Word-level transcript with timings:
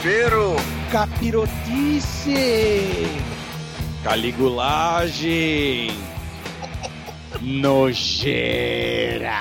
Desespero! 0.00 0.56
Capirotice! 0.90 2.32
Caligulagem! 4.02 5.90
Nojeira! 7.42 9.38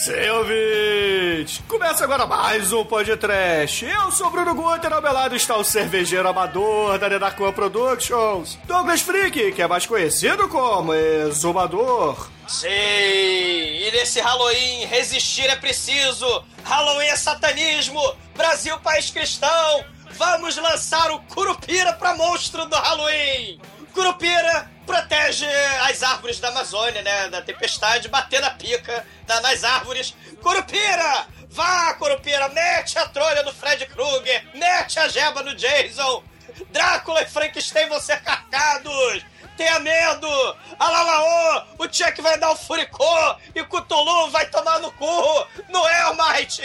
Sem 0.00 0.30
ouvinte! 0.30 1.62
Começa 1.68 2.04
agora 2.04 2.26
mais 2.26 2.72
um 2.72 2.82
podcast. 2.86 3.84
Eu 3.84 4.10
sou 4.10 4.30
Bruno 4.30 4.54
Guter, 4.54 4.90
ao 4.90 5.02
meu 5.02 5.12
lado 5.12 5.36
está 5.36 5.58
o 5.58 5.62
cervejeiro 5.62 6.26
amador 6.26 6.98
da 6.98 7.06
Nedarcoa 7.06 7.52
Productions, 7.52 8.58
Douglas 8.64 9.02
Freak, 9.02 9.52
que 9.52 9.60
é 9.60 9.68
mais 9.68 9.84
conhecido 9.84 10.48
como 10.48 10.94
Exumador. 10.94 12.30
Sei! 12.48 13.88
E 13.88 13.90
nesse 13.90 14.22
Halloween, 14.22 14.86
resistir 14.86 15.50
é 15.50 15.56
preciso! 15.56 16.44
Halloween 16.64 17.08
é 17.08 17.16
satanismo! 17.16 18.00
Brasil, 18.34 18.78
país 18.80 19.10
cristão! 19.10 19.84
Vamos 20.12 20.56
lançar 20.56 21.10
o 21.10 21.20
Curupira 21.24 21.92
pra 21.92 22.14
monstro 22.14 22.64
do 22.64 22.74
Halloween! 22.74 23.60
Curupira 23.92 24.70
protege 24.90 25.46
as 25.88 26.02
árvores 26.02 26.40
da 26.40 26.48
Amazônia, 26.48 27.00
né? 27.02 27.28
Da 27.28 27.40
tempestade, 27.40 28.08
batendo 28.08 28.44
a 28.46 28.50
pica 28.50 29.06
na- 29.28 29.40
nas 29.40 29.62
árvores. 29.62 30.14
Curupira! 30.42 31.26
Vá, 31.48 31.94
Curupira! 31.94 32.48
Mete 32.48 32.98
a 32.98 33.06
trolha 33.08 33.42
no 33.44 33.52
Fred 33.52 33.86
Krueger! 33.86 34.48
Mete 34.54 34.98
a 34.98 35.06
jeba 35.08 35.42
no 35.42 35.54
Jason! 35.54 36.24
Drácula 36.70 37.22
e 37.22 37.26
Frankenstein 37.26 37.88
vão 37.88 38.00
ser 38.00 38.20
carcados! 38.22 39.24
Tenha 39.56 39.78
medo! 39.78 40.56
Alalaô! 40.78 41.62
O 41.78 41.84
Chuck 41.84 42.20
vai 42.20 42.36
dar 42.38 42.50
o 42.50 42.56
furicô! 42.56 43.36
E 43.54 43.62
Cthulhu 43.64 44.30
vai 44.30 44.46
tomar 44.46 44.80
no 44.80 44.90
cu! 44.92 45.46
No 45.68 45.86
Hellmite! 45.86 46.62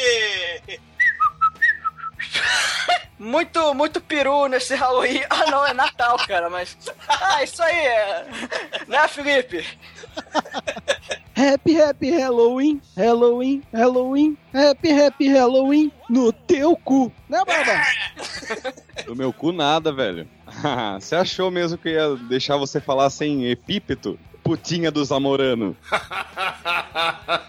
Muito, 3.18 3.74
muito 3.74 4.02
peru 4.02 4.48
nesse 4.48 4.76
Halloween. 4.76 5.22
Ah, 5.30 5.50
não, 5.50 5.66
é 5.66 5.74
Natal, 5.74 6.18
cara, 6.28 6.50
mas. 6.50 6.78
Ah, 7.08 7.42
isso 7.42 7.64
aí 7.64 7.78
é. 7.78 8.28
Né, 8.88 9.08
Felipe? 9.08 9.66
Happy, 11.36 11.82
happy 11.82 12.12
Halloween, 12.12 12.82
Halloween, 12.96 13.64
Halloween, 13.74 14.38
happy, 14.54 14.92
happy 14.92 15.28
Halloween 15.30 15.92
no 16.10 16.32
teu 16.32 16.76
cu. 16.78 17.12
Né, 17.30 17.42
Barba? 17.46 17.82
Do 19.06 19.16
meu 19.16 19.32
cu 19.34 19.52
nada, 19.52 19.92
velho. 19.92 20.28
Você 21.00 21.16
achou 21.16 21.50
mesmo 21.52 21.78
que 21.78 21.90
ia 21.90 22.16
deixar 22.30 22.58
você 22.58 22.80
falar 22.80 23.10
sem 23.10 23.50
epípeto? 23.50 24.20
Putinha 24.44 24.92
dos 24.92 25.08
Zamorano. 25.08 25.76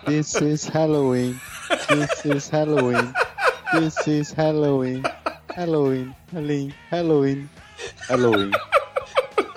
This 0.06 0.34
is 0.36 0.66
Halloween, 0.66 1.38
this 1.88 2.24
is 2.24 2.48
Halloween, 2.48 3.12
this 3.80 4.08
is 4.08 4.32
Halloween, 4.32 5.04
Halloween, 5.54 6.14
Halloween, 6.32 6.72
Halloween, 6.88 7.48
Halloween. 8.08 8.52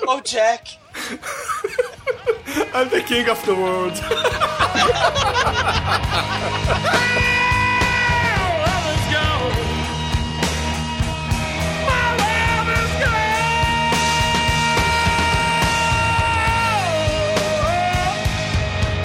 Ô, 0.07 0.21
Jack! 0.23 0.67
I'm 2.73 2.89
the 2.89 3.01
king 3.01 3.29
of 3.29 3.45
the 3.45 3.55
world. 3.55 3.95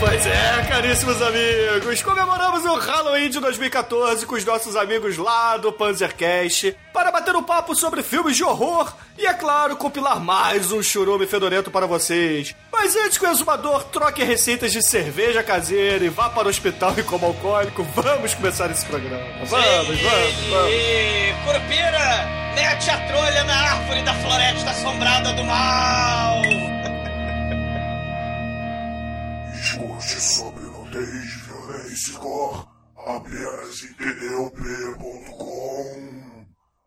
Pois 0.06 0.26
é, 0.26 0.66
caríssimos 0.68 1.22
amigos, 1.22 2.02
comemoramos 2.02 2.62
o 2.66 2.74
Halloween 2.74 3.30
de 3.30 3.40
2014 3.40 4.26
com 4.26 4.34
os 4.34 4.44
nossos 4.44 4.76
amigos 4.76 5.16
lá 5.16 5.56
do 5.56 5.72
Panzercast 5.72 6.76
para 6.92 7.10
bater 7.10 7.34
um 7.34 7.42
papo 7.42 7.74
sobre 7.74 8.02
filmes 8.02 8.36
de 8.36 8.44
horror 8.44 8.92
e, 9.16 9.26
é 9.26 9.32
claro, 9.32 9.76
compilar 9.76 10.20
mais 10.20 10.70
um 10.72 10.82
churume 10.82 11.26
fedorento 11.26 11.70
para 11.70 11.86
vocês. 11.86 12.54
Mas 12.70 12.94
antes 12.94 13.16
que 13.16 13.24
o 13.24 13.30
exumador 13.30 13.84
troque 13.84 14.22
receitas 14.22 14.72
de 14.72 14.82
cerveja 14.82 15.42
caseira 15.42 16.04
e 16.04 16.10
vá 16.10 16.28
para 16.28 16.48
o 16.48 16.50
hospital 16.50 16.92
e 16.98 17.02
coma 17.02 17.28
alcoólico, 17.28 17.82
vamos 17.94 18.34
começar 18.34 18.70
esse 18.70 18.84
programa. 18.84 19.24
Vamos, 19.46 19.48
vamos, 19.48 20.00
vamos. 20.50 20.70
E 20.70 21.34
Curupira, 21.46 22.28
mete 22.54 22.90
a 22.90 22.98
trolha 23.06 23.44
na 23.44 23.54
árvore 23.54 24.02
da 24.02 24.12
floresta 24.12 24.70
assombrada 24.70 25.32
do 25.32 25.44
mal! 25.44 26.63
Escute 30.04 30.20
sobre 30.20 30.64
nudez, 30.64 31.32
violência 31.46 32.10
e 32.10 32.14
cor 32.14 32.68
apenas 33.06 33.82
em 33.84 33.92
tdop.com 33.94 34.54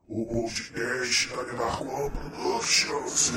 O 0.07 0.25
podcast 0.25 1.27
da 1.27 1.79
One 1.81 2.11
Productions. 2.11 3.31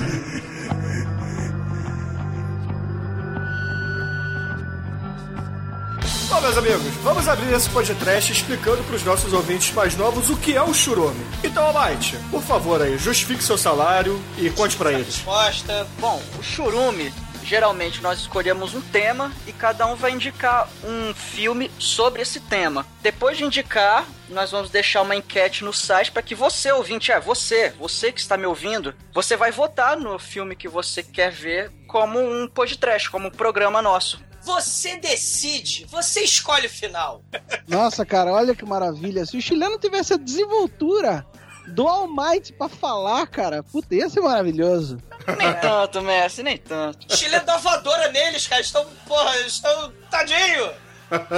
Bom, 6.29 6.41
meus 6.41 6.57
amigos, 6.57 6.93
vamos 7.03 7.27
abrir 7.27 7.51
esse 7.51 7.69
podcast 7.69 8.31
explicando 8.31 8.83
para 8.83 8.95
os 8.95 9.03
nossos 9.03 9.33
ouvintes 9.33 9.73
mais 9.73 9.95
novos 9.95 10.29
o 10.29 10.37
que 10.37 10.55
é 10.55 10.61
o 10.61 10.75
churume. 10.75 11.25
Então, 11.43 11.65
Almighty, 11.65 12.17
por 12.29 12.43
favor 12.43 12.79
aí, 12.81 12.99
justifique 12.99 13.43
seu 13.43 13.57
salário 13.57 14.21
e 14.37 14.49
conte 14.51 14.77
para 14.77 14.93
eles. 14.93 15.15
Resposta. 15.15 15.87
Bom, 15.99 16.21
o 16.39 16.43
churume, 16.43 17.11
geralmente 17.43 18.01
nós 18.01 18.19
escolhemos 18.19 18.73
um 18.73 18.81
tema 18.81 19.31
e 19.47 19.53
cada 19.53 19.85
um 19.87 19.95
vai 19.95 20.11
indicar 20.11 20.69
um 20.83 21.13
filme 21.13 21.71
sobre 21.77 22.21
esse 22.21 22.39
tema. 22.39 22.85
Depois 23.01 23.37
de 23.37 23.43
indicar, 23.43 24.05
nós 24.29 24.51
vamos 24.51 24.69
deixar 24.69 25.01
uma 25.01 25.15
enquete 25.15 25.63
no 25.63 25.73
site 25.73 26.11
para 26.11 26.21
que 26.21 26.35
você, 26.35 26.71
ouvinte, 26.71 27.11
é 27.11 27.19
você, 27.19 27.69
você 27.71 28.11
que 28.11 28.19
está 28.19 28.37
me 28.37 28.45
ouvindo, 28.45 28.93
você 29.13 29.35
vai 29.35 29.51
votar 29.51 29.97
no 29.97 30.17
filme 30.17 30.55
que 30.55 30.67
você 30.67 31.03
quer 31.03 31.31
ver 31.31 31.71
como 31.87 32.19
um 32.19 32.47
podcast, 32.47 33.09
como 33.09 33.27
um 33.27 33.31
programa 33.31 33.81
nosso. 33.81 34.19
Você 34.43 34.97
decide, 34.97 35.85
você 35.85 36.21
escolhe 36.21 36.65
o 36.65 36.69
final. 36.69 37.23
Nossa, 37.67 38.03
cara, 38.03 38.31
olha 38.31 38.55
que 38.55 38.65
maravilha. 38.65 39.25
Se 39.25 39.37
o 39.37 39.41
chileno 39.41 39.77
tivesse 39.77 40.13
a 40.13 40.17
desenvoltura 40.17 41.25
do 41.67 41.87
All 41.87 42.07
Might 42.07 42.53
pra 42.53 42.67
falar, 42.67 43.25
cara, 43.27 43.63
puta, 43.63 43.95
ia 43.95 44.09
ser 44.09 44.21
maravilhoso. 44.21 44.97
Nem 45.37 45.53
tanto, 45.59 46.01
Messi, 46.01 46.43
nem 46.43 46.57
tanto. 46.57 47.15
Chile 47.15 47.39
dá 47.41 47.57
voadora 47.57 48.11
neles, 48.11 48.47
cara. 48.47 48.61
Estão, 48.61 48.85
porra, 49.07 49.37
estão. 49.41 49.91
Tadinho! 50.09 50.71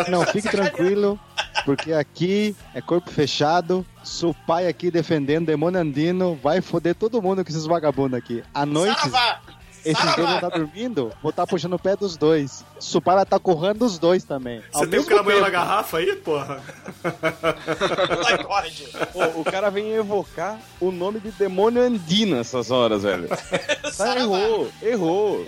Não, 0.08 0.26
fique 0.26 0.50
tranquilo, 0.50 1.20
porque 1.66 1.94
aqui 1.94 2.56
é 2.76 2.82
corpo 2.82 3.10
fechado. 3.10 3.86
O 4.22 4.34
pai 4.46 4.68
aqui 4.68 4.92
defendendo 4.92 5.48
demônio 5.48 5.80
andino, 5.80 6.36
vai 6.44 6.62
foder 6.62 6.94
todo 6.94 7.22
mundo 7.22 7.44
com 7.44 7.50
esses 7.50 7.66
vagabundos 7.66 8.18
aqui. 8.18 8.44
À 8.54 8.66
noite! 8.66 9.10
Esses 9.86 10.16
dois 10.16 10.28
vão 10.28 10.36
estar 10.36 10.50
dormindo, 10.50 11.12
vou 11.22 11.30
estar 11.30 11.46
puxando 11.48 11.74
o 11.74 11.80
pé 11.80 11.96
dos 11.96 12.18
dois. 12.18 12.64
O 12.94 13.02
vai 13.02 13.24
estar 13.24 13.40
correndo 13.40 13.84
os 13.86 14.00
dois 14.00 14.24
também. 14.24 14.62
Você 14.72 14.88
tem 14.88 15.00
um 15.00 15.04
mesmo 15.04 15.06
cramunhão 15.06 15.42
na 15.42 15.50
garrafa 15.50 15.98
aí, 15.98 16.16
porra? 16.16 16.62
Pô, 19.12 19.42
o 19.42 19.44
cara 19.44 19.70
vem 19.70 19.92
evocar 19.94 20.60
o 20.80 20.92
nome 20.92 21.20
de 21.20 21.32
demônio 21.32 21.82
andino 21.82 22.36
nessas 22.36 22.72
horas, 22.72 23.04
velho. 23.04 23.28
Tá, 23.96 24.18
errou, 24.18 24.72
errou. 24.82 25.46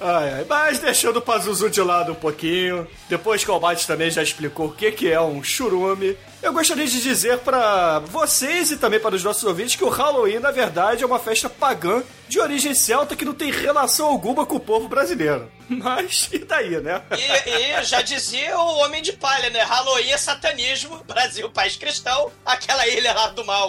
Ai, 0.00 0.32
ai, 0.32 0.46
mas 0.48 0.78
deixando 0.78 1.18
o 1.18 1.22
Pazuzu 1.22 1.68
de 1.68 1.82
lado 1.82 2.12
um 2.12 2.14
pouquinho, 2.14 2.88
depois 3.08 3.44
que 3.44 3.50
o 3.50 3.54
Almighty 3.54 3.86
também 3.86 4.10
já 4.10 4.22
explicou 4.22 4.68
o 4.68 4.72
que, 4.72 4.90
que 4.92 5.10
é 5.10 5.20
um 5.20 5.42
churume, 5.42 6.16
eu 6.42 6.54
gostaria 6.54 6.86
de 6.86 7.02
dizer 7.02 7.38
para 7.40 7.98
vocês 7.98 8.70
e 8.70 8.78
também 8.78 8.98
para 8.98 9.14
os 9.14 9.22
nossos 9.22 9.44
ouvintes 9.44 9.76
que 9.76 9.84
o 9.84 9.90
Halloween, 9.90 10.38
na 10.38 10.50
verdade, 10.50 11.02
é 11.02 11.06
uma 11.06 11.18
festa 11.18 11.50
pagã 11.50 12.02
de 12.28 12.40
origem 12.40 12.74
celta 12.74 13.14
que 13.14 13.26
não 13.26 13.34
tem 13.34 13.50
relação 13.50 14.06
alguma 14.06 14.46
com 14.46 14.56
o 14.56 14.60
povo 14.60 14.88
brasileiro. 14.88 15.50
Mas, 15.68 16.30
e 16.32 16.38
daí, 16.38 16.80
né? 16.80 17.02
E, 17.10 17.50
e 17.50 17.84
já 17.84 18.00
dizia 18.00 18.58
o 18.58 18.78
Homem 18.78 19.02
de 19.02 19.12
Palha, 19.12 19.50
né? 19.50 19.62
Halloween 19.62 20.12
é 20.12 20.16
satanismo, 20.16 21.04
Brasil, 21.04 21.50
país 21.50 21.76
cristão, 21.76 22.32
aquela 22.44 22.88
ilha 22.88 23.12
lá 23.12 23.28
do 23.28 23.44
mal 23.44 23.68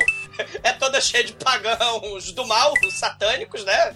é 0.64 0.72
toda 0.72 1.02
cheia 1.02 1.24
de 1.24 1.34
pagãos 1.34 2.32
do 2.32 2.46
mal, 2.46 2.74
satânicos, 2.98 3.64
né? 3.66 3.96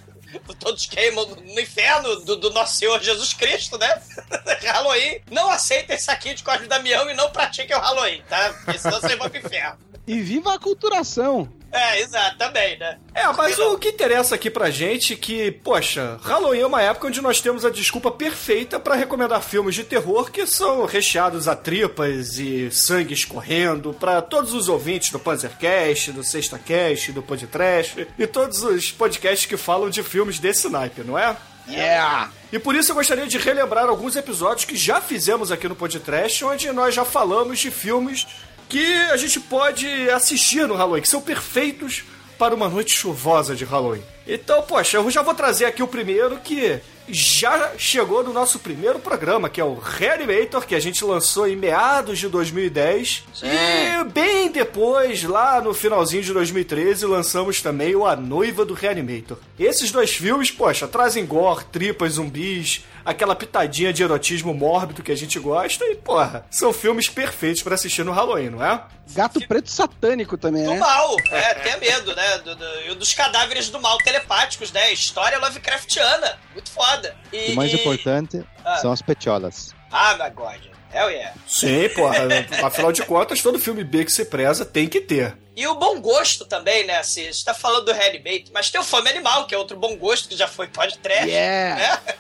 Todos 0.60 0.86
queimam 0.86 1.26
no 1.26 1.60
inferno 1.60 2.18
do, 2.22 2.36
do, 2.36 2.50
nosso 2.52 2.78
Senhor 2.78 3.02
Jesus 3.02 3.34
Cristo, 3.34 3.78
né? 3.78 4.02
Halloween. 4.64 5.22
Não 5.32 5.50
aceitem 5.50 5.98
saquinho 5.98 6.36
de 6.36 6.44
Cosme 6.44 6.68
Damião 6.68 7.10
e 7.10 7.14
não 7.14 7.30
pratiquem 7.32 7.76
o 7.76 7.80
Halloween, 7.80 8.22
tá? 8.30 8.54
Porque 8.64 8.80
senão 8.80 9.00
vocês 9.00 9.18
vão 9.18 9.30
pro 9.30 9.40
inferno. 9.40 9.78
E 10.08 10.22
viva 10.22 10.54
a 10.54 10.60
culturação! 10.60 11.52
É, 11.76 12.02
exato, 12.02 12.38
também, 12.38 12.78
né? 12.80 12.98
É, 13.14 13.28
mas 13.34 13.60
o 13.60 13.78
que 13.78 13.90
interessa 13.90 14.36
aqui 14.36 14.50
pra 14.50 14.70
gente 14.70 15.14
é 15.14 15.16
que, 15.18 15.52
poxa, 15.52 16.18
Halloween 16.24 16.62
é 16.62 16.66
uma 16.66 16.82
época 16.82 17.08
onde 17.08 17.22
nós 17.22 17.42
temos 17.42 17.66
a 17.66 17.70
desculpa 17.70 18.10
perfeita 18.10 18.80
para 18.80 18.96
recomendar 18.96 19.42
filmes 19.42 19.76
de 19.76 19.84
terror 19.84 20.32
que 20.32 20.48
são 20.48 20.86
recheados 20.86 21.50
a 21.50 21.56
tripas 21.56 22.40
e 22.40 22.72
sangue 22.72 23.14
escorrendo 23.14 23.94
para 23.94 24.22
todos 24.22 24.54
os 24.54 24.70
ouvintes 24.70 25.12
do 25.12 25.20
Panzercast, 25.20 26.14
do 26.14 26.24
Sexta 26.24 26.58
Cast, 26.58 27.12
do 27.12 27.22
Podtrash 27.22 27.96
e 28.18 28.26
todos 28.26 28.64
os 28.64 28.92
podcasts 28.92 29.46
que 29.46 29.58
falam 29.58 29.90
de 29.90 30.02
filmes 30.02 30.40
desse 30.40 30.70
naipe, 30.70 31.04
não 31.04 31.20
é? 31.20 31.36
Yeah! 31.68 32.32
E 32.52 32.60
por 32.60 32.76
isso 32.76 32.92
eu 32.92 32.96
gostaria 32.96 33.26
de 33.26 33.38
relembrar 33.38 33.90
alguns 33.90 34.16
episódios 34.16 34.66
que 34.66 34.78
já 34.78 35.02
fizemos 35.02 35.52
aqui 35.52 35.68
no 35.68 35.76
Podcast, 35.76 36.46
onde 36.46 36.72
nós 36.72 36.94
já 36.94 37.04
falamos 37.04 37.60
de 37.60 37.72
filmes 37.72 38.26
que 38.68 38.96
a 39.12 39.18
gente 39.18 39.40
pode 39.40 39.88
assistir 40.10 40.68
no 40.68 40.76
Halloween, 40.76 41.02
que 41.02 41.10
são 41.10 41.22
perfeitos 41.22 42.04
para 42.38 42.56
uma 42.56 42.68
noite 42.68 42.94
chuvosa 42.94 43.56
de 43.56 43.64
Halloween. 43.64 44.04
Então, 44.28 44.62
poxa, 44.64 44.98
eu 44.98 45.12
já 45.12 45.22
vou 45.22 45.34
trazer 45.34 45.66
aqui 45.66 45.84
o 45.84 45.88
primeiro 45.88 46.38
que 46.38 46.82
já 47.08 47.74
chegou 47.78 48.24
no 48.24 48.34
nosso 48.34 48.60
primeiro 48.60 49.00
programa, 49.00 49.50
que 49.50 49.62
é 49.62 49.64
o 49.64 49.76
Reanimator, 49.76 50.66
que 50.66 50.74
a 50.74 50.80
gente 50.80 51.04
lançou 51.06 51.48
em 51.48 51.56
meados 51.56 52.18
de 52.18 52.28
2010. 52.28 53.24
Sim. 53.34 53.46
E 53.48 54.04
bem 54.06 54.52
depois, 54.52 55.24
lá 55.24 55.62
no 55.62 55.74
finalzinho 55.74 56.24
de 56.24 56.34
2013, 56.34 57.06
lançamos 57.06 57.62
também 57.62 57.96
o 57.96 58.06
A 58.06 58.16
Noiva 58.16 58.66
do 58.66 58.74
Reanimator. 58.74 59.38
Esses 59.60 59.92
dois 59.92 60.12
filmes, 60.12 60.50
poxa, 60.50 60.88
trazem 60.88 61.26
gore, 61.26 61.66
tripas, 61.72 62.14
zumbis, 62.14 62.84
aquela 63.06 63.36
pitadinha 63.36 63.94
de 63.94 64.04
erotismo 64.04 64.54
mórbido 64.54 65.04
que 65.04 65.12
a 65.12 65.16
gente 65.16 65.40
gosta 65.40 65.86
e, 65.86 65.96
porra, 65.96 66.46
são 66.50 66.74
filmes 66.74 67.08
perfeitos 67.08 67.62
para 67.62 67.76
assistir 67.76 68.04
no 68.04 68.12
Halloween, 68.12 68.50
não 68.50 68.66
é? 68.66 68.84
Gato 69.12 69.40
preto 69.48 69.70
satânico 69.70 70.38
também, 70.38 70.64
do 70.64 70.72
né? 70.72 70.76
Do 70.76 70.82
mal, 70.82 71.16
é, 71.32 71.54
tenha 71.54 71.78
medo, 71.78 72.16
né? 72.16 72.38
Do, 72.40 72.56
do, 72.56 72.96
dos 72.96 73.14
cadáveres 73.14 73.70
do 73.70 73.80
mal 73.80 73.98
telepáticos, 74.00 74.72
né? 74.72 74.92
História 74.92 75.38
Lovecraftiana, 75.38 76.40
muito 76.54 76.72
foda. 76.72 77.16
E, 77.32 77.52
o 77.52 77.56
mais 77.56 77.72
e... 77.72 77.76
importante 77.76 78.44
ah. 78.66 78.78
são 78.78 78.92
as 78.92 79.02
petiolas. 79.02 79.76
Ah, 79.92 80.18
my 80.18 80.30
God. 80.32 80.76
Hell 80.92 81.12
yeah. 81.12 81.36
Sim, 81.46 81.90
porra. 81.90 82.16
Afinal 82.64 82.92
de 82.92 83.04
contas, 83.04 83.42
todo 83.42 83.60
filme 83.60 83.84
B 83.84 84.06
que 84.06 84.12
se 84.12 84.26
preza 84.26 84.66
tem 84.66 84.88
que 84.88 85.02
ter. 85.02 85.38
E 85.56 85.68
o 85.68 85.76
bom 85.76 86.00
gosto 86.00 86.46
também, 86.46 86.86
né? 86.86 86.98
Assim, 86.98 87.22
a 87.22 87.32
gente 87.32 87.44
tá 87.44 87.54
falando 87.54 87.86
do 87.86 87.94
Reanimate, 87.94 88.46
mas 88.54 88.70
tem 88.70 88.80
o 88.80 88.84
Fome 88.84 89.10
Animal, 89.10 89.46
que 89.46 89.54
é 89.54 89.58
outro 89.58 89.78
bom 89.78 89.96
gosto 89.98 90.30
que 90.30 90.38
já 90.38 90.48
foi 90.48 90.68
podcast. 90.68 91.28
Yeah. 91.28 92.00
Né? 92.06 92.16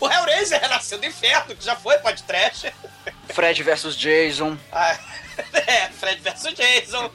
O 0.00 0.08
Hellraiser 0.08 0.60
renasceu 0.60 0.98
do 0.98 1.06
inferno, 1.06 1.54
que 1.56 1.64
já 1.64 1.74
foi 1.74 1.96
podcast. 1.98 2.72
Fred 3.30 3.62
versus 3.62 3.96
Jason. 3.96 4.56
Ah, 4.70 4.98
é, 5.66 5.88
Fred 5.88 6.20
versus 6.20 6.52
Jason. 6.54 7.10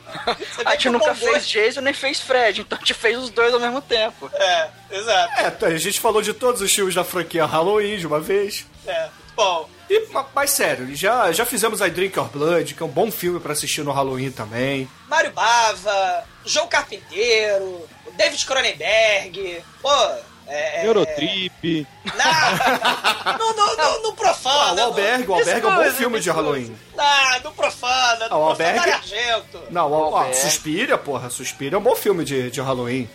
a 0.66 0.72
gente 0.72 0.90
nunca 0.90 1.14
fez. 1.14 1.48
Jason 1.48 1.82
nem 1.82 1.94
fez 1.94 2.20
Fred, 2.20 2.62
então 2.62 2.78
a 2.78 2.80
gente 2.82 2.94
fez 2.94 3.18
os 3.18 3.30
dois 3.30 3.54
ao 3.54 3.60
mesmo 3.60 3.82
tempo. 3.82 4.30
É, 4.34 4.70
exato. 4.92 5.66
É, 5.66 5.68
a 5.68 5.78
gente 5.78 6.00
falou 6.00 6.22
de 6.22 6.34
todos 6.34 6.62
os 6.62 6.74
filmes 6.74 6.96
da 6.96 7.04
franquia 7.04 7.46
Halloween 7.46 7.98
de 7.98 8.08
uma 8.08 8.20
vez. 8.20 8.66
É, 8.88 9.10
bom. 9.36 9.70
E, 9.90 10.08
mas 10.34 10.52
sério, 10.52 10.96
já, 10.96 11.32
já 11.32 11.46
fizemos 11.46 11.82
I 11.82 11.90
Drink 11.90 12.18
Your 12.18 12.30
Blood, 12.30 12.74
que 12.74 12.82
é 12.82 12.86
um 12.86 12.90
bom 12.90 13.12
filme 13.12 13.40
para 13.40 13.54
assistir 13.54 13.84
no 13.84 13.92
Halloween 13.92 14.32
também. 14.32 14.90
Mário 15.08 15.32
Bava, 15.32 16.24
João 16.46 16.68
Carpinteiro, 16.68 17.88
David 18.16 18.46
Cronenberg, 18.46 19.64
pô, 19.82 19.90
é, 20.48 20.88
Eurotrip. 20.88 21.88
Não, 22.06 23.38
não, 23.38 23.56
não, 23.56 23.78
não, 23.78 24.04
não 24.04 24.16
profana. 24.16 24.82
Ah, 24.82 24.86
o 24.86 24.88
Albergue, 24.88 25.30
o 25.30 25.34
Albergue 25.34 25.68
é 25.68 25.70
um 25.70 25.76
bom 25.76 25.92
filme 25.92 26.20
de 26.20 26.30
Halloween. 26.30 26.76
Não, 26.96 27.40
não 27.44 27.54
profana. 27.54 28.30
Não, 28.30 28.42
o 28.42 28.44
Albergue... 28.46 28.90
Argento. 28.92 29.60
Não, 29.70 29.92
o, 29.92 30.30
o 30.30 30.34
Suspira, 30.34 30.98
porra. 30.98 31.30
Suspira 31.30 31.76
é 31.76 31.80
um 31.80 31.84
bom 31.84 31.96
filme 31.96 32.24
de, 32.24 32.52
de 32.52 32.62
Halloween. 32.62 33.10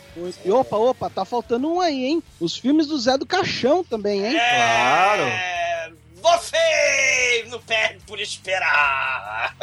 E 0.45 0.51
opa, 0.51 0.77
opa, 0.77 1.11
tá 1.11 1.25
faltando 1.25 1.73
um 1.73 1.81
aí, 1.81 2.07
hein? 2.07 2.23
Os 2.41 2.57
filmes 2.57 2.87
do 2.87 2.99
Zé 2.99 3.17
do 3.17 3.27
Caixão 3.27 3.85
também, 3.85 4.25
hein? 4.27 4.37
É... 4.37 4.57
Claro. 4.57 5.68
Você 6.23 7.45
não 7.49 7.61
perde 7.61 8.01
por 8.07 8.21
esperar. 8.21 9.55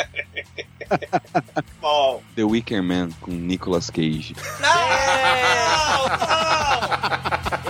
Bom. 1.81 2.21
The 2.35 2.43
Wicker 2.43 2.81
Man 2.83 3.09
com 3.21 3.31
Nicolas 3.31 3.89
Cage. 3.89 4.35
Não! 4.59 4.69
não! 4.69 6.05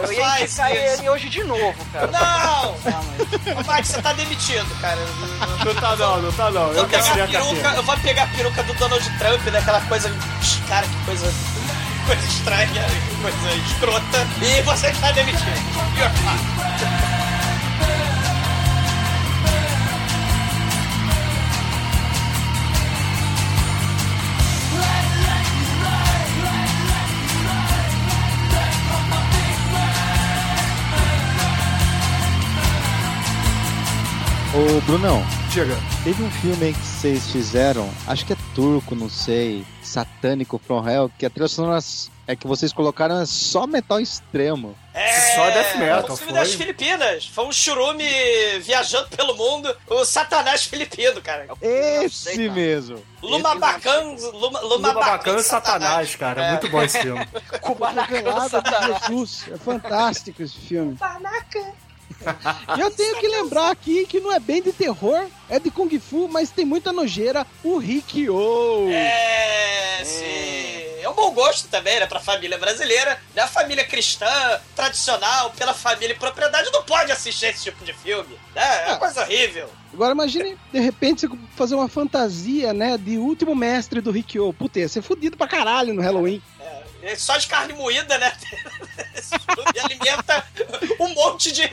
Eu 0.04 0.14
ia 0.14 0.42
indicar 0.42 0.72
ele 0.72 1.10
hoje 1.10 1.30
de 1.30 1.44
novo, 1.44 1.76
cara. 1.92 2.08
Não! 2.08 2.72
não 2.72 3.56
mas... 3.56 3.68
Mike, 3.68 3.88
você 3.88 4.02
tá 4.02 4.14
demitido, 4.14 4.82
cara. 4.82 5.00
Não 5.66 5.76
tá 5.76 5.96
não, 5.96 6.22
não 6.22 6.32
tá 6.32 6.52
não. 6.52 6.72
Eu, 6.74 6.88
vou 6.88 6.88
pegar 6.88 7.24
a 7.24 7.28
peruca, 7.28 7.70
eu 7.76 7.84
vou 7.84 7.98
pegar 7.98 8.24
a 8.24 8.28
peruca 8.28 8.64
do 8.64 8.74
Donald 8.76 9.18
Trump, 9.18 9.42
daquela 9.52 9.80
né? 9.80 9.86
coisa. 9.88 10.10
Cara, 10.68 10.88
que 10.88 11.06
coisa. 11.06 11.34
Coisa 12.06 12.26
estranha, 12.28 12.86
coisa 13.22 13.56
escrota. 13.66 14.28
E 14.40 14.62
você 14.62 14.88
está 14.90 15.12
demitido. 15.12 15.42
You're 15.98 16.12
Ô, 34.56 34.80
Brunão. 34.86 35.22
Diga. 35.50 35.76
Teve 36.06 36.24
um 36.24 36.32
filme 36.32 36.68
aí 36.68 36.74
que 36.74 36.80
vocês 36.80 37.30
fizeram, 37.30 37.90
acho 38.08 38.26
que 38.26 38.32
é 38.32 38.38
turco, 38.54 38.96
não 38.96 39.10
sei, 39.10 39.66
satânico 39.84 40.58
from 40.58 40.88
hell, 40.88 41.12
que 41.20 41.26
a 41.26 41.30
trilha 41.30 41.50
sonora 41.50 41.80
é 42.26 42.38
que 42.38 42.48
vocês 42.48 42.72
colocaram 42.72 43.20
é 43.20 43.26
só 43.26 43.68
metal 43.68 44.00
extremo. 44.00 44.74
É, 44.94 45.36
só 45.36 45.50
death 45.50 45.76
metal. 45.76 46.14
Um 46.14 46.16
filme 46.16 46.32
foi? 46.32 46.42
das 46.42 46.54
Filipinas. 46.54 47.26
Foi 47.28 47.46
um 47.46 47.52
churume 47.52 48.06
viajando 48.62 49.10
pelo 49.10 49.36
mundo. 49.36 49.76
O 49.88 50.06
Satanás 50.06 50.64
filipino, 50.64 51.22
cara. 51.22 51.48
Esse 51.62 52.36
sei, 52.36 52.50
mesmo. 52.50 53.04
Lumabacan. 53.22 54.16
Luma, 54.34 54.62
Lumabacan 54.62 55.40
Satanás, 55.40 56.16
cara. 56.16 56.44
É. 56.44 56.52
Muito 56.52 56.70
bom 56.70 56.82
esse 56.82 57.00
filme. 57.00 57.28
Kubanacan 57.60 58.50
Satanás. 58.50 59.06
Jesus. 59.08 59.46
É 59.52 59.58
fantástico 59.58 60.42
esse 60.42 60.58
filme. 60.58 60.94
Kubanacan. 60.94 61.85
E 62.78 62.80
eu 62.80 62.92
tenho 62.92 63.20
que 63.20 63.28
lembrar 63.28 63.72
aqui 63.72 64.06
que 64.06 64.20
não 64.20 64.32
é 64.32 64.40
bem 64.40 64.62
de 64.62 64.72
terror, 64.72 65.28
é 65.50 65.60
de 65.60 65.70
Kung 65.70 65.90
Fu, 66.00 66.28
mas 66.28 66.50
tem 66.50 66.66
muita 66.66 66.92
nojeira, 66.92 67.46
o 67.64 67.78
Rikyo. 67.78 68.90
É, 68.90 70.02
sim. 70.04 70.86
É 71.02 71.10
um 71.10 71.14
bom 71.14 71.32
gosto 71.32 71.68
também, 71.68 72.00
né, 72.00 72.08
pra 72.08 72.20
família 72.20 72.58
brasileira. 72.58 73.20
Né? 73.36 73.44
A 73.44 73.48
família 73.48 73.86
cristã, 73.86 74.26
tradicional, 74.76 75.52
pela 75.52 75.74
família 75.74 76.14
e 76.14 76.18
propriedade, 76.18 76.72
não 76.72 76.82
pode 76.82 77.12
assistir 77.12 77.46
esse 77.46 77.66
tipo 77.66 77.86
de 77.86 77.94
filme. 77.94 78.36
Né? 78.56 78.84
É 78.84 78.86
uma 78.88 78.96
ah. 78.96 78.98
coisa 78.98 79.22
horrível. 79.22 79.70
Agora 79.94 80.14
imagine, 80.14 80.58
de 80.74 80.80
repente, 80.80 81.28
você 81.28 81.38
fazer 81.56 81.76
uma 81.76 81.88
fantasia, 81.88 82.74
né, 82.74 82.98
de 82.98 83.20
último 83.20 83.56
mestre 83.56 84.02
do 84.02 84.10
Rikyo. 84.10 84.52
Puta, 84.54 84.80
ia 84.80 84.90
ser 84.90 85.04
fudido 85.04 85.38
pra 85.38 85.48
caralho 85.48 85.94
no 85.94 86.02
Halloween. 86.02 86.42
É 87.06 87.16
só 87.16 87.38
de 87.38 87.46
carne 87.46 87.72
moída, 87.74 88.18
né? 88.18 88.34
Filme 89.56 89.80
alimenta 89.80 90.44
um 91.00 91.08
monte 91.14 91.52
de, 91.52 91.68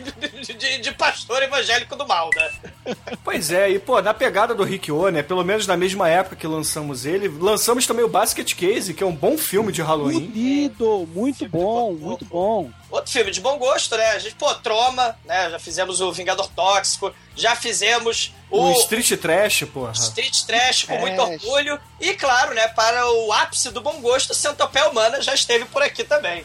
de, 0.54 0.78
de, 0.78 0.92
pastor 0.92 1.42
evangélico 1.42 1.96
do 1.96 2.06
mal, 2.06 2.28
né? 2.34 2.96
Pois 3.24 3.50
é, 3.50 3.70
e 3.70 3.78
pô, 3.78 4.00
na 4.02 4.12
pegada 4.12 4.54
do 4.54 4.62
Rick 4.62 4.92
O, 4.92 5.08
né? 5.08 5.22
Pelo 5.22 5.42
menos 5.42 5.66
na 5.66 5.76
mesma 5.76 6.06
época 6.06 6.36
que 6.36 6.46
lançamos 6.46 7.06
ele, 7.06 7.28
lançamos 7.28 7.86
também 7.86 8.04
o 8.04 8.08
Basket 8.08 8.54
Case, 8.54 8.92
que 8.92 9.02
é 9.02 9.06
um 9.06 9.14
bom 9.14 9.38
filme 9.38 9.72
de 9.72 9.80
Halloween. 9.80 10.26
Fudido, 10.26 11.08
muito 11.14 11.48
bom, 11.48 11.94
muito 11.94 12.24
bom. 12.26 12.70
Outro 12.90 13.10
filme 13.10 13.30
de 13.30 13.40
bom 13.40 13.56
gosto, 13.56 13.96
né? 13.96 14.10
A 14.10 14.18
gente, 14.18 14.34
pô, 14.34 14.54
Troma, 14.56 15.16
né? 15.24 15.50
Já 15.50 15.58
fizemos 15.58 16.02
o 16.02 16.12
Vingador 16.12 16.48
Tóxico. 16.48 17.12
já 17.34 17.56
fizemos 17.56 18.34
O 18.52 18.68
o, 18.68 18.72
Street 18.72 19.18
Trash, 19.18 19.64
porra. 19.72 19.92
Street 19.92 20.42
Trash 20.42 20.84
com 20.84 20.98
muito 20.98 21.20
orgulho. 21.20 21.80
E 21.98 22.12
claro, 22.14 22.54
né, 22.54 22.68
para 22.68 23.10
o 23.10 23.32
ápice 23.32 23.70
do 23.70 23.80
bom 23.80 24.00
gosto, 24.00 24.34
Centopeia 24.34 24.90
Humana 24.90 25.22
já 25.22 25.34
esteve 25.34 25.64
por 25.64 25.82
aqui 25.82 26.04
também. 26.04 26.44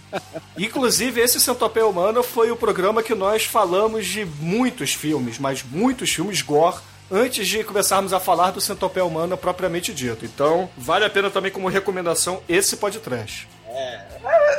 Inclusive, 0.58 1.20
esse 1.20 1.40
Centopeia 1.40 1.86
Humana 1.86 2.22
foi 2.22 2.50
o 2.50 2.56
programa 2.56 3.02
que 3.02 3.14
nós 3.14 3.44
falamos 3.44 4.06
de 4.06 4.26
muitos 4.26 4.92
filmes, 4.92 5.38
mas 5.38 5.62
muitos 5.62 6.10
filmes 6.10 6.42
gore, 6.42 6.76
antes 7.10 7.48
de 7.48 7.64
começarmos 7.64 8.12
a 8.12 8.20
falar 8.20 8.50
do 8.50 8.60
Centopeia 8.60 9.06
Humana 9.06 9.36
propriamente 9.36 9.94
dito. 9.94 10.26
Então, 10.26 10.68
vale 10.76 11.06
a 11.06 11.10
pena 11.10 11.30
também 11.30 11.50
como 11.50 11.68
recomendação 11.68 12.42
esse 12.46 12.76
podcast. 12.76 13.48
É, 13.68 14.00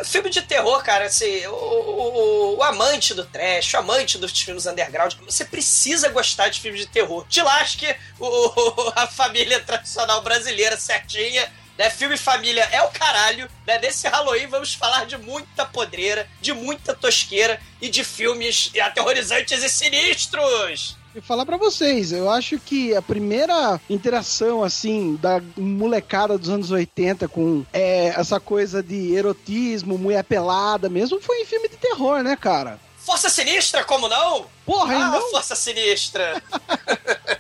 Filme 0.06 0.30
de 0.30 0.42
terror, 0.42 0.84
cara, 0.84 1.06
assim, 1.06 1.46
o, 1.48 1.52
o- 1.54 2.58
o 2.58 2.64
amante 2.64 3.14
do 3.14 3.26
trash, 3.26 3.74
o 3.74 3.78
amante 3.78 4.18
dos 4.18 4.32
filmes 4.40 4.66
underground, 4.66 5.14
você 5.26 5.46
precisa 5.46 6.10
gostar 6.10 6.50
de 6.50 6.60
filmes 6.60 6.82
de 6.82 6.88
terror. 6.88 7.26
Te 7.28 7.42
lasque 7.42 7.96
o, 8.20 8.26
o- 8.28 8.94
a 8.96 9.08
família 9.08 9.60
tradicional 9.62 10.22
brasileira 10.22 10.78
certinha. 10.78 11.52
Né? 11.78 11.90
Filme 11.90 12.18
família 12.18 12.68
é 12.74 12.82
o 12.82 12.90
caralho. 12.90 13.50
Né? 13.66 13.80
Nesse 13.80 14.06
Halloween 14.08 14.48
vamos 14.48 14.74
falar 14.74 15.06
de 15.06 15.18
muita 15.18 15.66
podreira, 15.66 16.28
de 16.42 16.52
muita 16.54 16.94
tosqueira 16.94 17.60
e 17.82 17.88
de 17.88 18.04
filmes 18.04 18.70
aterrorizantes 18.82 19.64
e 19.64 19.70
sinistros. 19.70 20.98
E 21.16 21.22
falar 21.22 21.46
pra 21.46 21.58
vocês, 21.58 22.12
eu 22.12 22.30
acho 22.30 22.60
que 22.60 22.96
a 22.96 23.02
primeira 23.02 23.82
interação, 23.90 24.64
assim, 24.64 25.18
da 25.20 25.42
molecada 25.58 26.38
dos 26.38 26.50
anos 26.50 26.70
80 26.70 27.28
com 27.28 27.66
é, 27.74 28.10
essa 28.10 28.40
coisa 28.40 28.84
de 28.84 29.16
erotismo, 29.16 29.98
mulher 29.98 30.24
pelada 30.24 30.88
mesmo, 30.88 31.20
foi 31.20 31.42
em 31.42 31.46
filme 31.46 31.68
de 31.68 31.78
terror, 31.78 32.22
né, 32.22 32.36
cara? 32.36 32.80
Força 33.00 33.28
Sinistra, 33.28 33.84
como 33.84 34.08
não? 34.08 34.46
Porra, 34.66 34.96
Ah, 34.96 35.12
não? 35.12 35.22
Força 35.32 35.56
Sinistra. 35.56 36.42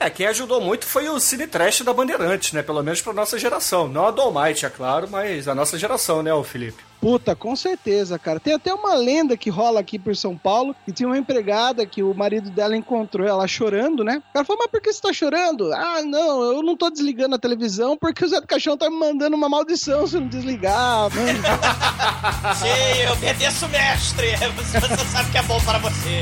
É, 0.00 0.08
quem 0.08 0.26
ajudou 0.28 0.60
muito 0.60 0.86
foi 0.86 1.08
o 1.08 1.18
Cine 1.18 1.48
Trash 1.48 1.80
da 1.80 1.92
Bandeirantes, 1.92 2.52
né? 2.52 2.62
Pelo 2.62 2.84
menos 2.84 3.02
pra 3.02 3.12
nossa 3.12 3.36
geração. 3.36 3.88
Não 3.88 4.06
a 4.06 4.12
do 4.12 4.20
Almighty, 4.22 4.64
é 4.64 4.70
claro, 4.70 5.08
mas 5.10 5.48
a 5.48 5.56
nossa 5.56 5.76
geração, 5.76 6.22
né, 6.22 6.32
o 6.32 6.44
Felipe? 6.44 6.84
Puta, 7.00 7.34
com 7.34 7.54
certeza, 7.54 8.18
cara. 8.18 8.40
Tem 8.40 8.54
até 8.54 8.72
uma 8.72 8.94
lenda 8.94 9.36
que 9.36 9.50
rola 9.50 9.80
aqui 9.80 9.98
por 9.98 10.16
São 10.16 10.36
Paulo, 10.36 10.74
que 10.84 10.92
tinha 10.92 11.08
uma 11.08 11.18
empregada 11.18 11.86
que 11.86 12.02
o 12.02 12.14
marido 12.14 12.50
dela 12.50 12.76
encontrou 12.76 13.26
ela 13.26 13.46
chorando, 13.46 14.02
né? 14.02 14.22
O 14.30 14.32
cara 14.32 14.44
falou, 14.44 14.62
mas 14.62 14.70
por 14.70 14.80
que 14.80 14.92
você 14.92 15.00
tá 15.00 15.12
chorando? 15.12 15.72
Ah, 15.72 16.02
não, 16.02 16.42
eu 16.42 16.62
não 16.62 16.76
tô 16.76 16.90
desligando 16.90 17.34
a 17.34 17.38
televisão 17.38 17.96
porque 17.96 18.24
o 18.24 18.28
Zé 18.28 18.40
do 18.40 18.46
Caixão 18.46 18.76
tá 18.76 18.90
me 18.90 18.96
mandando 18.96 19.36
uma 19.36 19.48
maldição 19.48 20.06
se 20.06 20.16
eu 20.16 20.20
não 20.20 20.28
desligar. 20.28 21.10
Sim, 22.56 23.02
eu 23.02 23.12
obedeço 23.12 23.68
mestre. 23.68 24.28
Você 24.56 25.04
sabe 25.06 25.30
que 25.30 25.38
é 25.38 25.42
bom 25.42 25.60
para 25.60 25.78
você. 25.78 26.20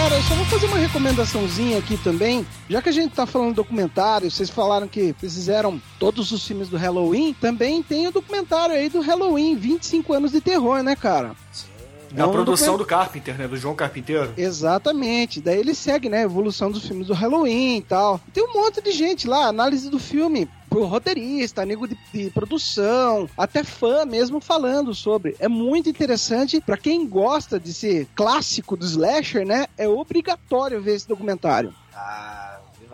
Cara, 0.00 0.14
eu 0.14 0.22
só 0.22 0.34
vou 0.34 0.46
fazer 0.46 0.66
uma 0.66 0.78
recomendaçãozinha 0.78 1.78
aqui 1.78 1.98
também. 1.98 2.46
Já 2.70 2.80
que 2.80 2.88
a 2.88 2.92
gente 2.92 3.14
tá 3.14 3.26
falando 3.26 3.56
documentário, 3.56 4.30
vocês 4.30 4.48
falaram 4.48 4.88
que 4.88 5.14
vocês 5.20 5.34
fizeram 5.34 5.80
todos 5.98 6.32
os 6.32 6.42
filmes 6.46 6.70
do 6.70 6.78
Halloween, 6.78 7.34
também 7.34 7.82
tem 7.82 8.08
o 8.08 8.10
documentário 8.10 8.74
aí 8.74 8.88
do 8.88 9.02
Halloween, 9.02 9.56
25 9.56 10.14
anos 10.14 10.32
de 10.32 10.40
terror, 10.40 10.82
né, 10.82 10.96
cara? 10.96 11.36
É 11.78 11.79
a 12.18 12.26
um 12.26 12.32
produção 12.32 12.76
document- 12.76 12.78
do 12.78 12.86
Carpenter, 12.86 13.38
né? 13.38 13.48
Do 13.48 13.56
João 13.56 13.74
Carpinteiro. 13.74 14.32
Exatamente. 14.36 15.40
Daí 15.40 15.58
ele 15.58 15.74
segue, 15.74 16.08
né, 16.08 16.18
a 16.18 16.22
evolução 16.22 16.70
dos 16.70 16.86
filmes 16.86 17.06
do 17.06 17.14
Halloween 17.14 17.78
e 17.78 17.82
tal. 17.82 18.20
Tem 18.32 18.42
um 18.44 18.52
monte 18.52 18.80
de 18.82 18.92
gente 18.92 19.28
lá, 19.28 19.46
análise 19.46 19.88
do 19.90 19.98
filme 19.98 20.48
pro 20.68 20.84
roteirista, 20.86 21.62
amigo 21.62 21.88
de, 21.88 21.98
de 22.12 22.30
produção, 22.30 23.28
até 23.36 23.64
fã 23.64 24.04
mesmo 24.04 24.40
falando 24.40 24.94
sobre. 24.94 25.34
É 25.40 25.48
muito 25.48 25.88
interessante 25.88 26.60
Pra 26.60 26.76
quem 26.76 27.06
gosta 27.08 27.58
de 27.58 27.72
ser 27.74 28.06
clássico 28.14 28.76
do 28.76 28.84
slasher, 28.84 29.44
né? 29.46 29.66
É 29.76 29.88
obrigatório 29.88 30.80
ver 30.80 30.94
esse 30.94 31.08
documentário. 31.08 31.74
Ah, 31.94 32.49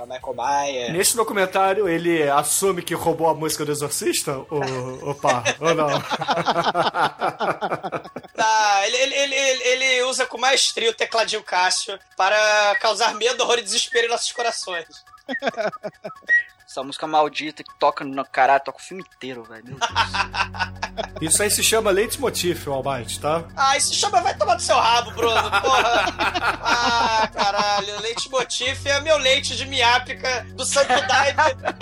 Michael 0.07 0.35
Myers. 0.35 0.93
Nesse 0.93 1.17
documentário, 1.17 1.89
ele 1.89 2.23
assume 2.31 2.83
que 2.83 2.95
roubou 2.95 3.29
a 3.29 3.35
música 3.35 3.65
do 3.65 3.73
Exorcista? 3.73 4.33
Ou, 4.51 5.11
opa, 5.11 5.43
ou 5.61 5.75
não? 5.75 5.89
Tá, 8.37 8.83
ele, 8.87 8.97
ele, 8.99 9.15
ele, 9.15 9.35
ele- 9.35 9.63
ele 9.65 10.03
usa 10.05 10.27
com 10.27 10.37
maestria 10.39 10.91
o 10.91 10.95
tecladinho 10.95 11.43
Cássio 11.43 11.99
para 12.17 12.77
causar 12.81 13.15
medo, 13.15 13.43
horror 13.43 13.59
e 13.59 13.63
desespero 13.63 14.07
em 14.07 14.11
nossos 14.11 14.31
corações. 14.33 14.87
Essa 16.69 16.83
música 16.83 17.07
maldita 17.07 17.63
que 17.63 17.73
toca 17.79 18.05
no 18.05 18.25
caralho, 18.25 18.61
toca 18.65 18.79
o 18.79 18.83
filme 18.83 19.05
inteiro, 19.15 19.45
velho. 19.45 19.77
Isso 21.23 21.43
aí 21.43 21.51
se 21.51 21.63
chama 21.63 21.91
leitmotiv, 21.91 22.67
o 22.69 22.73
Almighty, 22.73 23.21
tá? 23.21 23.45
Ah, 23.57 23.77
esse 23.77 23.95
chama 23.95 24.21
vai 24.21 24.37
tomar 24.37 24.57
do 24.57 24.63
seu 24.63 24.77
rabo, 24.77 25.13
Bruno, 25.13 25.51
porra. 25.61 26.07
Ah, 26.69 27.29
caralho, 27.33 28.01
leite 28.01 28.29
motif 28.31 28.87
é 28.87 29.01
meu 29.01 29.17
leite 29.19 29.57
de 29.57 29.65
miápica 29.67 30.45
do 30.55 30.65
Santo 30.65 30.89
Daime 31.07 31.37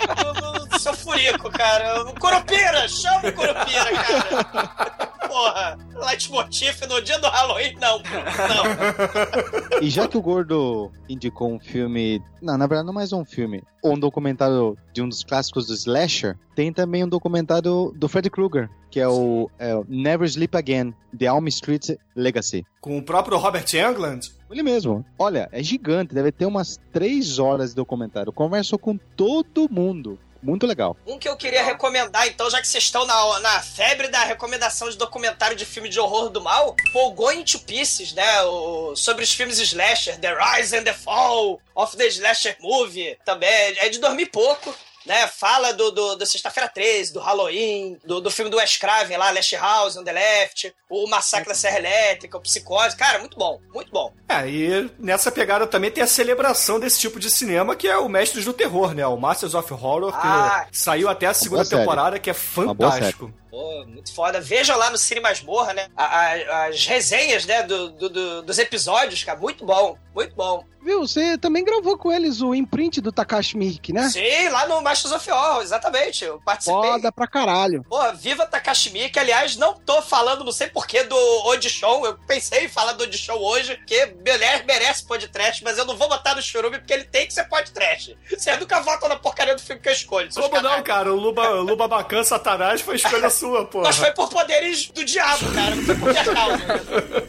seu 0.85 0.93
furico, 0.93 1.49
cara. 1.49 2.03
O 2.03 2.13
Curupira, 2.19 2.87
chama 2.87 3.29
o 3.29 3.33
Curupira, 3.33 3.91
cara. 3.91 5.15
Porra, 5.27 5.77
leitmotiv 5.95 6.81
no 6.87 7.01
dia 7.01 7.17
do 7.17 7.27
Halloween, 7.27 7.75
não, 7.81 7.97
não. 7.97 9.81
E 9.81 9.89
já 9.89 10.07
que 10.07 10.15
o 10.15 10.21
Gordo 10.21 10.91
indicou 11.09 11.51
um 11.51 11.59
filme. 11.59 12.21
Não, 12.39 12.55
na 12.57 12.67
verdade, 12.67 12.85
não 12.85 12.93
mais 12.93 13.11
um 13.11 13.25
filme. 13.25 13.63
Um 13.83 13.97
documentário 13.97 14.77
de 14.93 15.01
um 15.01 15.09
dos 15.09 15.23
clássicos 15.23 15.65
do 15.65 15.73
Slasher. 15.73 16.37
Tem 16.55 16.71
também 16.71 17.03
um 17.03 17.09
documentário 17.09 17.91
do 17.95 18.07
Freddy 18.07 18.29
Krueger, 18.29 18.69
que 18.91 18.99
é 18.99 19.07
o, 19.07 19.49
é 19.57 19.75
o 19.75 19.83
Never 19.89 20.27
Sleep 20.27 20.55
Again, 20.55 20.93
The 21.17 21.25
Elm 21.25 21.47
Street 21.47 21.97
Legacy. 22.15 22.63
Com 22.79 22.99
o 22.99 23.03
próprio 23.03 23.37
Robert 23.37 23.65
Englund. 23.73 24.31
Ele 24.51 24.61
mesmo. 24.61 25.03
Olha, 25.17 25.49
é 25.51 25.63
gigante, 25.63 26.13
deve 26.13 26.31
ter 26.31 26.45
umas 26.45 26.79
três 26.93 27.39
horas 27.39 27.71
de 27.71 27.75
documentário. 27.75 28.31
Conversou 28.31 28.77
com 28.77 28.95
todo 28.95 29.67
mundo. 29.71 30.19
Muito 30.45 30.67
legal. 30.67 30.95
Um 31.07 31.17
que 31.17 31.27
eu 31.27 31.35
queria 31.35 31.63
recomendar, 31.63 32.27
então, 32.27 32.47
já 32.51 32.61
que 32.61 32.67
vocês 32.67 32.83
estão 32.83 33.03
na, 33.03 33.39
na 33.39 33.61
febre 33.63 34.09
da 34.09 34.23
recomendação 34.23 34.87
de 34.87 34.95
documentário 34.95 35.57
de 35.57 35.65
filme 35.65 35.89
de 35.89 35.99
horror 35.99 36.29
do 36.29 36.39
mal, 36.39 36.75
o 36.93 37.11
Going 37.11 37.43
to 37.43 37.57
Pieces, 37.59 38.13
né? 38.13 38.43
O, 38.43 38.95
sobre 38.95 39.23
os 39.23 39.33
filmes 39.33 39.57
slasher, 39.57 40.19
The 40.19 40.35
Rise 40.35 40.77
and 40.77 40.83
the 40.83 40.93
Fall 40.93 41.59
of 41.73 41.97
the 41.97 42.05
Slasher 42.07 42.55
Movie, 42.59 43.17
também 43.25 43.49
é 43.49 43.89
de 43.89 43.97
dormir 43.97 44.27
pouco. 44.27 44.71
Né, 45.05 45.27
fala 45.27 45.71
do, 45.71 45.91
do, 45.91 46.15
do 46.15 46.25
Sexta-feira 46.25 46.67
13, 46.67 47.13
do 47.13 47.19
Halloween, 47.19 47.97
do, 48.03 48.19
do 48.19 48.31
filme 48.31 48.49
do 48.49 48.57
Wes 48.57 48.75
Craven 48.77 49.17
lá, 49.17 49.29
Last 49.29 49.55
House 49.55 49.95
on 49.97 50.03
the 50.03 50.11
Left, 50.11 50.73
o 50.89 51.07
Massacre 51.07 51.47
da 51.49 51.53
Serra 51.53 51.77
Elétrica, 51.77 52.37
o 52.37 52.41
Psicose. 52.41 52.95
Cara, 52.95 53.19
muito 53.19 53.37
bom, 53.37 53.59
muito 53.73 53.91
bom. 53.91 54.11
É, 54.27 54.49
e 54.49 54.89
nessa 54.97 55.31
pegada 55.31 55.67
também 55.67 55.91
tem 55.91 56.03
a 56.03 56.07
celebração 56.07 56.79
desse 56.79 56.99
tipo 56.99 57.19
de 57.19 57.29
cinema, 57.29 57.75
que 57.75 57.87
é 57.87 57.97
o 57.97 58.09
Mestres 58.09 58.45
do 58.45 58.53
Terror, 58.53 58.95
né? 58.95 59.05
O 59.05 59.15
Masters 59.15 59.53
of 59.53 59.71
Horror, 59.73 60.11
que 60.11 60.17
Ah, 60.27 60.67
saiu 60.71 61.07
até 61.07 61.27
a 61.27 61.33
segunda 61.35 61.57
boa 61.61 61.65
série. 61.65 61.81
temporada, 61.81 62.19
que 62.19 62.29
é 62.31 62.35
Uma 62.57 62.73
boa 62.73 62.91
fantástico. 62.91 63.31
Pô, 63.55 63.85
muito 63.87 64.13
foda. 64.13 64.41
Vejam 64.41 64.77
lá 64.77 64.89
no 64.89 64.97
Cine 64.97 65.21
Masmorra, 65.21 65.73
né? 65.73 65.87
a- 65.95 66.03
a- 66.03 66.65
as 66.67 66.85
resenhas, 66.85 67.45
né, 67.45 67.63
do, 67.63 67.89
do- 67.91 68.09
do- 68.09 68.41
dos 68.41 68.59
episódios, 68.59 69.23
cara. 69.23 69.39
Muito 69.39 69.65
bom, 69.65 69.97
muito 70.13 70.35
bom. 70.35 70.65
Viu? 70.83 70.99
Você 70.99 71.35
também 71.39 71.63
gravou 71.65 71.97
com 71.97 72.11
eles 72.11 72.41
o 72.43 72.53
imprint 72.53 73.01
do 73.01 73.11
Takashi 73.11 73.57
Miike, 73.57 73.91
né? 73.91 74.07
Sim, 74.09 74.49
lá 74.49 74.67
no 74.67 74.79
Masters 74.83 75.11
of 75.15 75.31
Horror, 75.31 75.63
exatamente. 75.63 76.23
Eu 76.23 76.39
participei. 76.45 76.79
Foda 76.91 77.11
pra 77.11 77.25
caralho. 77.25 77.83
Pô, 77.89 77.97
viva 78.13 78.45
Takashi 78.45 78.91
Miike. 78.91 79.17
Aliás, 79.17 79.55
não 79.57 79.73
tô 79.73 79.99
falando, 80.03 80.43
não 80.43 80.51
sei 80.51 80.67
porquê, 80.67 81.01
do 81.03 81.15
Odishon. 81.47 82.05
Eu 82.05 82.15
pensei 82.27 82.65
em 82.65 82.69
falar 82.69 82.91
do 82.93 83.03
Odishon 83.03 83.33
hoje, 83.33 83.75
porque 83.77 84.15
merece, 84.23 84.63
merece 84.65 85.03
podcast, 85.07 85.63
mas 85.63 85.79
eu 85.79 85.85
não 85.85 85.97
vou 85.97 86.07
botar 86.07 86.35
no 86.35 86.41
churume 86.43 86.77
porque 86.77 86.93
ele 86.93 87.05
tem 87.05 87.25
que 87.25 87.33
ser 87.33 87.45
podcast. 87.45 88.15
Você 88.29 88.55
nunca 88.57 88.79
vota 88.81 89.07
na 89.07 89.15
porcaria 89.15 89.55
do 89.55 89.61
filme 89.61 89.81
que 89.81 89.89
eu 89.89 89.93
escolho. 89.93 90.29
Como 90.35 90.61
não, 90.61 90.83
cara? 90.83 91.11
O 91.11 91.15
Luba, 91.15 91.47
Luba 91.61 91.87
Bacan 91.87 92.23
Satanás 92.23 92.81
foi 92.81 92.97
escolha 92.97 93.31
sua, 93.31 93.44
porra. 93.65 93.85
Mas 93.85 93.97
foi 93.97 94.11
por 94.11 94.29
poderes 94.29 94.87
do 94.89 95.03
diabo, 95.05 95.51
cara. 95.53 95.75
Não 95.75 95.83
foi 95.83 95.95
por 95.95 96.09
minha 96.11 96.23
causa. 96.25 97.25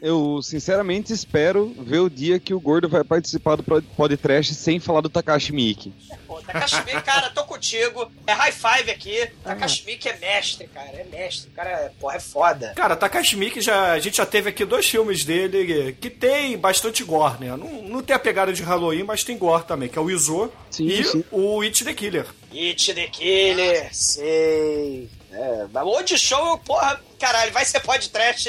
Eu, 0.00 0.40
sinceramente, 0.42 1.12
espero 1.12 1.74
ver 1.78 1.98
o 1.98 2.08
dia 2.10 2.38
que 2.38 2.52
o 2.54 2.60
Gordo 2.60 2.88
vai 2.88 3.02
participar 3.02 3.56
do 3.56 3.64
podcast 3.96 4.54
sem 4.54 4.78
falar 4.78 5.00
do 5.00 5.08
Takashi 5.08 5.52
Miike. 5.52 5.92
Pô, 6.28 6.40
Takashi 6.42 6.76
Miike, 6.84 7.02
cara, 7.02 7.30
tô 7.30 7.42
contigo. 7.44 8.08
É 8.26 8.32
high 8.32 8.52
five 8.52 8.90
aqui. 8.90 9.26
Takashi 9.42 9.84
Miike 9.84 10.08
é 10.08 10.16
mestre, 10.18 10.68
cara. 10.68 10.90
É 10.92 11.04
mestre. 11.10 11.48
O 11.50 11.52
cara, 11.54 11.70
é- 11.70 11.90
porra, 11.98 12.16
é 12.16 12.20
foda. 12.20 12.72
Cara, 12.76 12.94
Takashi 12.94 13.36
Miike, 13.36 13.60
já, 13.60 13.92
a 13.92 13.98
gente 13.98 14.18
já 14.18 14.26
teve 14.26 14.50
aqui 14.50 14.64
dois 14.64 14.86
filmes 14.86 15.24
dele 15.24 15.96
que 16.00 16.10
tem 16.10 16.56
bastante 16.58 17.02
gore, 17.02 17.40
né? 17.40 17.56
Não, 17.56 17.82
não 17.82 18.02
tem 18.02 18.14
a 18.14 18.18
pegada 18.18 18.52
de 18.52 18.62
Halloween, 18.62 19.02
mas 19.02 19.24
tem 19.24 19.36
gore 19.36 19.64
também, 19.64 19.88
que 19.88 19.98
é 19.98 20.00
o 20.00 20.10
Izo 20.10 20.52
Sim, 20.70 20.86
e 20.86 21.02
sim. 21.04 21.24
o 21.32 21.62
It 21.62 21.82
the 21.84 21.94
Killer. 21.94 22.26
It 22.52 22.94
the 22.94 23.06
Killer, 23.08 23.88
sei. 23.92 25.08
É, 25.36 25.66
mas 25.72 25.86
o 25.86 26.02
de 26.02 26.18
show, 26.18 26.58
porra, 26.58 27.00
caralho, 27.18 27.52
vai 27.52 27.64
ser 27.64 27.80
podcast, 27.80 28.48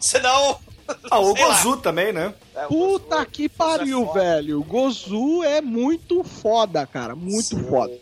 senão. 0.00 0.58
Ah, 1.10 1.18
o 1.20 1.32
sei 1.36 1.44
lá. 1.46 1.54
Gozu 1.56 1.76
também, 1.78 2.12
né? 2.12 2.34
É, 2.54 2.66
o 2.66 2.68
Puta 2.68 3.16
Gozu- 3.16 3.26
que 3.30 3.48
pariu, 3.48 4.04
Gozu 4.04 4.18
é 4.18 4.22
velho. 4.22 4.62
Gozu 4.62 5.42
é 5.44 5.60
muito 5.60 6.22
foda, 6.24 6.86
cara. 6.86 7.14
Muito 7.16 7.58
foda. 7.64 7.92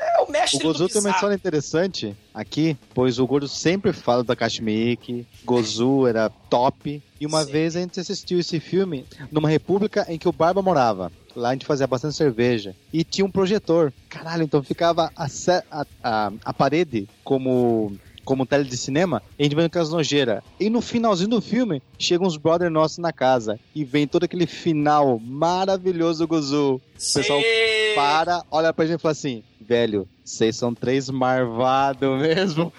É, 0.00 0.20
o 0.20 0.24
o 0.24 0.30
mestre 0.30 0.58
O 0.60 0.62
Gozu 0.62 0.86
do 0.86 0.92
tem 0.92 1.00
uma 1.00 1.10
história 1.10 1.34
interessante 1.34 2.16
aqui, 2.32 2.76
pois 2.94 3.18
o 3.18 3.26
Gordo 3.26 3.48
sempre 3.48 3.92
fala 3.92 4.22
da 4.22 4.36
Kashmik, 4.36 5.26
Gozu 5.44 6.06
era 6.06 6.28
top, 6.48 7.02
e 7.20 7.26
uma 7.26 7.44
Sim. 7.44 7.50
vez 7.52 7.74
a 7.76 7.80
gente 7.80 7.98
assistiu 7.98 8.38
esse 8.38 8.60
filme 8.60 9.04
numa 9.32 9.48
república 9.48 10.06
em 10.08 10.16
que 10.18 10.28
o 10.28 10.32
Barba 10.32 10.62
morava. 10.62 11.10
Lá 11.38 11.50
a 11.50 11.52
gente 11.52 11.64
fazia 11.66 11.86
bastante 11.86 12.16
cerveja. 12.16 12.74
E 12.92 13.04
tinha 13.04 13.24
um 13.24 13.30
projetor. 13.30 13.92
Caralho, 14.08 14.42
então 14.42 14.62
ficava 14.62 15.12
a, 15.16 15.26
a, 15.70 15.86
a, 16.02 16.32
a 16.44 16.52
parede 16.52 17.08
como 17.22 17.96
como 18.24 18.44
tele 18.44 18.64
de 18.64 18.76
cinema, 18.76 19.22
a 19.38 19.42
gente 19.42 19.56
vendo 19.56 19.64
aquelas 19.64 19.88
nojeiras. 19.88 20.42
E 20.60 20.68
no 20.68 20.82
finalzinho 20.82 21.30
do 21.30 21.40
filme, 21.40 21.82
chegam 21.98 22.26
uns 22.26 22.36
brother 22.36 22.70
nossos 22.70 22.98
na 22.98 23.10
casa 23.10 23.58
e 23.74 23.86
vem 23.86 24.06
todo 24.06 24.24
aquele 24.24 24.46
final 24.46 25.18
maravilhoso 25.18 26.18
do 26.18 26.28
Gozu. 26.28 26.74
O 26.74 26.80
pessoal 27.14 27.40
Sim. 27.40 27.94
para, 27.94 28.42
olha 28.50 28.70
pra 28.70 28.84
gente 28.84 28.98
e 28.98 29.02
fala 29.02 29.12
assim: 29.12 29.42
velho, 29.58 30.06
vocês 30.22 30.56
são 30.56 30.74
três 30.74 31.08
marvados 31.08 32.20
mesmo. 32.20 32.70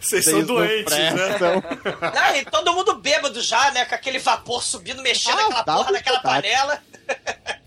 Vocês 0.00 0.24
são 0.24 0.38
não 0.38 0.46
doentes, 0.46 0.96
né? 0.96 1.10
prestam." 1.10 1.62
Ah, 2.14 2.38
e 2.38 2.44
todo 2.44 2.72
mundo 2.72 2.94
bêbado 3.00 3.40
já, 3.40 3.72
né? 3.72 3.84
Com 3.84 3.96
aquele 3.96 4.20
vapor 4.20 4.62
subindo, 4.62 5.02
mexendo 5.02 5.36
Ah, 5.36 5.46
aquela 5.46 5.64
porra 5.64 5.90
naquela 5.90 6.20
panela. 6.20 6.78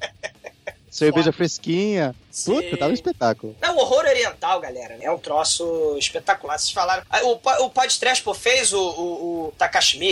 Cerveja 0.96 1.26
Foda. 1.26 1.34
fresquinha. 1.38 2.16
Puta, 2.46 2.78
tava 2.78 2.92
um 2.92 2.94
espetáculo. 2.94 3.54
Não, 3.62 3.76
o 3.76 3.80
horror 3.80 4.06
oriental, 4.06 4.62
galera, 4.62 4.98
é 5.02 5.12
um 5.12 5.18
troço 5.18 5.98
espetacular. 6.00 6.58
Vocês 6.58 6.72
falaram. 6.72 7.04
Ah, 7.10 7.20
O, 7.24 7.34
o 7.66 7.70
podcast, 7.70 8.24
pô, 8.24 8.34
fez 8.34 8.72
o, 8.72 8.80
o, 8.80 9.48
o 9.50 9.54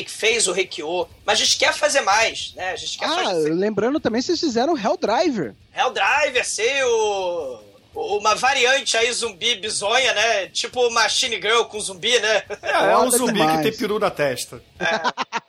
fez 0.07 0.45
o 0.47 0.51
Reikyo, 0.51 1.07
mas 1.25 1.39
a 1.39 1.43
gente 1.45 1.57
quer 1.57 1.73
fazer 1.73 2.01
mais, 2.01 2.51
né? 2.55 2.71
A 2.71 2.75
gente 2.75 2.97
quer 2.97 3.05
Ah, 3.05 3.23
fazer. 3.23 3.53
lembrando 3.53 3.97
também, 4.01 4.21
vocês 4.21 4.41
fizeram 4.41 4.77
Hell 4.77 4.97
Driver. 4.97 5.55
Helldriver, 5.73 6.45
sei, 6.45 6.83
o. 6.83 7.59
Uma 7.95 8.33
variante 8.35 8.97
aí 8.97 9.09
zumbi 9.13 9.55
bizonha, 9.55 10.13
né? 10.15 10.47
Tipo 10.47 10.89
Machine 10.89 11.35
Girl 11.35 11.63
com 11.65 11.79
zumbi, 11.79 12.19
né? 12.19 12.43
É, 12.61 12.71
é 12.91 12.97
um 12.97 13.09
zumbi 13.11 13.33
demais. 13.33 13.57
que 13.57 13.63
tem 13.69 13.77
peru 13.77 13.99
na 13.99 14.09
testa. 14.09 14.61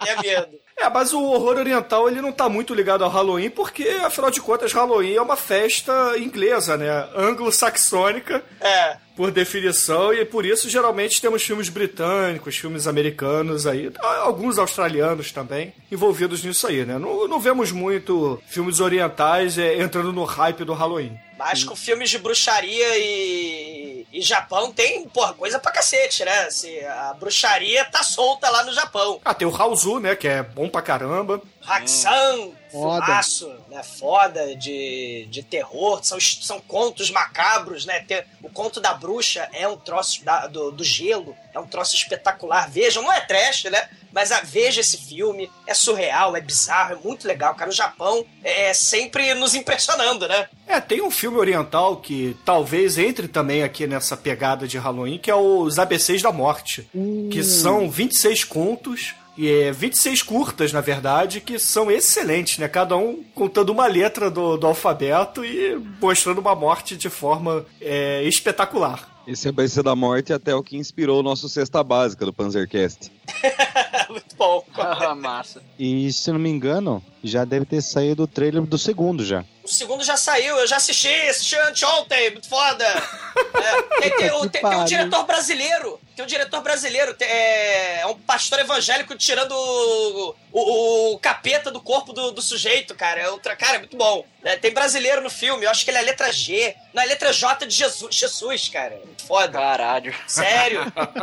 É 0.07 0.21
medo. 0.23 0.61
É, 0.77 0.89
mas 0.91 1.13
o 1.13 1.23
horror 1.23 1.57
oriental 1.59 2.09
ele 2.09 2.21
não 2.21 2.33
tá 2.33 2.49
muito 2.49 2.75
ligado 2.75 3.05
ao 3.05 3.11
Halloween, 3.11 3.49
porque, 3.49 3.89
afinal 4.03 4.31
de 4.31 4.41
contas, 4.41 4.73
Halloween 4.73 5.15
é 5.15 5.23
uma 5.23 5.37
festa 5.37 6.19
inglesa, 6.19 6.77
né? 6.77 7.09
Anglo-saxônica, 7.15 8.43
É. 8.61 8.97
por 9.17 9.31
definição, 9.31 10.13
e 10.13 10.25
por 10.25 10.45
isso 10.45 10.69
geralmente 10.69 11.21
temos 11.21 11.43
filmes 11.45 11.69
britânicos, 11.69 12.57
filmes 12.57 12.89
americanos 12.89 13.67
aí, 13.67 13.91
alguns 14.23 14.59
australianos 14.59 15.31
também, 15.31 15.73
envolvidos 15.93 16.43
nisso 16.43 16.67
aí, 16.67 16.85
né? 16.85 16.99
Não, 16.99 17.29
não 17.29 17.39
vemos 17.39 17.71
muito 17.71 18.43
filmes 18.49 18.81
orientais 18.81 19.57
é, 19.57 19.79
entrando 19.81 20.13
no 20.13 20.25
hype 20.25 20.65
do 20.65 20.73
Halloween. 20.73 21.17
Mas 21.39 21.65
com 21.65 21.75
filmes 21.75 22.11
de 22.11 22.19
bruxaria 22.19 22.97
e, 22.99 24.07
e 24.13 24.21
Japão 24.23 24.73
tem, 24.73 25.09
porra, 25.09 25.35
coisa 25.35 25.59
pra 25.59 25.73
cacete, 25.73 26.25
né? 26.25 26.51
Se 26.51 26.79
a 26.85 27.15
bruxaria 27.19 27.85
tá 27.85 28.03
solta 28.03 28.49
lá 28.51 28.63
no 28.65 28.73
Japão. 28.73 29.21
Ah, 29.25 29.35
tem 29.35 29.47
o 29.47 29.55
Hauzu, 29.55 29.99
né? 29.99 30.15
Que 30.15 30.29
é 30.29 30.43
bom 30.43 30.69
pra 30.69 30.81
caramba. 30.83 31.43
Haxan, 31.67 32.51
Foda. 32.83 33.05
filmaço, 33.07 33.55
né? 33.71 33.83
Foda 33.83 34.57
de, 34.57 35.27
de 35.31 35.43
terror, 35.43 36.01
são, 36.03 36.19
são 36.21 36.61
contos 36.61 37.11
macabros, 37.11 37.87
né? 37.87 38.01
Tem- 38.01 38.23
o 38.43 38.51
conto 38.51 38.81
da 38.81 38.93
bruxa 38.93 39.49
é 39.53 39.67
um 39.69 39.77
troço 39.77 40.25
da- 40.25 40.47
do, 40.47 40.71
do 40.73 40.83
gelo, 40.85 41.37
é 41.55 41.59
um 41.59 41.67
troço 41.67 41.95
espetacular. 41.95 42.69
Vejam, 42.71 43.03
não 43.03 43.13
é 43.13 43.21
trash, 43.21 43.65
né? 43.65 43.89
Mas 44.13 44.31
ah, 44.31 44.41
veja 44.45 44.81
esse 44.81 44.97
filme, 44.97 45.51
é 45.67 45.75
surreal, 45.75 46.37
é 46.37 46.41
bizarro, 46.41 46.93
é 46.95 46.97
muito 47.03 47.27
legal, 47.27 47.55
cara. 47.57 47.71
O 47.71 47.75
Japão 47.75 48.25
é 48.45 48.73
sempre 48.73 49.35
nos 49.35 49.55
impressionando, 49.57 50.29
né? 50.29 50.49
É, 50.69 50.81
tem 50.81 51.03
um 51.03 51.11
filme 51.11 51.37
oriental 51.39 51.97
que 51.97 52.37
talvez 52.45 52.97
entre 52.97 53.27
também 53.29 53.63
aqui 53.65 53.87
nessa 53.89 54.17
pegada 54.17 54.69
de 54.69 54.79
Halloween, 54.79 55.19
que 55.19 55.31
é 55.31 55.35
os 55.35 55.79
ABCs 55.79 56.23
da 56.23 56.31
Morte. 56.33 56.89
Que 57.31 57.43
são 57.43 57.91
26 57.91 58.45
contos. 58.45 59.15
E 59.37 59.51
é 59.51 59.73
26 59.73 60.23
curtas, 60.23 60.73
na 60.73 60.81
verdade, 60.81 61.41
que 61.41 61.59
são 61.59 61.91
excelentes, 61.91 62.59
né? 62.59 62.69
Cada 62.69 62.97
um 62.97 63.25
contando 63.35 63.71
uma 63.71 63.87
letra 63.87 64.31
do, 64.31 64.57
do 64.57 64.67
alfabeto 64.67 65.45
e 65.45 65.77
mostrando 66.01 66.39
uma 66.41 66.55
morte 66.55 66.97
de 66.97 67.11
forma 67.11 67.67
é, 67.81 68.23
espetacular. 68.25 69.13
Esse 69.27 69.49
ABC 69.49 69.83
da 69.83 69.97
Morte 69.97 70.33
é 70.33 70.35
até 70.37 70.55
o 70.55 70.63
que 70.63 70.77
inspirou 70.77 71.21
o 71.21 71.23
nosso 71.23 71.49
Cesta 71.49 71.83
Básica 71.83 72.27
do 72.27 72.33
Panzercast. 72.33 73.11
muito 74.11 74.37
bom. 74.37 74.63
Ah, 74.77 75.15
massa. 75.15 75.63
E 75.79 76.13
se 76.13 76.31
não 76.31 76.39
me 76.39 76.51
engano, 76.51 77.03
já 77.23 77.43
deve 77.47 77.65
ter 77.65 77.81
saído 77.81 78.25
o 78.25 78.27
trailer 78.27 78.61
do 78.63 78.77
segundo 78.77 79.25
já. 79.25 79.43
O 79.65 79.69
segundo 79.69 80.05
já 80.05 80.19
saiu, 80.19 80.59
eu 80.59 80.67
já 80.67 80.77
assisti, 80.77 81.09
assisti 81.09 81.57
anteontem, 81.57 82.33
muito 82.33 82.49
foda. 82.49 82.85
É, 83.55 83.83
tem, 83.83 84.11
tem, 84.11 84.49
tem- 84.51 84.63
tem 84.63 84.77
um 84.79 84.85
diretor 84.85 85.25
brasileiro, 85.25 85.99
tem 86.15 86.25
um 86.25 86.29
diretor 86.29 86.61
brasileiro, 86.63 87.17
é, 87.21 88.01
é 88.01 88.07
um 88.07 88.19
pastor 88.19 88.59
evangélico 88.61 89.17
tirando 89.17 89.53
o, 89.53 90.35
o- 90.53 91.13
o 91.15 91.19
capeta 91.19 91.71
do 91.71 91.81
corpo 91.81 92.13
do, 92.13 92.31
do 92.31 92.41
sujeito, 92.43 92.95
cara. 92.95 93.21
É 93.21 93.29
outra, 93.31 93.57
cara, 93.57 93.77
é 93.77 93.79
muito 93.79 93.97
bom. 93.97 94.25
né? 94.43 94.57
tem 94.57 94.73
brasileiro 94.73 95.21
no 95.23 95.31
filme, 95.31 95.65
eu 95.65 95.71
acho 95.71 95.85
que 95.85 95.91
ele 95.91 95.99
é 95.99 96.01
a 96.01 96.05
letra 96.05 96.31
G, 96.33 96.75
não 96.93 97.03
é 97.03 97.07
a 97.07 97.09
letra 97.09 97.33
J 97.33 97.67
de 97.67 97.75
Jesus, 97.75 98.15
Jesus 98.15 98.69
cara. 98.69 98.97
Muito 99.05 99.25
foda. 99.27 99.59
Caralho. 99.59 100.15
Sério? 100.27 100.81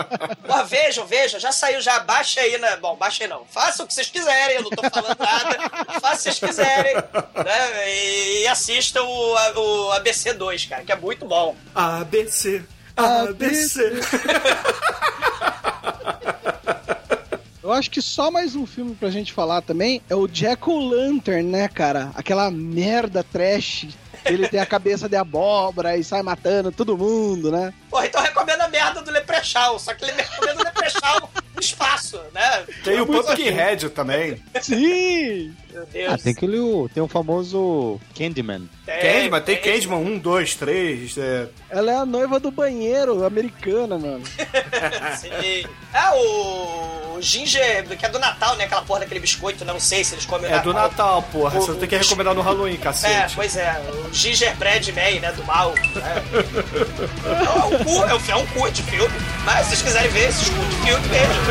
Pô, 0.46 0.64
vejam, 0.66 1.06
vejam, 1.06 1.40
já 1.40 1.52
saiu, 1.52 1.80
já 1.82 2.00
baixa 2.00 2.42
aí, 2.42 2.58
né? 2.58 2.76
Bom, 2.78 2.96
baixa 2.96 3.24
aí 3.24 3.30
não. 3.30 3.46
Faça 3.46 3.84
o 3.84 3.88
que 3.88 3.94
vocês 3.94 4.10
quiserem, 4.10 4.56
eu 4.58 4.64
não 4.64 4.70
tô 4.72 4.90
falando 4.90 5.18
nada. 5.20 5.58
Faça 6.02 6.08
o 6.08 6.18
que 6.18 6.22
vocês 6.24 6.40
quiserem, 6.40 6.96
né? 6.96 7.90
E, 7.94 8.48
assistam 8.48 9.04
o, 9.04 9.34
o 9.88 9.92
ABC 9.94 10.34
2, 10.34 10.66
cara, 10.66 10.84
que 10.84 10.92
é 10.92 10.96
muito 10.96 11.26
bom. 11.26 11.56
ABC, 11.74 12.64
ABC. 12.96 13.92
Eu 17.64 17.72
acho 17.72 17.92
que 17.92 18.02
só 18.02 18.32
mais 18.32 18.56
um 18.56 18.66
filme 18.66 18.96
pra 18.96 19.10
gente 19.10 19.32
falar 19.32 19.62
também 19.62 20.02
é 20.10 20.16
o 20.16 20.28
Jack 20.28 20.68
O'Lantern, 20.70 21.44
né, 21.44 21.68
cara? 21.68 22.12
Aquela 22.16 22.50
merda 22.50 23.24
trash. 23.24 23.88
Ele 24.26 24.48
tem 24.48 24.60
a 24.60 24.66
cabeça 24.66 25.08
de 25.08 25.16
abóbora 25.16 25.96
e 25.96 26.04
sai 26.04 26.22
matando 26.22 26.72
todo 26.72 26.98
mundo, 26.98 27.52
né? 27.52 27.74
Pô, 27.90 28.04
então 28.04 28.22
recomendo 28.22 28.62
a 28.62 28.68
merda 28.68 29.02
do 29.02 29.10
Leprechaun, 29.12 29.80
só 29.80 29.94
que 29.94 30.04
ele 30.04 30.12
recomenda 30.12 30.60
o 30.60 30.64
Leprechaun 30.64 31.28
espaço, 31.62 32.20
né? 32.34 32.64
Tem 32.84 33.00
o 33.00 33.06
Pumpkinhead 33.06 33.90
também. 33.90 34.42
Sim! 34.62 35.54
Meu 35.72 35.86
Deus. 35.86 36.14
Ah, 36.14 36.18
tem 36.18 36.34
aquele. 36.34 36.58
Tem 36.94 37.02
o 37.02 37.08
famoso 37.08 38.00
Candyman. 38.18 38.68
Candyman, 38.86 39.42
tem 39.42 39.56
Candyman 39.58 39.98
1, 40.00 40.20
2, 40.20 40.56
3. 40.56 41.18
É... 41.18 41.48
Ela 41.70 41.92
é 41.94 41.96
a 41.96 42.06
noiva 42.06 42.40
do 42.42 42.52
banheiro 42.52 43.24
americana, 43.26 43.98
mano. 43.98 44.22
Sim. 45.18 45.66
É 45.94 46.10
o, 46.14 47.16
o 47.18 47.22
Ginger, 47.22 47.86
que 47.98 48.06
é 48.06 48.10
do 48.10 48.20
Natal, 48.20 48.58
né? 48.58 48.66
Aquela 48.66 48.82
porra 48.82 49.02
daquele 49.02 49.22
biscoito, 49.22 49.64
né? 49.64 49.72
Não 49.72 49.80
sei 49.80 50.04
se 50.04 50.14
eles 50.16 50.26
comem 50.26 50.52
É 50.52 50.60
do 50.60 50.74
Natal, 50.74 51.22
porra. 51.32 51.58
O- 51.58 51.62
Você 51.62 51.74
tem 51.76 51.88
que 51.88 51.96
recomendar 51.96 52.34
no 52.36 52.42
Halloween, 52.42 52.74
É, 52.74 52.78
cacete. 52.78 53.36
pois 53.36 53.56
é, 53.56 53.82
o 54.08 54.14
Gingerbread 54.14 54.92
Man, 54.92 55.20
né, 55.22 55.32
do 55.32 55.44
mal. 55.46 55.74
Né? 55.96 56.24
é, 57.26 57.66
um 57.66 57.84
cu, 57.86 58.04
é, 58.04 58.14
um, 58.16 58.22
é 58.32 58.36
um 58.36 58.46
cu 58.48 58.72
de 58.72 58.84
filme, 58.84 59.14
mas 59.46 59.60
se 59.68 59.70
vocês 59.78 59.82
quiserem 59.84 60.12
ver 60.12 60.30
esses 60.30 60.50
cu 60.50 60.56
de 60.66 60.76
filme, 60.88 61.08
vejam. 61.08 61.51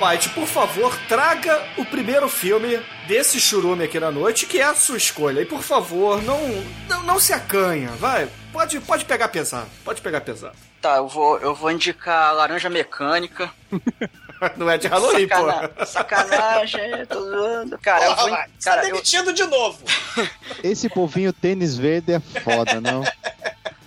Almighty, 0.00 0.30
por 0.30 0.46
favor, 0.46 0.96
traga 1.08 1.62
o 1.76 1.84
primeiro 1.84 2.26
filme 2.28 2.80
desse 3.06 3.38
churume 3.38 3.84
aqui 3.84 4.00
na 4.00 4.10
noite, 4.10 4.46
que 4.46 4.58
é 4.58 4.64
a 4.64 4.74
sua 4.74 4.96
escolha. 4.96 5.42
E 5.42 5.44
por 5.44 5.62
favor, 5.62 6.22
não, 6.22 6.38
não, 6.88 7.02
não 7.02 7.20
se 7.20 7.34
acanha, 7.34 7.90
vai. 7.98 8.26
pode, 8.50 8.80
pode 8.80 9.04
pegar 9.04 9.28
pesado. 9.28 9.68
Pode 9.84 10.00
pegar 10.00 10.22
pesado. 10.22 10.56
Tá, 10.80 10.96
eu 10.96 11.06
vou, 11.06 11.38
eu 11.40 11.54
vou 11.54 11.70
indicar 11.70 12.34
Laranja 12.34 12.70
Mecânica. 12.70 13.50
Não 14.56 14.70
é 14.70 14.78
de 14.78 14.86
Halloween, 14.88 15.28
Sacana- 15.28 15.68
pô. 15.68 15.84
Sacanagem, 15.84 17.04
tô 17.06 17.20
zoando. 17.22 17.78
Cara, 17.78 18.06
eu 18.06 18.10
Porra, 18.14 18.20
vou, 18.22 18.30
vai. 18.30 18.48
Você 18.58 18.70
cara, 18.70 18.80
tá 18.80 18.88
eu, 18.88 18.92
demitido 18.94 19.32
de 19.34 19.44
novo. 19.44 19.78
Esse 20.64 20.88
povinho 20.88 21.30
tênis 21.30 21.76
verde 21.76 22.14
é 22.14 22.20
foda, 22.20 22.80
não? 22.80 23.04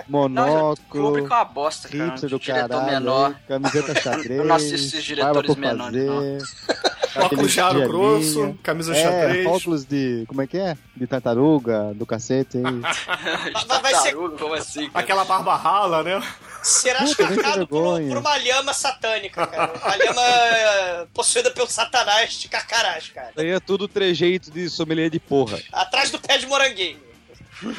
Não, 0.07 0.19
Monóculo, 0.19 0.77
Kubrick 1.07 1.31
é 1.31 1.35
uma 1.35 1.45
bosta, 1.45 1.89
cara. 1.89 2.05
hipster 2.05 2.29
do 2.29 2.39
diretor 2.39 2.69
caralho, 2.69 2.91
menor. 2.91 3.35
camiseta 3.47 4.01
xadrez, 4.01 4.39
Eu 4.39 4.45
não 4.45 4.55
assisto 4.55 4.75
esses 4.75 5.03
diretores 5.03 5.55
menores, 5.55 6.05
não. 6.05 6.37
Óculos 7.15 7.51
de 7.51 7.59
aro 7.59 7.87
grosso, 7.87 8.57
camisa 8.63 8.91
É, 8.95 9.03
xadrez. 9.03 9.45
óculos 9.45 9.85
de. 9.85 10.23
Como 10.27 10.41
é 10.41 10.47
que 10.47 10.57
é? 10.57 10.75
De 10.97 11.05
tartaruga, 11.05 11.93
do 11.93 12.07
cacete 12.07 12.57
aí. 12.57 12.63
Vai- 13.67 13.81
vai 13.81 13.95
ser- 13.95 14.15
Como 14.15 14.53
assim, 14.55 14.89
cara? 14.89 15.03
Aquela 15.03 15.23
barba 15.23 15.55
rala, 15.55 16.01
né? 16.01 16.19
Será 16.63 17.03
escarcado 17.03 17.67
por, 17.67 18.01
por 18.01 18.17
uma 18.17 18.37
lhama 18.39 18.73
satânica, 18.73 19.45
cara. 19.45 19.73
Uma 19.79 19.95
lhama 19.95 20.21
eh, 20.25 21.07
possuída 21.13 21.51
pelo 21.51 21.69
satanás 21.69 22.33
de 22.33 22.47
carcarás, 22.49 23.09
cara. 23.09 23.31
Aí 23.37 23.49
é 23.49 23.59
tudo 23.59 23.87
trejeito 23.87 24.49
de 24.49 24.67
sommelier 24.67 25.11
de 25.11 25.19
porra. 25.19 25.59
Atrás 25.71 26.09
do 26.09 26.17
pé 26.19 26.39
de 26.39 26.47
moranguinho. 26.47 26.97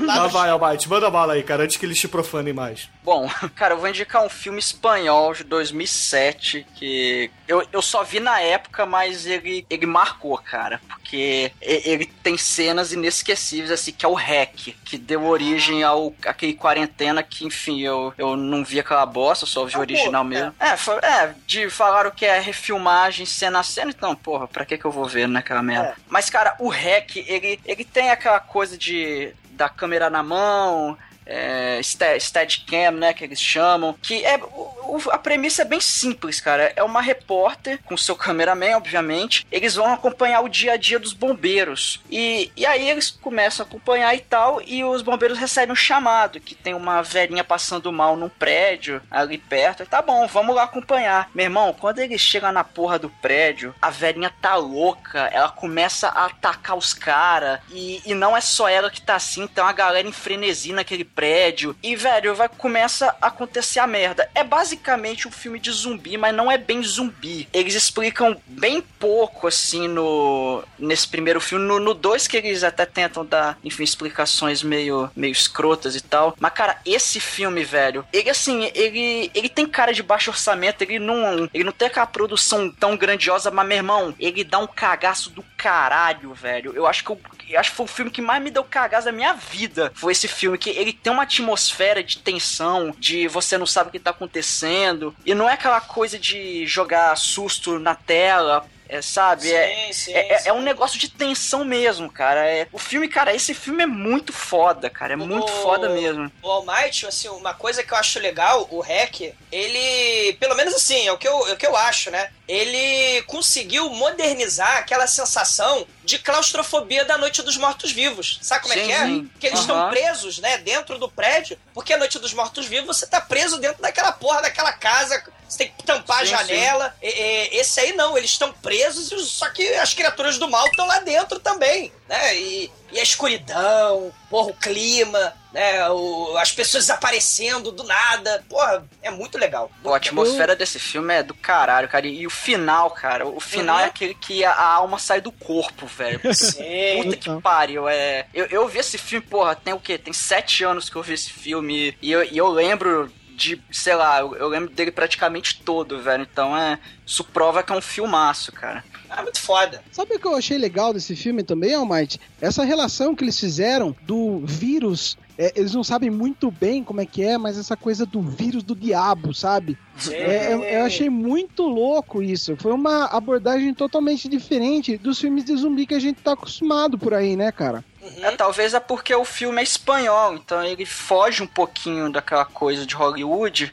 Lá 0.00 0.16
Lá 0.16 0.22
no- 0.24 0.28
vai, 0.30 0.50
Almighty, 0.50 0.88
manda 0.88 1.10
bala 1.10 1.34
aí, 1.34 1.42
cara, 1.42 1.64
antes 1.64 1.76
que 1.76 1.84
eles 1.86 1.98
te 1.98 2.08
profanem 2.08 2.52
mais. 2.52 2.88
Bom, 3.02 3.28
cara, 3.54 3.74
eu 3.74 3.78
vou 3.78 3.88
indicar 3.88 4.22
um 4.24 4.28
filme 4.28 4.58
espanhol 4.58 5.34
de 5.34 5.44
2007 5.44 6.66
que 6.74 7.30
eu, 7.46 7.66
eu 7.72 7.82
só 7.82 8.02
vi 8.02 8.20
na 8.20 8.40
época, 8.40 8.86
mas 8.86 9.26
ele, 9.26 9.66
ele 9.68 9.86
marcou, 9.86 10.36
cara, 10.38 10.80
porque 10.88 11.52
ele 11.60 12.06
tem 12.06 12.36
cenas 12.38 12.92
inesquecíveis, 12.92 13.70
assim, 13.70 13.92
que 13.92 14.04
é 14.04 14.08
o 14.08 14.14
Hack, 14.14 14.74
que 14.84 14.96
deu 14.98 15.24
origem 15.24 15.82
ao 15.82 16.12
aquele 16.26 16.54
quarentena 16.54 17.22
que, 17.22 17.44
enfim, 17.44 17.80
eu, 17.82 18.12
eu 18.16 18.36
não 18.36 18.64
vi 18.64 18.80
aquela 18.80 19.04
bosta, 19.06 19.46
só 19.46 19.64
vi 19.64 19.74
o 19.74 19.78
Ah, 19.78 19.80
original 19.80 20.22
pô, 20.24 20.28
mesmo. 20.30 20.54
É, 20.58 20.76
foi- 20.76 20.98
é, 21.02 21.34
de 21.46 21.68
falaram 21.70 22.10
que 22.10 22.24
é 22.24 22.38
refilmagem 22.40 23.26
cena 23.26 23.60
a 23.60 23.62
cena, 23.62 23.90
então, 23.90 24.14
porra, 24.14 24.48
pra 24.48 24.64
que 24.64 24.78
que 24.78 24.84
eu 24.84 24.90
vou 24.90 25.04
ver 25.04 25.28
naquela 25.28 25.62
merda? 25.62 25.88
É. 25.88 25.94
Mas, 26.08 26.30
cara, 26.30 26.56
o 26.58 26.68
Hack, 26.68 27.16
ele, 27.16 27.60
ele 27.64 27.84
tem 27.84 28.10
aquela 28.10 28.40
coisa 28.40 28.76
de 28.78 29.32
da 29.54 29.68
câmera 29.68 30.10
na 30.10 30.22
mão, 30.22 30.96
é, 31.26 31.80
Steadicam, 32.18 32.92
né, 32.92 33.12
que 33.12 33.24
eles 33.24 33.40
chamam, 33.40 33.94
que 34.02 34.24
é 34.24 34.36
o- 34.36 35.00
a 35.10 35.18
premissa 35.18 35.62
é 35.62 35.64
bem 35.64 35.80
simples, 35.80 36.40
cara. 36.40 36.72
É 36.76 36.82
uma 36.82 37.00
repórter 37.00 37.80
com 37.84 37.96
seu 37.96 38.14
cameraman, 38.14 38.76
obviamente. 38.76 39.46
Eles 39.50 39.74
vão 39.74 39.92
acompanhar 39.92 40.40
o 40.42 40.48
dia 40.48 40.72
a 40.72 40.76
dia 40.76 40.98
dos 40.98 41.12
bombeiros 41.12 42.00
e, 42.10 42.52
e 42.56 42.64
aí 42.66 42.88
eles 42.88 43.10
começam 43.10 43.64
a 43.64 43.68
acompanhar 43.68 44.14
e 44.14 44.20
tal 44.20 44.60
e 44.64 44.84
os 44.84 45.02
bombeiros 45.02 45.38
recebem 45.38 45.72
um 45.72 45.76
chamado 45.76 46.38
que 46.40 46.54
tem 46.54 46.74
uma 46.74 47.02
velhinha 47.02 47.42
passando 47.42 47.92
mal 47.92 48.16
num 48.16 48.28
prédio 48.28 49.00
ali 49.10 49.38
perto. 49.38 49.82
E 49.82 49.86
tá 49.86 50.00
bom, 50.02 50.26
vamos 50.26 50.54
lá 50.54 50.64
acompanhar. 50.64 51.30
Meu 51.34 51.44
irmão, 51.44 51.72
quando 51.78 51.98
eles 51.98 52.20
chegam 52.20 52.52
na 52.52 52.62
porra 52.64 52.98
do 52.98 53.08
prédio, 53.08 53.74
a 53.80 53.90
velhinha 53.90 54.32
tá 54.40 54.54
louca, 54.54 55.28
ela 55.32 55.48
começa 55.48 56.08
a 56.08 56.26
atacar 56.26 56.76
os 56.76 56.92
caras 56.94 57.60
e, 57.70 58.00
e 58.04 58.14
não 58.14 58.36
é 58.36 58.40
só 58.40 58.68
ela 58.68 58.90
que 58.90 59.00
tá 59.02 59.14
assim, 59.16 59.46
tem 59.46 59.62
uma 59.64 59.72
galera 59.72 60.06
em 60.06 60.12
frenesi 60.12 60.72
naquele 60.72 61.04
prédio. 61.14 61.76
E, 61.82 61.94
velho, 61.96 62.34
vai 62.34 62.48
começa 62.48 63.14
a 63.20 63.28
acontecer 63.28 63.78
a 63.80 63.86
merda. 63.86 64.28
É 64.34 64.42
basicamente 64.42 65.28
um 65.28 65.30
filme 65.30 65.58
de 65.58 65.70
zumbi, 65.70 66.16
mas 66.16 66.34
não 66.34 66.50
é 66.50 66.58
bem 66.58 66.82
zumbi. 66.82 67.48
Eles 67.52 67.74
explicam 67.74 68.36
bem 68.46 68.82
pouco, 68.98 69.46
assim, 69.46 69.88
no 69.88 70.62
nesse 70.78 71.08
primeiro 71.08 71.40
filme. 71.40 71.64
No 71.64 71.94
2 71.94 72.26
que 72.26 72.36
eles 72.36 72.64
até 72.64 72.84
tentam 72.86 73.24
dar, 73.24 73.58
enfim, 73.62 73.82
explicações 73.82 74.62
meio, 74.62 75.10
meio 75.14 75.32
escrotas 75.32 75.94
e 75.96 76.00
tal. 76.00 76.34
Mas, 76.38 76.52
cara, 76.52 76.78
esse 76.84 77.20
filme, 77.20 77.64
velho, 77.64 78.04
ele, 78.12 78.30
assim, 78.30 78.70
ele, 78.74 79.30
ele 79.34 79.48
tem 79.48 79.66
cara 79.66 79.92
de 79.92 80.02
baixo 80.02 80.30
orçamento, 80.30 80.82
ele 80.82 80.98
não, 80.98 81.48
ele 81.52 81.64
não 81.64 81.72
tem 81.72 81.88
aquela 81.88 82.06
produção 82.06 82.70
tão 82.70 82.96
grandiosa, 82.96 83.50
mas, 83.50 83.66
meu 83.66 83.76
irmão, 83.76 84.14
ele 84.18 84.44
dá 84.44 84.58
um 84.58 84.66
cagaço 84.66 85.30
do 85.30 85.44
caralho, 85.64 86.34
velho. 86.34 86.74
Eu 86.76 86.86
acho 86.86 87.02
que 87.02 87.10
eu, 87.10 87.18
eu 87.48 87.58
acho 87.58 87.70
que 87.70 87.76
foi 87.76 87.86
o 87.86 87.88
filme 87.88 88.10
que 88.10 88.20
mais 88.20 88.42
me 88.42 88.50
deu 88.50 88.62
cagaço 88.62 89.06
da 89.06 89.12
minha 89.12 89.32
vida. 89.32 89.90
Foi 89.94 90.12
esse 90.12 90.28
filme 90.28 90.58
que 90.58 90.68
ele 90.68 90.92
tem 90.92 91.10
uma 91.10 91.22
atmosfera 91.22 92.04
de 92.04 92.18
tensão, 92.18 92.94
de 92.98 93.26
você 93.28 93.56
não 93.56 93.64
sabe 93.64 93.88
o 93.88 93.92
que 93.92 93.98
tá 93.98 94.10
acontecendo. 94.10 95.16
E 95.24 95.34
não 95.34 95.48
é 95.48 95.54
aquela 95.54 95.80
coisa 95.80 96.18
de 96.18 96.66
jogar 96.66 97.16
susto 97.16 97.78
na 97.78 97.94
tela. 97.94 98.66
É, 98.88 99.00
sabe? 99.00 99.50
é, 99.52 99.86
Sim, 99.86 99.92
sim, 99.92 100.12
é, 100.12 100.32
é- 100.34 100.38
sim. 100.38 100.48
é 100.50 100.52
um 100.52 100.60
negócio 100.62 100.98
de 100.98 101.08
tensão 101.08 101.64
mesmo, 101.64 102.10
cara. 102.12 102.46
É, 102.46 102.68
o 102.70 102.78
filme, 102.78 103.08
cara, 103.08 103.34
esse 103.34 103.54
filme 103.54 103.82
é 103.82 103.86
muito 103.86 104.32
foda, 104.32 104.90
cara. 104.90 105.14
É 105.14 105.16
muito 105.16 105.50
O- 105.50 105.62
foda 105.62 105.88
mesmo. 105.88 106.30
O 106.42 106.50
All 106.50 106.66
Might, 106.66 107.06
assim, 107.06 107.28
uma 107.30 107.54
coisa 107.54 107.82
que 107.82 107.92
eu 107.92 107.96
acho 107.96 108.18
legal, 108.20 108.66
o 108.70 108.80
Hack, 108.80 109.32
ele, 109.50 110.34
pelo 110.34 110.54
menos 110.54 110.74
assim, 110.74 111.06
é 111.06 111.12
o 111.12 111.16
que 111.18 111.26
eu, 111.26 111.48
é 111.48 111.52
o 111.52 111.56
que 111.56 111.66
eu 111.66 111.74
acho, 111.76 112.10
né? 112.10 112.30
Ele 112.46 113.22
conseguiu 113.22 113.88
modernizar 113.90 114.76
aquela 114.76 115.06
sensação 115.06 115.86
de 116.04 116.18
claustrofobia 116.18 117.04
da 117.04 117.16
Noite 117.16 117.42
dos 117.42 117.56
Mortos-Vivos. 117.56 118.38
Sabe 118.42 118.62
como 118.62 118.74
é 118.74 118.78
Sim, 118.78 118.84
que 118.84 118.92
é? 118.92 119.04
sim. 119.06 119.30
Que 119.40 119.46
eles 119.46 119.60
estão 119.60 119.76
Aham. 119.76 119.90
presos, 119.90 120.38
né, 120.38 120.58
dentro 120.58 120.98
do 120.98 121.08
prédio, 121.10 121.58
porque 121.72 121.94
a 121.94 121.96
Noite 121.96 122.18
dos 122.18 122.34
Mortos-Vivos 122.34 122.98
você 122.98 123.06
tá 123.06 123.20
preso 123.20 123.58
dentro 123.58 123.80
daquela 123.80 124.12
porra 124.12 124.42
daquela 124.42 124.72
casa, 124.72 125.22
você 125.54 125.58
tem 125.64 125.72
que 125.76 125.84
tampar 125.84 126.18
a 126.22 126.26
Sim, 126.26 126.30
janela. 126.32 126.94
E- 127.02 127.08
e- 127.08 127.56
esse 127.58 127.78
aí 127.80 127.92
não, 127.92 128.16
eles 128.18 128.30
estão 128.30 128.52
presos, 128.52 129.10
e 129.10 129.14
os- 129.14 129.30
só 129.30 129.48
que 129.50 129.66
as 129.74 129.94
criaturas 129.94 130.38
do 130.38 130.48
mal 130.50 130.66
estão 130.66 130.86
lá 130.86 130.98
dentro 131.00 131.38
também, 131.38 131.92
né? 132.08 132.36
E, 132.36 132.70
e 132.92 132.98
a 132.98 133.02
escuridão, 133.02 134.12
porra, 134.30 134.50
o 134.50 134.54
clima, 134.54 135.32
né? 135.52 135.88
O- 135.90 136.36
as 136.38 136.50
pessoas 136.52 136.84
desaparecendo 136.84 137.70
do 137.70 137.84
nada. 137.84 138.44
Porra, 138.48 138.84
é 139.02 139.10
muito 139.10 139.38
legal. 139.38 139.70
Pô, 139.82 139.92
a 139.92 139.96
atmosfera 139.96 140.56
desse 140.56 140.78
filme 140.78 141.14
é 141.14 141.22
do 141.22 141.34
caralho, 141.34 141.88
cara. 141.88 142.06
E 142.06 142.26
o 142.26 142.30
final, 142.30 142.90
cara, 142.90 143.26
o 143.26 143.40
final 143.40 143.76
Uhum. 143.76 143.82
é 143.82 143.86
aquele 143.86 144.14
que 144.14 144.44
a, 144.44 144.50
a 144.52 144.64
alma 144.74 144.98
sai 144.98 145.20
do 145.20 145.30
corpo, 145.32 145.86
velho. 145.86 146.20
Sim. 146.34 146.62
Puta 147.02 147.16
que 147.16 147.40
pariu, 147.40 147.88
é. 147.88 148.26
Eu, 148.34 148.46
eu 148.46 148.68
vi 148.68 148.78
esse 148.80 148.98
filme, 148.98 149.24
porra, 149.26 149.54
tem 149.54 149.72
o 149.74 149.80
quê? 149.80 149.96
Tem 149.98 150.12
sete 150.12 150.64
anos 150.64 150.88
que 150.88 150.96
eu 150.96 151.02
vi 151.02 151.14
esse 151.14 151.30
filme 151.30 151.96
e 152.02 152.10
eu, 152.10 152.24
e 152.24 152.36
eu 152.36 152.48
lembro 152.48 153.12
de, 153.34 153.60
sei 153.70 153.94
lá, 153.94 154.20
eu, 154.20 154.34
eu 154.36 154.48
lembro 154.48 154.70
dele 154.70 154.90
praticamente 154.90 155.62
todo, 155.62 156.00
velho. 156.00 156.26
Então 156.30 156.56
é. 156.56 156.78
Isso 157.06 157.22
prova 157.22 157.62
que 157.62 157.72
é 157.72 157.76
um 157.76 157.82
filmaço, 157.82 158.50
cara. 158.52 158.82
É 159.10 159.22
muito 159.22 159.40
foda. 159.40 159.82
Sabe 159.92 160.14
o 160.14 160.18
que 160.18 160.26
eu 160.26 160.34
achei 160.34 160.58
legal 160.58 160.92
desse 160.92 161.14
filme 161.14 161.42
também, 161.42 161.74
Almighty? 161.74 162.20
Essa 162.40 162.64
relação 162.64 163.14
que 163.14 163.22
eles 163.22 163.38
fizeram 163.38 163.94
do 164.02 164.40
vírus. 164.44 165.16
É, 165.36 165.52
eles 165.56 165.74
não 165.74 165.82
sabem 165.82 166.10
muito 166.10 166.50
bem 166.50 166.84
como 166.84 167.00
é 167.00 167.06
que 167.06 167.24
é, 167.24 167.36
mas 167.36 167.58
essa 167.58 167.76
coisa 167.76 168.06
do 168.06 168.22
vírus 168.22 168.62
do 168.62 168.74
diabo, 168.74 169.34
sabe? 169.34 169.76
É, 170.10 170.52
eu, 170.52 170.62
eu 170.62 170.84
achei 170.84 171.10
muito 171.10 171.64
louco 171.64 172.22
isso. 172.22 172.56
Foi 172.56 172.72
uma 172.72 173.06
abordagem 173.06 173.74
totalmente 173.74 174.28
diferente 174.28 174.96
dos 174.96 175.20
filmes 175.20 175.44
de 175.44 175.56
zumbi 175.56 175.86
que 175.86 175.94
a 175.94 175.98
gente 175.98 176.22
tá 176.22 176.32
acostumado 176.32 176.96
por 176.98 177.14
aí, 177.14 177.36
né, 177.36 177.50
cara? 177.50 177.84
É, 178.20 178.30
talvez 178.32 178.74
é 178.74 178.80
porque 178.80 179.14
o 179.14 179.24
filme 179.24 179.60
é 179.60 179.64
espanhol, 179.64 180.34
então 180.34 180.62
ele 180.62 180.84
foge 180.84 181.42
um 181.42 181.46
pouquinho 181.46 182.12
daquela 182.12 182.44
coisa 182.44 182.84
de 182.86 182.94
Hollywood. 182.94 183.72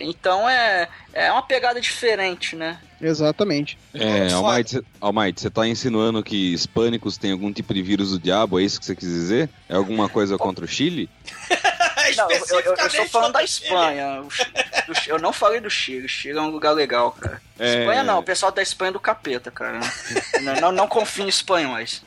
Então 0.00 0.48
é, 0.48 0.88
é 1.12 1.32
uma 1.32 1.42
pegada 1.42 1.80
diferente, 1.80 2.54
né? 2.54 2.78
Exatamente. 3.02 3.76
É. 3.92 4.32
Almighty, 4.32 4.80
Almighty, 5.00 5.40
você 5.40 5.50
tá 5.50 5.66
insinuando 5.66 6.22
que 6.22 6.54
hispânicos 6.54 7.18
têm 7.18 7.32
algum 7.32 7.52
tipo 7.52 7.74
de 7.74 7.82
vírus 7.82 8.12
do 8.12 8.18
diabo? 8.20 8.60
É 8.60 8.62
isso 8.62 8.78
que 8.78 8.86
você 8.86 8.94
quis 8.94 9.08
dizer? 9.08 9.50
É 9.68 9.74
alguma 9.74 10.08
coisa 10.08 10.38
contra 10.38 10.64
o 10.64 10.68
Chile? 10.68 11.10
Não, 12.16 12.30
eu, 12.30 12.60
eu, 12.60 12.74
eu 12.74 12.86
estou 12.86 13.08
falando 13.08 13.32
da. 13.32 13.44
Espanha. 13.44 14.22
Do 14.22 14.92
eu 15.06 15.18
não 15.20 15.32
falei 15.32 15.60
do 15.60 15.70
Chile. 15.70 16.06
O 16.06 16.08
Chile 16.08 16.36
é 16.36 16.42
um 16.42 16.50
lugar 16.50 16.72
legal, 16.72 17.12
cara. 17.12 17.40
É. 17.58 17.80
Espanha 17.80 18.02
não, 18.02 18.18
o 18.18 18.22
pessoal 18.22 18.50
da 18.50 18.60
Espanha 18.60 18.90
é 18.90 18.92
do 18.92 19.00
capeta, 19.00 19.52
cara. 19.52 19.78
não, 20.42 20.54
não, 20.56 20.72
não 20.72 20.88
confio 20.88 21.24
em 21.24 21.28
espanhóis. 21.28 22.02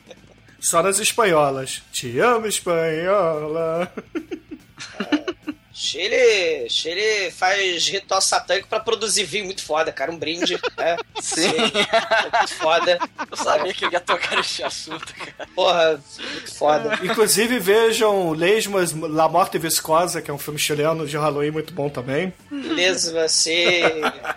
Só 0.60 0.82
nas 0.82 0.98
espanholas. 0.98 1.82
Te 1.92 2.18
amo, 2.18 2.46
espanhola. 2.46 3.90
Chile, 5.78 6.70
Chile 6.70 7.30
faz 7.30 7.86
ritual 7.88 8.22
satânico 8.22 8.66
pra 8.66 8.80
produzir 8.80 9.24
vinho 9.24 9.44
muito 9.44 9.62
foda, 9.62 9.92
cara. 9.92 10.10
Um 10.10 10.16
brinde, 10.16 10.58
né? 10.74 10.96
Sim. 11.20 11.50
É 11.50 12.38
muito 12.38 12.54
foda. 12.54 12.98
Eu 13.30 13.36
sabia 13.36 13.74
que 13.74 13.84
ele 13.84 13.92
ia 13.92 14.00
tocar 14.00 14.36
nesse 14.36 14.64
assunto, 14.64 15.12
cara. 15.14 15.46
Porra, 15.54 16.00
muito 16.18 16.54
foda. 16.54 16.98
Inclusive, 17.02 17.58
vejam 17.58 18.32
Lesmas, 18.32 18.94
La 18.94 19.28
Morte 19.28 19.58
Viscosa, 19.58 20.22
que 20.22 20.30
é 20.30 20.34
um 20.34 20.38
filme 20.38 20.58
chileno 20.58 21.06
de 21.06 21.18
Halloween 21.18 21.50
muito 21.50 21.74
bom 21.74 21.90
também. 21.90 22.32
Beleza, 22.50 23.12
você. 23.12 23.82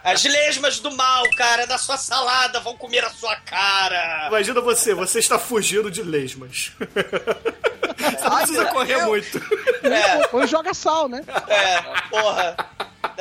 As 0.04 0.22
lesmas 0.26 0.82
do 0.82 0.92
mal, 0.92 1.24
cara, 1.38 1.66
da 1.66 1.78
sua 1.78 1.96
salada 1.96 2.60
vão 2.60 2.76
comer 2.76 3.06
a 3.06 3.12
sua 3.12 3.38
cara. 3.38 4.28
Imagina 4.28 4.60
você, 4.60 4.94
você 4.94 5.20
está 5.20 5.40
fugindo 5.40 5.90
de 5.90 6.04
lesmas. 6.04 6.74
Você 8.00 8.30
não 8.30 8.38
precisa 8.38 8.66
correr 8.66 9.06
muito. 9.06 9.42
É, 9.84 10.30
Ou 10.36 10.46
joga 10.48 10.74
sal, 10.74 11.08
né? 11.10 11.24
é, 11.48 11.82
porra. 12.10 12.56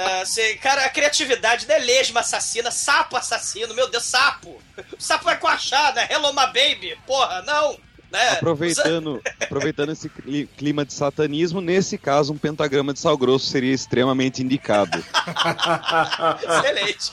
Ah, 0.00 0.24
você- 0.24 0.54
cara, 0.56 0.84
a 0.84 0.88
criatividade 0.88 1.66
não 1.66 1.74
é 1.74 1.78
lesma 1.78 2.20
assassina, 2.20 2.70
sapo 2.70 3.16
assassino, 3.16 3.74
meu 3.74 3.88
Deus, 3.90 4.04
sapo. 4.04 4.60
O 4.96 5.02
sapo 5.02 5.24
vai 5.24 5.36
com 5.38 5.48
a 5.48 5.52
achada, 5.54 6.02
hello 6.10 6.32
my 6.32 6.46
baby, 6.46 6.96
porra, 7.06 7.42
não. 7.42 7.76
né? 8.10 8.30
Aproveitando, 8.30 9.20
aproveitando 9.42 9.90
esse 9.92 10.08
cli- 10.08 10.48
clima 10.56 10.84
de 10.84 10.92
satanismo, 10.92 11.60
nesse 11.60 11.98
caso, 11.98 12.32
um 12.32 12.38
pentagrama 12.38 12.92
de 12.94 13.00
sal 13.00 13.16
grosso 13.18 13.46
seria 13.46 13.74
extremamente 13.74 14.40
indicado. 14.42 15.04
Excelente. 16.42 17.12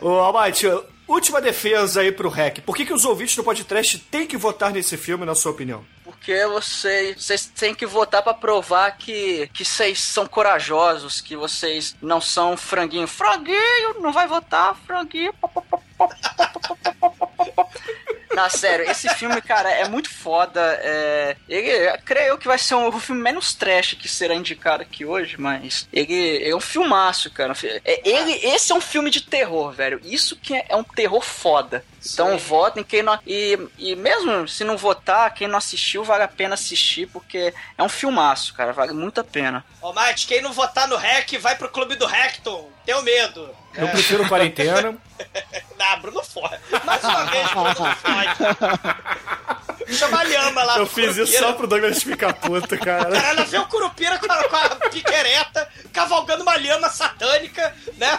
Ô, 0.00 0.08
Almighty, 0.18 0.66
última 1.06 1.40
defesa 1.40 2.00
aí 2.00 2.10
pro 2.10 2.28
REC. 2.28 2.60
Por 2.62 2.74
que, 2.76 2.84
que 2.86 2.92
os 2.92 3.04
ouvintes 3.04 3.36
do 3.36 3.44
podcast 3.44 3.98
têm 3.98 4.26
que 4.26 4.36
votar 4.36 4.72
nesse 4.72 4.96
filme, 4.96 5.24
na 5.24 5.34
sua 5.34 5.52
opinião? 5.52 5.84
Porque 6.22 6.46
vocês, 6.46 7.16
vocês 7.20 7.46
têm 7.46 7.74
que 7.74 7.84
votar 7.84 8.22
pra 8.22 8.32
provar 8.32 8.92
que 8.92 9.50
que 9.52 9.64
vocês 9.64 10.00
são 10.00 10.24
corajosos, 10.24 11.20
que 11.20 11.34
vocês 11.34 11.96
não 12.00 12.20
são 12.20 12.56
franguinho. 12.56 13.08
Franguinho, 13.08 14.00
não 14.00 14.12
vai 14.12 14.28
votar, 14.28 14.76
franguinho. 14.86 15.34
Não, 18.34 18.48
sério, 18.48 18.90
esse 18.90 19.08
filme, 19.14 19.40
cara, 19.40 19.70
é 19.70 19.88
muito 19.88 20.10
foda. 20.10 20.60
É... 20.82 21.36
Ele, 21.48 21.98
creio 22.04 22.38
que 22.38 22.46
vai 22.46 22.58
ser 22.58 22.74
um, 22.74 22.88
o 22.88 23.00
filme 23.00 23.20
menos 23.20 23.54
trash 23.54 23.94
que 23.94 24.08
será 24.08 24.34
indicado 24.34 24.82
aqui 24.82 25.04
hoje, 25.04 25.36
mas 25.38 25.86
ele 25.92 26.42
é 26.42 26.54
um 26.54 26.60
filmaço, 26.60 27.30
cara. 27.30 27.54
É, 27.84 28.08
ele, 28.08 28.32
esse 28.46 28.72
é 28.72 28.74
um 28.74 28.80
filme 28.80 29.10
de 29.10 29.22
terror, 29.22 29.72
velho. 29.72 30.00
Isso 30.04 30.36
que 30.36 30.54
é, 30.54 30.66
é 30.68 30.76
um 30.76 30.84
terror 30.84 31.22
foda. 31.22 31.84
Então 32.04 32.30
Sim. 32.30 32.44
votem 32.44 32.82
quem 32.84 33.02
não. 33.02 33.18
E, 33.26 33.58
e 33.78 33.94
mesmo 33.94 34.48
se 34.48 34.64
não 34.64 34.76
votar, 34.76 35.32
quem 35.34 35.46
não 35.46 35.58
assistiu, 35.58 36.02
vale 36.02 36.24
a 36.24 36.28
pena 36.28 36.54
assistir, 36.54 37.08
porque 37.08 37.54
é 37.76 37.82
um 37.82 37.88
filmaço, 37.88 38.54
cara. 38.54 38.72
Vale 38.72 38.92
muito 38.92 39.20
a 39.20 39.24
pena. 39.24 39.64
Ô, 39.80 39.92
Mate, 39.92 40.26
quem 40.26 40.40
não 40.40 40.52
votar 40.52 40.88
no 40.88 40.96
REC, 40.96 41.38
vai 41.38 41.56
pro 41.56 41.68
clube 41.68 41.94
do 41.94 42.06
Recton. 42.06 42.70
Tenho 42.84 43.02
medo. 43.02 43.61
Eu 43.74 43.88
prefiro 43.88 44.28
quarentena. 44.28 44.94
Não, 45.78 46.00
Bruno 46.00 46.22
Ford. 46.22 46.58
Mais 46.84 47.02
uma 47.04 47.24
vez, 47.24 47.50
Bruno 47.50 47.74
Ford. 47.74 47.96
Chama 49.88 50.20
a 50.20 50.22
Lhama 50.24 50.62
lá 50.62 50.78
Eu 50.78 50.86
fiz 50.86 51.16
isso 51.16 51.32
Curupira. 51.32 51.40
só 51.40 51.52
pro 51.54 51.66
Douglas 51.66 52.02
ficar 52.02 52.32
puta, 52.34 52.76
cara. 52.78 53.10
Caralho, 53.10 53.44
vê 53.46 53.58
o 53.58 53.66
Curupira 53.66 54.18
com 54.18 54.30
a, 54.32 54.44
com 54.48 54.56
a 54.56 54.68
piquereta, 54.90 55.68
cavalgando 55.92 56.42
uma 56.42 56.56
lhama 56.56 56.88
satânica, 56.88 57.74
né? 57.98 58.16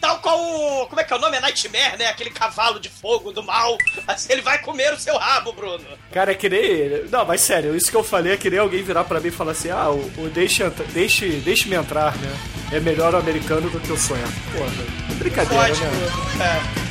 Tal 0.00 0.18
qual 0.20 0.38
o. 0.38 0.86
Como 0.86 1.00
é 1.00 1.04
que 1.04 1.12
é 1.12 1.16
o 1.16 1.18
nome? 1.18 1.36
É 1.36 1.40
Nightmare, 1.40 1.96
né? 1.98 2.06
Aquele 2.08 2.30
cavalo 2.30 2.78
de 2.78 2.88
fogo 2.88 3.32
do 3.32 3.42
mal. 3.42 3.76
Assim, 4.06 4.32
ele 4.32 4.42
vai 4.42 4.58
comer 4.58 4.92
o 4.92 4.98
seu 4.98 5.16
rabo, 5.16 5.52
Bruno. 5.52 5.84
Cara, 6.12 6.32
é 6.32 6.34
que 6.34 6.48
nem. 6.48 7.04
Não, 7.10 7.24
mas 7.24 7.40
sério, 7.40 7.74
isso 7.74 7.90
que 7.90 7.96
eu 7.96 8.04
falei 8.04 8.32
é 8.34 8.36
que 8.36 8.50
nem 8.50 8.58
alguém 8.60 8.82
virar 8.82 9.04
pra 9.04 9.18
mim 9.20 9.28
e 9.28 9.32
falar 9.32 9.52
assim: 9.52 9.70
ah, 9.70 9.90
o, 9.90 9.98
o 10.18 10.28
deixe, 10.30 10.62
entra- 10.62 10.84
deixe, 10.86 11.26
deixe-me 11.40 11.74
entrar, 11.76 12.14
né? 12.16 12.30
É 12.72 12.78
melhor 12.78 13.14
o 13.14 13.16
americano 13.18 13.68
do 13.68 13.80
que 13.80 13.90
o 13.90 13.96
sonho. 13.96 14.22
Porra, 14.52 14.70
é 15.10 15.14
brincadeira, 15.14 15.64
Pode, 15.64 15.80
né? 15.80 15.90
É. 16.86 16.90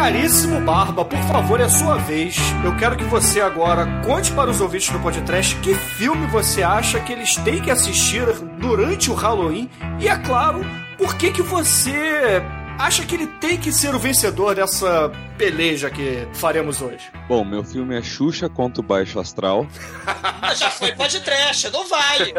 Caríssimo 0.00 0.62
Barba, 0.62 1.04
por 1.04 1.18
favor, 1.24 1.60
é 1.60 1.64
a 1.64 1.68
sua 1.68 1.98
vez. 1.98 2.34
Eu 2.64 2.74
quero 2.78 2.96
que 2.96 3.04
você 3.04 3.38
agora 3.38 3.86
conte 4.02 4.32
para 4.32 4.48
os 4.48 4.58
ouvintes 4.58 4.88
do 4.88 4.98
podcast 4.98 5.54
que 5.56 5.74
filme 5.74 6.26
você 6.28 6.62
acha 6.62 6.98
que 7.00 7.12
eles 7.12 7.36
têm 7.36 7.60
que 7.60 7.70
assistir 7.70 8.24
durante 8.58 9.10
o 9.10 9.14
Halloween. 9.14 9.68
E, 10.00 10.08
é 10.08 10.16
claro, 10.16 10.64
por 10.96 11.18
que, 11.18 11.30
que 11.30 11.42
você 11.42 12.42
acha 12.78 13.04
que 13.04 13.14
ele 13.14 13.26
tem 13.26 13.58
que 13.58 13.70
ser 13.70 13.94
o 13.94 13.98
vencedor 13.98 14.54
dessa 14.54 15.12
peleja 15.36 15.90
que 15.90 16.26
faremos 16.32 16.80
hoje. 16.80 17.10
Bom, 17.28 17.44
meu 17.44 17.62
filme 17.62 17.94
é 17.94 18.02
Xuxa 18.02 18.48
contra 18.48 18.80
o 18.80 18.84
Baixo 18.84 19.20
Astral. 19.20 19.66
Ah, 20.06 20.54
Já 20.54 20.70
foi 20.70 20.92
pode 20.92 21.20
trash, 21.20 21.70
não 21.70 21.86
vale. 21.86 22.32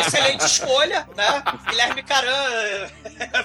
Excelente 0.00 0.46
escolha, 0.46 1.06
né? 1.14 1.42
Guilherme 1.68 2.02
Caran, 2.02 2.88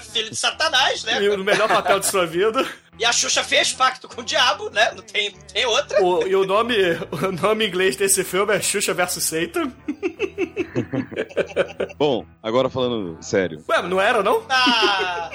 filho 0.10 0.30
de 0.30 0.36
Satanás, 0.36 1.04
né? 1.04 1.22
E 1.22 1.28
o 1.28 1.44
melhor 1.44 1.68
papel 1.68 2.00
de 2.00 2.06
sua 2.06 2.26
vida. 2.26 2.66
E 3.00 3.04
a 3.06 3.12
Xuxa 3.12 3.42
fez 3.42 3.72
pacto 3.72 4.06
com 4.06 4.20
o 4.20 4.24
diabo, 4.24 4.68
né? 4.68 4.92
Não 4.94 5.02
tem, 5.02 5.30
tem 5.52 5.64
outra. 5.64 6.04
O- 6.04 6.26
e 6.26 6.36
o 6.36 6.44
nome, 6.44 6.74
o 7.10 7.32
nome 7.32 7.66
inglês 7.66 7.96
desse 7.96 8.22
filme 8.22 8.54
é 8.54 8.60
Xuxa 8.60 8.92
vs 8.92 9.24
Satan. 9.24 9.72
Bom, 11.96 12.26
agora 12.42 12.68
falando 12.68 13.16
sério. 13.22 13.64
Ué, 13.68 13.82
não 13.82 13.98
era, 13.98 14.22
não? 14.22 14.44
Ah, 14.50 15.30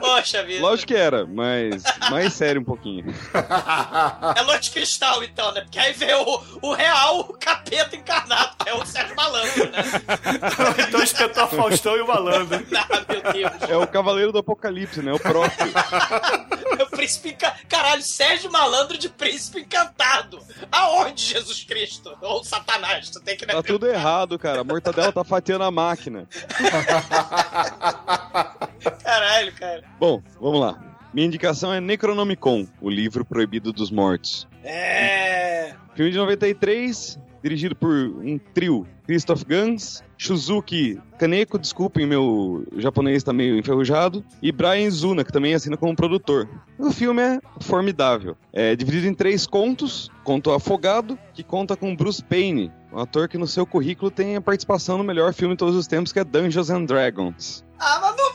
poxa 0.00 0.42
vida. 0.42 0.60
Lógico 0.60 0.88
que 0.88 0.96
era, 0.96 1.24
mas 1.24 1.84
mais 2.10 2.32
sério 2.32 2.60
um 2.60 2.64
pouquinho. 2.64 3.14
É 4.36 4.42
Lua 4.42 4.58
de 4.58 4.70
Cristal, 4.72 5.22
então, 5.22 5.52
né? 5.52 5.60
Porque 5.62 5.78
aí 5.78 5.92
vê 5.92 6.12
o, 6.14 6.42
o 6.62 6.72
real 6.74 7.20
o 7.20 7.32
capeta 7.34 7.94
encarnado, 7.96 8.56
que 8.62 8.68
é 8.68 8.74
o 8.74 8.84
Sérgio 8.84 9.14
Malandro, 9.14 9.70
né? 9.70 9.82
então 10.88 11.02
espetar 11.02 11.48
Faustão 11.48 11.96
e 11.96 12.00
o 12.00 12.08
malandro. 12.08 12.64
Ah, 12.76 13.04
meu 13.08 13.32
Deus. 13.32 13.70
É 13.70 13.76
o 13.76 13.86
Cavaleiro 13.86 14.32
do 14.32 14.38
Apocalipse, 14.38 15.00
né? 15.00 15.12
O 15.12 15.18
próprio. 15.18 15.72
Príncipe 17.04 17.30
enca... 17.30 17.54
Caralho, 17.68 18.02
Sérgio 18.02 18.50
Malandro 18.50 18.96
de 18.96 19.10
príncipe 19.10 19.60
encantado. 19.60 20.38
Aonde, 20.72 21.22
Jesus 21.22 21.62
Cristo? 21.62 22.16
Ou 22.22 22.42
Satanás? 22.42 23.10
Tu 23.10 23.20
tem 23.20 23.36
que... 23.36 23.44
Tá 23.44 23.62
tudo 23.62 23.86
errado, 23.86 24.38
cara. 24.38 24.62
A 24.62 24.64
mortadela 24.64 25.12
tá 25.12 25.22
fatiando 25.22 25.64
a 25.64 25.70
máquina. 25.70 26.26
Caralho, 29.04 29.52
cara. 29.52 29.84
Bom, 30.00 30.22
vamos 30.40 30.60
lá. 30.60 30.82
Minha 31.12 31.26
indicação 31.26 31.74
é 31.74 31.78
Necronomicon, 31.78 32.66
o 32.80 32.88
livro 32.88 33.22
proibido 33.22 33.70
dos 33.70 33.90
mortos. 33.90 34.48
É... 34.64 35.74
Filme 35.94 36.10
de 36.10 36.16
93, 36.16 37.18
dirigido 37.44 37.76
por 37.76 37.90
um 37.90 38.38
trio: 38.54 38.86
Christoph 39.06 39.44
Gans, 39.44 40.02
Shuzuki 40.16 40.98
Kaneko, 41.18 41.58
desculpem, 41.58 42.06
meu 42.06 42.66
japonês 42.78 43.22
tá 43.22 43.34
meio 43.34 43.58
enferrujado, 43.58 44.24
e 44.40 44.50
Brian 44.50 44.90
Zuna, 44.90 45.22
que 45.22 45.30
também 45.32 45.54
assina 45.54 45.76
como 45.76 45.94
produtor. 45.94 46.48
O 46.78 46.90
filme 46.90 47.20
é 47.22 47.40
formidável. 47.60 48.34
É 48.50 48.74
dividido 48.74 49.06
em 49.06 49.14
três 49.14 49.46
contos: 49.46 50.10
Conto 50.24 50.50
Afogado, 50.52 51.18
que 51.34 51.44
conta 51.44 51.76
com 51.76 51.94
Bruce 51.94 52.24
Payne, 52.24 52.72
um 52.90 52.98
ator 52.98 53.28
que 53.28 53.36
no 53.36 53.46
seu 53.46 53.66
currículo 53.66 54.10
tem 54.10 54.36
a 54.36 54.40
participação 54.40 54.96
no 54.96 55.04
melhor 55.04 55.34
filme 55.34 55.54
de 55.54 55.58
todos 55.58 55.76
os 55.76 55.86
tempos, 55.86 56.12
que 56.12 56.18
é 56.18 56.24
Dungeons 56.24 56.70
and 56.70 56.86
Dragons. 56.86 57.62
Ah, 57.78 57.98
mas 58.00 58.16
não... 58.16 58.34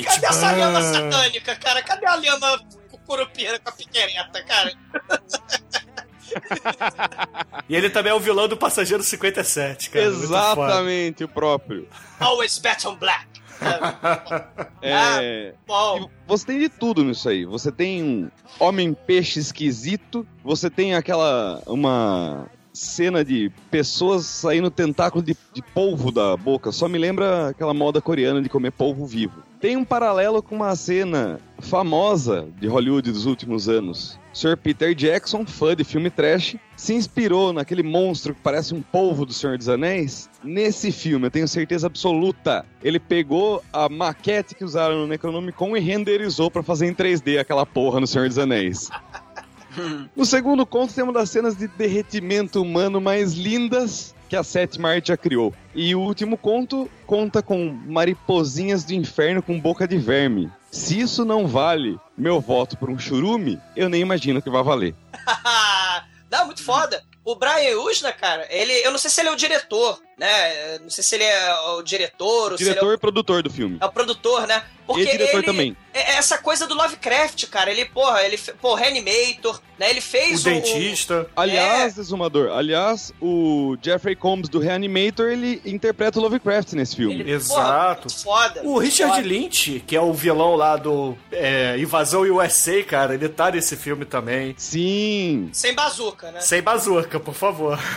Cadê 0.00 0.26
essa 0.26 0.52
lhama 0.52 0.80
satânica, 0.80 1.54
cara? 1.56 1.82
Cadê 1.82 2.06
a 2.06 2.16
lhama 2.16 2.60
curupira 3.04 3.58
com 3.58 3.68
a 3.68 3.72
piquereta, 3.72 4.42
cara? 4.44 4.72
E 7.68 7.74
ele 7.76 7.90
também 7.90 8.12
é 8.12 8.14
o 8.14 8.20
vilão 8.20 8.48
do 8.48 8.56
Passageiro 8.56 9.02
57, 9.02 9.90
cara. 9.90 10.04
Exatamente, 10.06 11.24
o 11.24 11.28
próprio. 11.28 11.88
Always 12.20 12.58
bet 12.58 12.86
on 12.86 12.96
black. 12.96 13.26
É. 14.82 15.54
E 15.54 16.08
você 16.26 16.46
tem 16.46 16.58
de 16.58 16.68
tudo 16.68 17.04
nisso 17.04 17.28
aí. 17.28 17.44
Você 17.44 17.70
tem 17.70 18.02
um 18.02 18.30
homem-peixe 18.58 19.38
esquisito, 19.38 20.26
você 20.42 20.68
tem 20.68 20.96
aquela. 20.96 21.62
uma 21.66 22.46
cena 22.72 23.24
de 23.24 23.52
pessoas 23.70 24.24
saindo 24.24 24.70
tentáculo 24.70 25.22
de, 25.22 25.36
de 25.52 25.62
polvo 25.62 26.10
da 26.10 26.36
boca. 26.36 26.72
Só 26.72 26.88
me 26.88 26.98
lembra 26.98 27.50
aquela 27.50 27.74
moda 27.74 28.00
coreana 28.00 28.42
de 28.42 28.48
comer 28.48 28.72
polvo 28.72 29.06
vivo. 29.06 29.42
Tem 29.62 29.76
um 29.76 29.84
paralelo 29.84 30.42
com 30.42 30.56
uma 30.56 30.74
cena 30.74 31.38
famosa 31.60 32.48
de 32.58 32.66
Hollywood 32.66 33.12
dos 33.12 33.26
últimos 33.26 33.68
anos. 33.68 34.18
Sr. 34.34 34.56
Peter 34.56 34.92
Jackson, 34.92 35.46
fã 35.46 35.76
de 35.76 35.84
filme 35.84 36.10
trash, 36.10 36.56
se 36.76 36.94
inspirou 36.94 37.52
naquele 37.52 37.84
monstro 37.84 38.34
que 38.34 38.40
parece 38.40 38.74
um 38.74 38.82
polvo 38.82 39.24
do 39.24 39.32
Senhor 39.32 39.56
dos 39.56 39.68
Anéis. 39.68 40.28
Nesse 40.42 40.90
filme, 40.90 41.28
eu 41.28 41.30
tenho 41.30 41.46
certeza 41.46 41.86
absoluta, 41.86 42.66
ele 42.82 42.98
pegou 42.98 43.62
a 43.72 43.88
maquete 43.88 44.56
que 44.56 44.64
usaram 44.64 44.96
no 44.96 45.06
Necronomicon 45.06 45.76
e 45.76 45.80
renderizou 45.80 46.50
pra 46.50 46.64
fazer 46.64 46.88
em 46.88 46.94
3D 46.94 47.38
aquela 47.38 47.64
porra 47.64 48.00
no 48.00 48.06
Senhor 48.08 48.26
dos 48.26 48.38
Anéis. 48.38 48.90
No 50.14 50.26
segundo 50.26 50.66
conto, 50.66 50.92
tem 50.92 51.02
uma 51.02 51.14
das 51.14 51.30
cenas 51.30 51.56
de 51.56 51.66
derretimento 51.66 52.60
humano 52.60 53.00
mais 53.00 53.32
lindas 53.32 54.14
que 54.32 54.36
a 54.36 54.42
sétima 54.42 54.88
arte 54.88 55.08
já 55.08 55.16
criou. 55.18 55.52
E 55.74 55.94
o 55.94 56.00
último 56.00 56.38
conto 56.38 56.90
conta 57.06 57.42
com 57.42 57.78
mariposinhas 57.84 58.82
do 58.82 58.94
inferno 58.94 59.42
com 59.42 59.60
boca 59.60 59.86
de 59.86 59.98
verme. 59.98 60.50
Se 60.70 60.98
isso 60.98 61.22
não 61.22 61.46
vale 61.46 62.00
meu 62.16 62.40
voto 62.40 62.78
por 62.78 62.88
um 62.88 62.98
churume, 62.98 63.60
eu 63.76 63.90
nem 63.90 64.00
imagino 64.00 64.40
que 64.40 64.48
vai 64.48 64.62
valer. 64.62 64.94
não, 66.32 66.46
muito 66.46 66.64
foda. 66.64 67.04
O 67.22 67.34
Brian 67.34 67.76
Usna, 67.82 68.10
cara, 68.10 68.46
ele, 68.48 68.72
eu 68.72 68.90
não 68.90 68.96
sei 68.96 69.10
se 69.10 69.20
ele 69.20 69.28
é 69.28 69.32
o 69.32 69.36
diretor, 69.36 70.00
né? 70.18 70.78
Não 70.80 70.90
sei 70.90 71.02
se 71.02 71.14
ele 71.14 71.24
é 71.24 71.54
o 71.76 71.82
diretor 71.82 72.52
ou 72.52 72.54
é 72.54 72.58
Diretor 72.58 72.90
o, 72.90 72.94
e 72.94 72.98
produtor 72.98 73.42
do 73.42 73.50
filme. 73.50 73.78
é 73.80 73.86
o 73.86 73.92
produtor, 73.92 74.46
né? 74.46 74.62
Porque 74.86 75.02
E 75.02 75.10
diretor 75.12 75.38
ele, 75.38 75.46
também. 75.46 75.76
É 75.94 76.16
essa 76.16 76.38
coisa 76.38 76.66
do 76.66 76.74
Lovecraft, 76.74 77.46
cara. 77.46 77.70
Ele, 77.70 77.84
porra, 77.84 78.22
ele, 78.22 78.36
pô, 78.60 78.74
Reanimator, 78.74 79.60
né? 79.78 79.90
Ele 79.90 80.00
O 80.00 80.02
fez 80.02 80.42
dentista. 80.42 81.28
Aliás, 81.36 81.96
Exumador, 81.96 82.50
aliás, 82.50 83.12
o 83.20 83.76
Jeffrey 83.80 84.16
Combs 84.16 84.48
do 84.48 84.58
Reanimator, 84.58 85.30
ele 85.30 85.62
interpreta 85.64 86.18
o 86.18 86.22
Lovecraft 86.22 86.72
nesse 86.72 86.96
filme. 86.96 87.20
Ele, 87.20 87.30
Exato. 87.30 88.08
Porra, 88.08 88.48
foda. 88.48 88.62
O 88.64 88.78
Richard 88.78 89.14
foda. 89.16 89.26
Lynch, 89.26 89.84
que 89.86 89.94
é 89.94 90.00
o 90.00 90.12
vilão 90.12 90.56
lá 90.56 90.76
do 90.76 91.16
é, 91.30 91.76
Invasão 91.78 92.22
USA, 92.22 92.82
cara, 92.82 93.14
ele 93.14 93.28
tá 93.28 93.50
nesse 93.50 93.76
filme 93.76 94.04
também. 94.04 94.54
Sim, 94.58 95.48
Sem 95.52 95.74
bazuca, 95.74 96.32
né? 96.32 96.40
Sem 96.40 96.60
bazuca, 96.60 97.20
por 97.20 97.34
favor. 97.34 97.78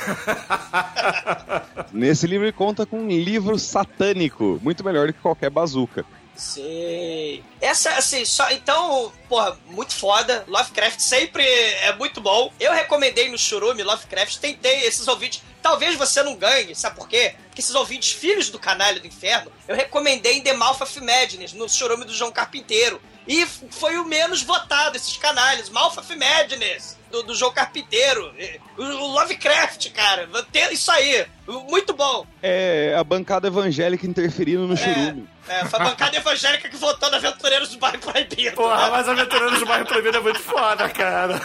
nesse 2.05 2.27
livro 2.27 2.45
ele 2.45 2.51
conta 2.51 2.85
com 2.85 2.99
um 2.99 3.09
livro 3.09 3.57
satânico, 3.57 4.59
muito 4.61 4.83
melhor 4.83 5.07
do 5.07 5.13
que 5.13 5.19
qualquer 5.19 5.49
bazuca. 5.49 6.05
Sei. 6.35 7.43
Essa, 7.61 7.91
assim, 7.91 8.25
só. 8.25 8.49
Então, 8.51 9.11
porra, 9.29 9.57
muito 9.67 9.93
foda. 9.93 10.43
Lovecraft 10.47 10.99
sempre 10.99 11.43
é 11.45 11.95
muito 11.95 12.19
bom. 12.19 12.51
Eu 12.59 12.73
recomendei 12.73 13.29
no 13.29 13.37
Churume 13.37 13.83
Lovecraft, 13.83 14.37
tentei 14.37 14.85
esses 14.85 15.07
ouvintes. 15.07 15.41
Talvez 15.61 15.95
você 15.95 16.21
não 16.21 16.35
ganhe, 16.35 16.75
sabe 16.75 16.95
por 16.95 17.07
quê? 17.07 17.35
Porque 17.47 17.61
esses 17.61 17.73
ouvintes, 17.73 18.11
filhos 18.11 18.49
do 18.49 18.59
canalho 18.59 18.99
do 18.99 19.07
inferno, 19.07 19.51
eu 19.67 19.75
recomendei 19.75 20.37
em 20.37 20.41
The 20.41 20.53
Mouth 20.53 20.81
of 20.81 20.99
Madness, 21.01 21.53
no 21.53 21.67
Churume 21.67 22.05
do 22.05 22.13
João 22.13 22.31
Carpinteiro. 22.31 23.01
E 23.27 23.45
foi 23.45 23.97
o 23.97 24.05
menos 24.05 24.43
votado, 24.43 24.97
esses 24.97 25.17
canalhas. 25.17 25.69
Mouth 25.69 25.97
of 25.97 26.15
Madness, 26.15 26.97
do, 27.15 27.23
do 27.23 27.35
João 27.35 27.51
Carpinteiro. 27.53 28.31
E- 28.37 28.59
O, 28.77 28.83
o 28.83 29.07
Lovecraft, 29.13 29.89
cara. 29.91 30.27
Tem 30.51 30.73
isso 30.73 30.91
aí. 30.91 31.25
Muito 31.47 31.93
bom. 31.93 32.25
É 32.43 32.95
a 32.97 33.03
bancada 33.03 33.47
evangélica 33.47 34.05
interferindo 34.05 34.67
no 34.67 34.75
churume. 34.75 35.27
É, 35.47 35.65
foi 35.65 35.79
a 35.79 35.83
bancada 35.83 36.17
evangélica 36.17 36.67
que 36.67 36.75
votou 36.75 37.09
no 37.09 37.17
Aventureiros 37.17 37.69
do 37.69 37.77
Bairro 37.77 37.99
Proibido. 37.99 38.55
Porra, 38.55 38.85
né? 38.85 38.89
mas 38.91 39.07
Aventureiros 39.07 39.59
do 39.59 39.65
Bairro 39.65 39.85
Proibido 39.85 40.17
é 40.17 40.19
muito 40.19 40.39
foda, 40.39 40.89
cara. 40.89 41.39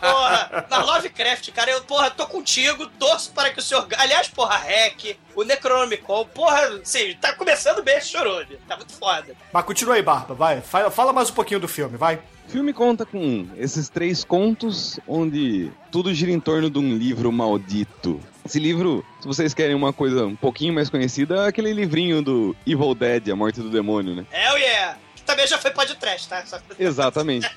Porra, 0.00 0.66
na 0.68 0.78
Lovecraft, 0.84 1.50
cara, 1.52 1.70
eu, 1.70 1.80
porra, 1.82 2.10
tô 2.10 2.26
contigo, 2.26 2.86
torço 2.98 3.32
para 3.32 3.50
que 3.50 3.58
o 3.58 3.62
senhor. 3.62 3.86
Aliás, 3.96 4.28
porra, 4.28 4.56
Hack, 4.56 5.16
o 5.34 5.42
Necronomicon, 5.42 6.26
porra, 6.26 6.80
sim, 6.84 7.16
tá 7.20 7.32
começando 7.32 7.82
bem 7.82 7.96
esse 7.96 8.08
chorume. 8.08 8.58
Tá 8.68 8.76
muito 8.76 8.92
foda. 8.92 9.34
Mas 9.52 9.64
continua 9.64 9.94
aí, 9.94 10.02
Barba, 10.02 10.34
vai. 10.34 10.60
Fala, 10.60 10.90
fala 10.90 11.12
mais 11.12 11.30
um 11.30 11.34
pouquinho 11.34 11.60
do 11.60 11.68
filme, 11.68 11.96
vai. 11.96 12.20
O 12.46 12.50
filme 12.50 12.72
conta 12.72 13.06
com 13.06 13.48
esses 13.56 13.88
três 13.88 14.24
contos, 14.24 14.98
onde 15.06 15.70
tudo 15.90 16.12
gira 16.12 16.32
em 16.32 16.40
torno 16.40 16.68
de 16.68 16.78
um 16.78 16.96
livro 16.96 17.30
maldito. 17.30 18.20
Esse 18.50 18.58
livro, 18.58 19.04
se 19.20 19.28
vocês 19.28 19.54
querem 19.54 19.76
uma 19.76 19.92
coisa 19.92 20.26
um 20.26 20.34
pouquinho 20.34 20.74
mais 20.74 20.90
conhecida, 20.90 21.44
é 21.44 21.46
aquele 21.46 21.72
livrinho 21.72 22.20
do 22.20 22.56
Evil 22.66 22.96
Dead, 22.96 23.28
A 23.28 23.36
Morte 23.36 23.60
do 23.60 23.70
Demônio, 23.70 24.12
né? 24.12 24.26
Hell 24.32 24.58
yeah! 24.58 24.98
Que 25.14 25.22
também 25.22 25.46
já 25.46 25.56
foi 25.56 25.70
podcast, 25.70 26.28
tá? 26.28 26.44
Só- 26.44 26.58
Exatamente. 26.76 27.48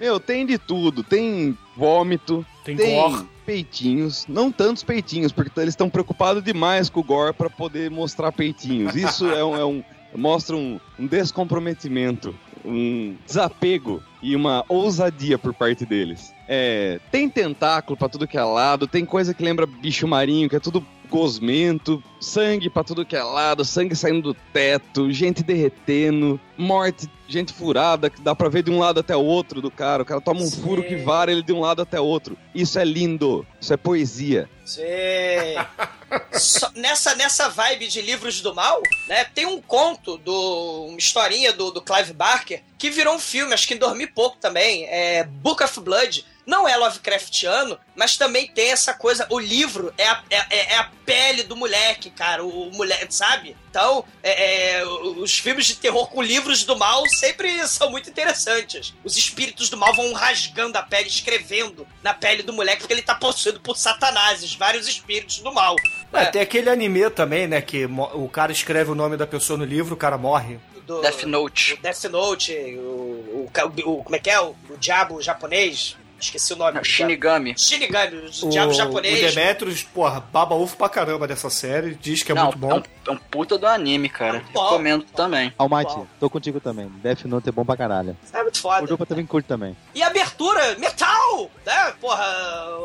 Meu, 0.00 0.18
tem 0.18 0.46
de 0.46 0.56
tudo. 0.56 1.02
Tem 1.02 1.54
vômito, 1.76 2.46
Tem 2.64 2.78
tem 2.78 2.94
gore. 2.94 3.28
peitinhos. 3.44 4.24
Não 4.26 4.50
tantos 4.50 4.82
peitinhos, 4.82 5.32
porque 5.32 5.50
eles 5.60 5.72
estão 5.74 5.90
preocupados 5.90 6.42
demais 6.42 6.88
com 6.88 7.00
o 7.00 7.04
gore 7.04 7.34
pra 7.34 7.50
poder 7.50 7.90
mostrar 7.90 8.32
peitinhos. 8.32 8.94
Isso 8.96 9.28
é 9.30 9.44
um, 9.44 9.54
é 9.54 9.64
um- 9.66 9.84
mostra 10.14 10.56
um, 10.56 10.80
um 10.98 11.06
descomprometimento, 11.06 12.34
um 12.64 13.14
desapego 13.26 14.02
e 14.22 14.36
uma 14.36 14.64
ousadia 14.68 15.38
por 15.38 15.54
parte 15.54 15.84
deles. 15.84 16.32
É, 16.48 16.98
tem 17.10 17.28
tentáculo 17.28 17.96
pra 17.96 18.08
tudo 18.08 18.26
que 18.26 18.36
é 18.36 18.42
lado, 18.42 18.86
tem 18.86 19.04
coisa 19.04 19.32
que 19.32 19.42
lembra 19.42 19.66
bicho 19.66 20.06
marinho, 20.06 20.48
que 20.48 20.56
é 20.56 20.60
tudo 20.60 20.84
gosmento, 21.08 22.02
sangue 22.20 22.70
pra 22.70 22.84
tudo 22.84 23.04
que 23.04 23.16
é 23.16 23.22
lado, 23.22 23.64
sangue 23.64 23.96
saindo 23.96 24.32
do 24.32 24.34
teto, 24.52 25.12
gente 25.12 25.42
derretendo, 25.42 26.40
morte, 26.56 27.10
gente 27.28 27.52
furada, 27.52 28.08
que 28.08 28.20
dá 28.20 28.34
pra 28.34 28.48
ver 28.48 28.62
de 28.62 28.70
um 28.70 28.78
lado 28.78 29.00
até 29.00 29.14
o 29.16 29.24
outro 29.24 29.60
do 29.60 29.70
cara. 29.70 30.02
O 30.02 30.06
cara 30.06 30.20
toma 30.20 30.40
um 30.40 30.46
Sim. 30.46 30.62
furo 30.62 30.82
que 30.84 30.96
vara 30.96 31.32
ele 31.32 31.42
de 31.42 31.52
um 31.52 31.60
lado 31.60 31.82
até 31.82 32.00
o 32.00 32.04
outro. 32.04 32.38
Isso 32.54 32.78
é 32.78 32.84
lindo, 32.84 33.44
isso 33.60 33.72
é 33.74 33.76
poesia. 33.76 34.48
Sei. 34.64 35.56
Só- 36.32 36.70
nessa, 36.74 37.14
nessa 37.16 37.48
vibe 37.48 37.88
de 37.88 38.00
livros 38.00 38.40
do 38.40 38.54
mal, 38.54 38.80
né? 39.08 39.24
Tem 39.24 39.46
um 39.46 39.60
conto, 39.60 40.16
do, 40.18 40.86
uma 40.88 40.98
historinha 40.98 41.52
do, 41.52 41.70
do 41.70 41.82
Clive 41.82 42.12
Barker, 42.12 42.62
que 42.80 42.88
virou 42.90 43.14
um 43.14 43.18
filme, 43.20 43.52
acho 43.52 43.68
que 43.68 43.74
em 43.74 43.78
dormi 43.78 44.06
pouco 44.06 44.38
também. 44.38 44.86
É 44.88 45.22
Book 45.24 45.62
of 45.62 45.78
Blood. 45.80 46.24
Não 46.46 46.66
é 46.66 46.74
Lovecraftiano, 46.76 47.78
mas 47.94 48.16
também 48.16 48.48
tem 48.48 48.72
essa 48.72 48.94
coisa. 48.94 49.26
O 49.28 49.38
livro 49.38 49.92
é 49.98 50.08
a, 50.08 50.22
é, 50.30 50.72
é 50.72 50.76
a 50.78 50.90
pele 51.04 51.42
do 51.42 51.54
moleque, 51.54 52.10
cara. 52.10 52.42
O, 52.42 52.68
o 52.68 52.72
moleque, 52.74 53.14
sabe? 53.14 53.54
Então, 53.68 54.02
é, 54.22 54.78
é, 54.78 54.86
os 54.86 55.38
filmes 55.38 55.66
de 55.66 55.76
terror 55.76 56.08
com 56.08 56.22
livros 56.22 56.64
do 56.64 56.76
mal 56.76 57.06
sempre 57.06 57.64
são 57.68 57.90
muito 57.90 58.08
interessantes. 58.08 58.94
Os 59.04 59.16
espíritos 59.16 59.68
do 59.68 59.76
mal 59.76 59.94
vão 59.94 60.12
rasgando 60.14 60.76
a 60.78 60.82
pele, 60.82 61.08
escrevendo 61.08 61.86
na 62.02 62.14
pele 62.14 62.42
do 62.42 62.52
moleque, 62.52 62.78
porque 62.80 62.94
ele 62.94 63.02
tá 63.02 63.14
possuído 63.14 63.60
por 63.60 63.76
satanases, 63.76 64.54
vários 64.54 64.88
espíritos 64.88 65.38
do 65.38 65.52
mal. 65.52 65.76
É, 66.12 66.22
É. 66.22 66.26
tem 66.26 66.42
aquele 66.42 66.70
anime 66.70 67.08
também, 67.10 67.46
né? 67.46 67.60
Que 67.60 67.84
o 67.84 68.28
cara 68.28 68.50
escreve 68.50 68.90
o 68.90 68.94
nome 68.94 69.16
da 69.16 69.26
pessoa 69.26 69.56
no 69.58 69.64
livro, 69.64 69.94
o 69.94 69.98
cara 69.98 70.16
morre. 70.18 70.58
Do, 70.90 71.00
Death 71.02 71.22
Note. 71.22 71.74
o 71.74 71.82
Death 71.82 72.04
Note, 72.04 72.52
o, 72.78 73.46
o, 73.46 73.50
o- 73.86 74.02
Como 74.04 74.16
é 74.16 74.18
que 74.18 74.28
é? 74.30 74.40
O, 74.40 74.56
o 74.68 74.76
diabo 74.78 75.20
japonês. 75.22 75.96
Esqueci 76.20 76.52
o 76.52 76.56
nome. 76.56 76.72
Não, 76.74 76.84
Shinigami. 76.84 77.54
Shinigami, 77.58 78.16
o, 78.16 78.46
O, 78.46 78.48
diabo 78.50 78.70
o 78.70 78.74
japonês. 78.74 79.34
Demetrius, 79.34 79.82
porra, 79.82 80.20
baba 80.20 80.54
ovo 80.54 80.76
pra 80.76 80.88
caramba 80.88 81.26
dessa 81.26 81.48
série. 81.50 81.94
Diz 81.94 82.22
que 82.22 82.32
é 82.32 82.34
Não, 82.34 82.44
muito 82.44 82.58
bom. 82.58 82.70
É, 82.70 82.74
um, 82.74 82.82
é 83.08 83.10
um 83.12 83.16
puta 83.16 83.56
do 83.58 83.66
anime, 83.66 84.08
cara. 84.08 84.38
É 84.38 84.52
bom. 84.52 84.62
Recomendo 84.64 85.04
também. 85.14 85.52
Almighty, 85.58 85.94
Bom. 85.94 86.06
tô 86.18 86.28
contigo 86.30 86.60
também. 86.60 86.88
Death 87.02 87.24
Note 87.24 87.48
é 87.48 87.52
bom 87.52 87.64
pra 87.64 87.76
caralho. 87.76 88.16
É 88.32 88.42
muito 88.42 88.56
O 88.56 88.60
foda. 88.60 88.86
Dupa 88.86 89.06
também 89.06 89.26
curte 89.26 89.46
também. 89.48 89.76
E 89.94 90.02
abertura, 90.02 90.76
metal! 90.78 91.50
Né? 91.64 91.94
Porra, 92.00 92.24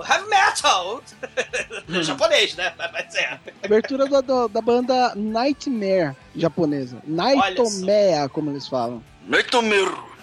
heavy 0.10 0.30
metal! 0.30 1.02
japonês, 2.04 2.56
né? 2.56 2.74
Mas 2.94 3.16
é. 3.16 3.40
Abertura 3.64 4.08
da, 4.08 4.22
da, 4.22 4.48
da 4.48 4.62
banda 4.62 5.14
Nightmare 5.16 6.16
japonesa. 6.36 6.98
Nightmare, 7.06 8.30
como 8.32 8.50
eles 8.52 8.68
falam. 8.68 9.04
Nightmare. 9.28 10.15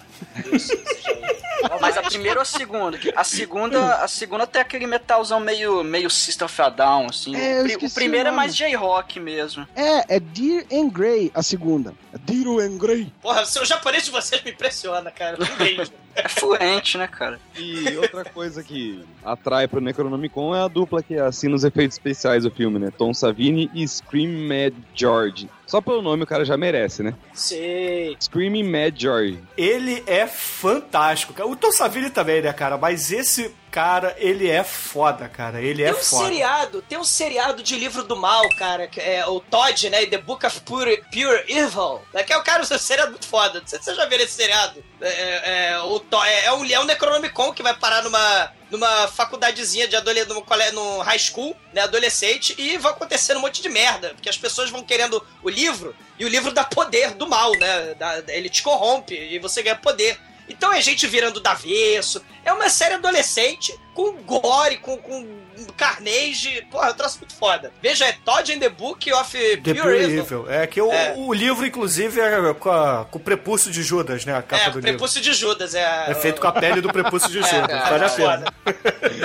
Mas 1.79 1.97
a 1.97 2.03
primeira 2.03 2.39
ou 2.39 2.41
a 2.41 2.45
segunda? 2.45 2.99
A 3.15 3.23
segunda, 3.23 3.95
a 3.95 4.07
segunda 4.07 4.45
tem 4.47 4.61
aquele 4.61 4.85
metalzão 4.85 5.39
meio, 5.39 5.83
meio 5.83 6.09
System 6.09 6.45
of 6.45 6.61
a 6.61 6.69
Down, 6.69 7.07
assim. 7.09 7.35
É, 7.35 7.63
o, 7.81 7.89
primeiro 7.89 8.29
o 8.29 8.33
é 8.33 8.35
mais 8.35 8.55
J-Rock 8.55 9.19
mesmo. 9.19 9.67
É, 9.75 10.15
é 10.15 10.19
Dear 10.19 10.65
and 10.71 10.89
Grey, 10.89 11.31
a 11.33 11.41
segunda. 11.41 11.93
É 12.13 12.17
Dear 12.17 12.59
and 12.59 12.77
Grey. 12.77 13.11
Porra, 13.21 13.41
o 13.41 13.45
seu 13.45 13.65
japonês 13.65 14.05
de 14.05 14.11
vocês 14.11 14.43
me 14.43 14.51
impressiona, 14.51 15.11
cara. 15.11 15.37
Beijo. 15.57 15.91
É 16.15 16.29
fluente, 16.29 16.97
né, 16.97 17.07
cara? 17.07 17.39
E 17.57 17.97
outra 17.97 18.23
coisa 18.23 18.63
que 18.63 19.03
atrai 19.23 19.67
pro 19.67 19.81
Necronomicon 19.81 20.55
é 20.55 20.61
a 20.61 20.67
dupla 20.67 21.01
que 21.01 21.15
assina 21.17 21.55
os 21.55 21.63
efeitos 21.63 21.95
especiais 21.97 22.43
do 22.43 22.51
filme, 22.51 22.77
né? 22.79 22.91
Tom 22.95 23.13
Savini 23.13 23.69
e 23.73 23.87
Scream 23.87 24.47
Mad 24.47 24.73
George. 24.93 25.49
Só 25.65 25.81
pelo 25.81 26.01
nome 26.01 26.23
o 26.23 26.27
cara 26.27 26.45
já 26.45 26.55
merece, 26.55 27.01
né? 27.01 27.15
Sei. 27.33 28.15
Screaming 28.19 28.63
Mad 28.63 28.95
George. 28.95 29.39
Ele 29.57 30.03
é 30.05 30.27
fantástico, 30.27 31.33
cara. 31.33 31.49
O 31.49 31.55
Tom 31.55 31.71
Savini 31.71 32.09
também, 32.09 32.41
né, 32.41 32.53
cara? 32.53 32.77
Mas 32.77 33.11
esse 33.11 33.51
cara, 33.73 34.15
ele 34.19 34.47
é 34.47 34.63
foda, 34.63 35.27
cara. 35.27 35.59
Ele 35.59 35.81
é 35.81 35.91
Tem 35.91 35.99
um 35.99 36.03
foda. 36.03 36.25
seriado, 36.25 36.81
tem 36.83 36.97
um 36.99 37.03
seriado 37.03 37.63
de 37.63 37.75
livro 37.75 38.03
do 38.03 38.15
mal, 38.15 38.47
cara, 38.55 38.87
que 38.87 39.01
é 39.01 39.25
o 39.25 39.39
Todd, 39.39 39.89
né? 39.89 40.05
The 40.05 40.19
Book 40.19 40.45
of 40.45 40.61
Pure, 40.61 41.03
Pure 41.11 41.43
Evil. 41.47 41.99
né, 42.13 42.21
Que 42.21 42.31
é 42.31 42.37
o 42.37 42.43
cara, 42.43 42.61
um 42.61 42.65
seriado 42.65 43.09
muito 43.09 43.25
foda. 43.25 43.59
Não 43.61 43.67
sei 43.67 43.79
se 43.79 43.85
você 43.85 43.95
já 43.95 44.05
viu 44.05 44.19
esse 44.19 44.33
seriado. 44.33 44.83
É, 45.01 45.07
é, 45.07 45.71
é, 45.71 45.79
o 45.79 45.99
é, 46.23 46.45
é 46.45 46.53
um 46.53 46.61
leão 46.61 46.85
Necronomicon 46.85 47.51
que 47.51 47.63
vai 47.63 47.73
parar 47.75 48.03
numa, 48.03 48.51
numa 48.69 49.07
faculdadezinha 49.07 49.87
de 49.87 49.95
adolescente, 49.95 50.35
num, 50.35 50.73
num 50.73 50.99
high 50.99 51.17
school, 51.17 51.55
né? 51.73 51.81
Adolescente, 51.81 52.53
e 52.59 52.77
vai 52.77 52.91
acontecendo 52.91 53.37
um 53.37 53.41
monte 53.41 53.59
de 53.59 53.69
merda. 53.69 54.09
Porque 54.09 54.29
as 54.29 54.37
pessoas 54.37 54.69
vão 54.69 54.83
querendo 54.83 55.25
o 55.41 55.49
livro, 55.49 55.95
e 56.19 56.25
o 56.25 56.29
livro 56.29 56.53
dá 56.53 56.63
poder 56.63 57.15
do 57.15 57.27
mal, 57.27 57.51
né? 57.57 57.95
ele 58.27 58.49
te 58.49 58.61
corrompe 58.61 59.15
e 59.15 59.39
você 59.39 59.63
ganha 59.63 59.75
poder. 59.75 60.19
Então 60.47 60.73
é 60.73 60.81
gente 60.81 61.07
virando 61.07 61.39
do 61.39 61.47
avesso. 61.47 62.23
É 62.43 62.51
uma 62.51 62.69
série 62.69 62.95
adolescente 62.95 63.77
com 63.93 64.11
gore, 64.23 64.77
com, 64.77 64.97
com 64.97 65.43
carnage. 65.77 66.65
Porra, 66.71 66.89
eu 66.89 66.93
troço 66.93 67.19
muito 67.19 67.35
foda. 67.35 67.71
Veja, 67.81 68.05
é 68.05 68.13
Todd 68.25 68.51
in 68.53 68.59
the 68.59 68.69
Book 68.69 69.11
of 69.13 69.37
The 69.61 69.73
Pure, 69.73 69.95
Evil. 70.03 70.19
Evil. 70.23 70.45
É 70.49 70.65
que 70.67 70.81
o, 70.81 70.91
É. 70.91 71.13
o 71.15 71.33
livro, 71.33 71.65
inclusive, 71.65 72.19
é 72.19 72.53
com, 72.55 72.71
a- 72.71 73.05
com 73.09 73.17
o 73.17 73.21
prepúcio 73.21 73.71
de 73.71 73.83
Judas, 73.83 74.25
né? 74.25 74.35
A 74.35 74.41
capa 74.41 74.63
É, 74.63 74.69
do 74.69 74.77
o 74.77 74.79
livro. 74.79 74.91
prepúcio 74.91 75.21
de 75.21 75.33
Judas. 75.33 75.75
É, 75.75 76.05
É 76.11 76.15
feito 76.15 76.41
com 76.41 76.47
a 76.47 76.51
pele 76.51 76.81
do 76.81 76.89
prepúcio 76.91 77.27
de 77.29 77.35
Judas. 77.35 77.53
É, 77.53 77.59
vale 77.89 78.03
a 78.03 78.07
é 78.07 78.09
pena. 78.09 78.53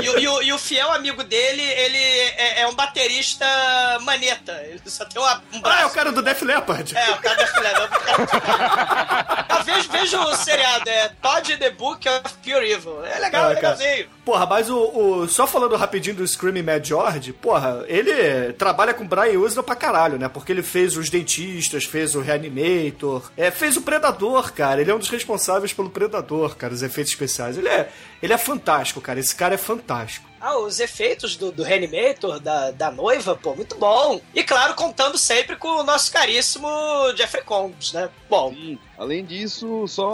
E, 0.02 0.08
o- 0.10 0.18
e 0.18 0.28
o, 0.28 0.42
e 0.42 0.52
o 0.52 0.58
fiel 0.58 0.92
amigo 0.92 1.24
dele, 1.24 1.62
ele 1.62 1.98
é, 1.98 2.60
é 2.60 2.66
um 2.66 2.74
baterista 2.74 3.46
maneta. 4.02 4.52
Ele 4.64 4.80
só 4.86 5.04
tem 5.04 5.20
uma, 5.20 5.42
um 5.52 5.60
braço. 5.60 5.78
Ah, 5.78 5.82
é 5.82 5.86
o 5.86 5.90
cara 5.90 6.12
do 6.12 6.22
Def 6.22 6.42
Leppard. 6.42 6.96
É, 6.96 7.10
o 7.12 7.18
cara 7.18 7.36
da 7.36 7.46
filha 7.46 7.72
não. 7.78 7.88
Ah, 9.48 9.62
veja, 9.64 9.88
veja 9.90 10.20
o 10.20 10.34
seriado, 10.36 10.88
é 10.88 11.08
Todd 11.22 11.52
in 11.52 11.56
the 11.56 11.70
Book 11.70 12.08
of 12.08 12.20
Pure 12.44 12.70
Evil. 12.70 13.04
É 13.04 13.18
legal, 13.18 13.50
É, 13.50 13.52
é 13.52 13.56
cara. 13.56 13.74
legalzinho. 13.76 14.08
Porra, 14.24 14.44
Mas 14.58 14.68
o, 14.68 14.76
o- 15.22 15.28
Só 15.28 15.46
falando 15.46 15.76
rapidinho 15.76 16.16
do 16.16 16.26
Screaming 16.26 16.62
Mad 16.64 16.84
George, 16.84 17.32
porra, 17.32 17.84
ele 17.86 18.52
trabalha 18.54 18.92
com 18.92 19.06
Brian 19.06 19.38
Usna 19.38 19.62
pra 19.62 19.76
caralho, 19.76 20.18
né? 20.18 20.28
Porque 20.28 20.50
ele 20.50 20.64
fez 20.64 20.96
os 20.96 21.08
dentistas, 21.08 21.84
fez 21.84 22.16
o 22.16 22.20
Reanimator, 22.20 23.30
é, 23.36 23.52
fez 23.52 23.76
o 23.76 23.82
Predador, 23.82 24.52
cara. 24.52 24.80
Ele 24.80 24.90
é 24.90 24.94
um 24.94 24.98
dos 24.98 25.10
responsáveis 25.10 25.72
pelo 25.72 25.90
Predador, 25.90 26.56
cara, 26.56 26.74
os 26.74 26.82
efeitos 26.82 27.12
especiais. 27.12 27.56
Ele 27.56 27.68
é, 27.68 27.88
ele 28.20 28.32
é 28.32 28.38
fantástico, 28.38 29.00
cara. 29.00 29.20
Esse 29.20 29.34
cara 29.34 29.54
é 29.54 29.58
fantástico. 29.58 30.27
Ah, 30.40 30.58
os 30.58 30.80
efeitos 30.80 31.36
do, 31.36 31.50
do 31.50 31.62
Reanimator, 31.62 32.40
da, 32.40 32.70
da 32.70 32.90
noiva, 32.90 33.36
pô, 33.36 33.54
muito 33.54 33.76
bom. 33.76 34.20
E 34.34 34.42
claro, 34.42 34.74
contando 34.74 35.18
sempre 35.18 35.56
com 35.56 35.68
o 35.68 35.84
nosso 35.84 36.12
caríssimo 36.12 36.68
Jeffrey 37.16 37.42
Combs, 37.44 37.92
né? 37.92 38.08
Bom, 38.28 38.52
Sim. 38.52 38.78
Além 38.98 39.24
disso, 39.24 39.86
só 39.86 40.12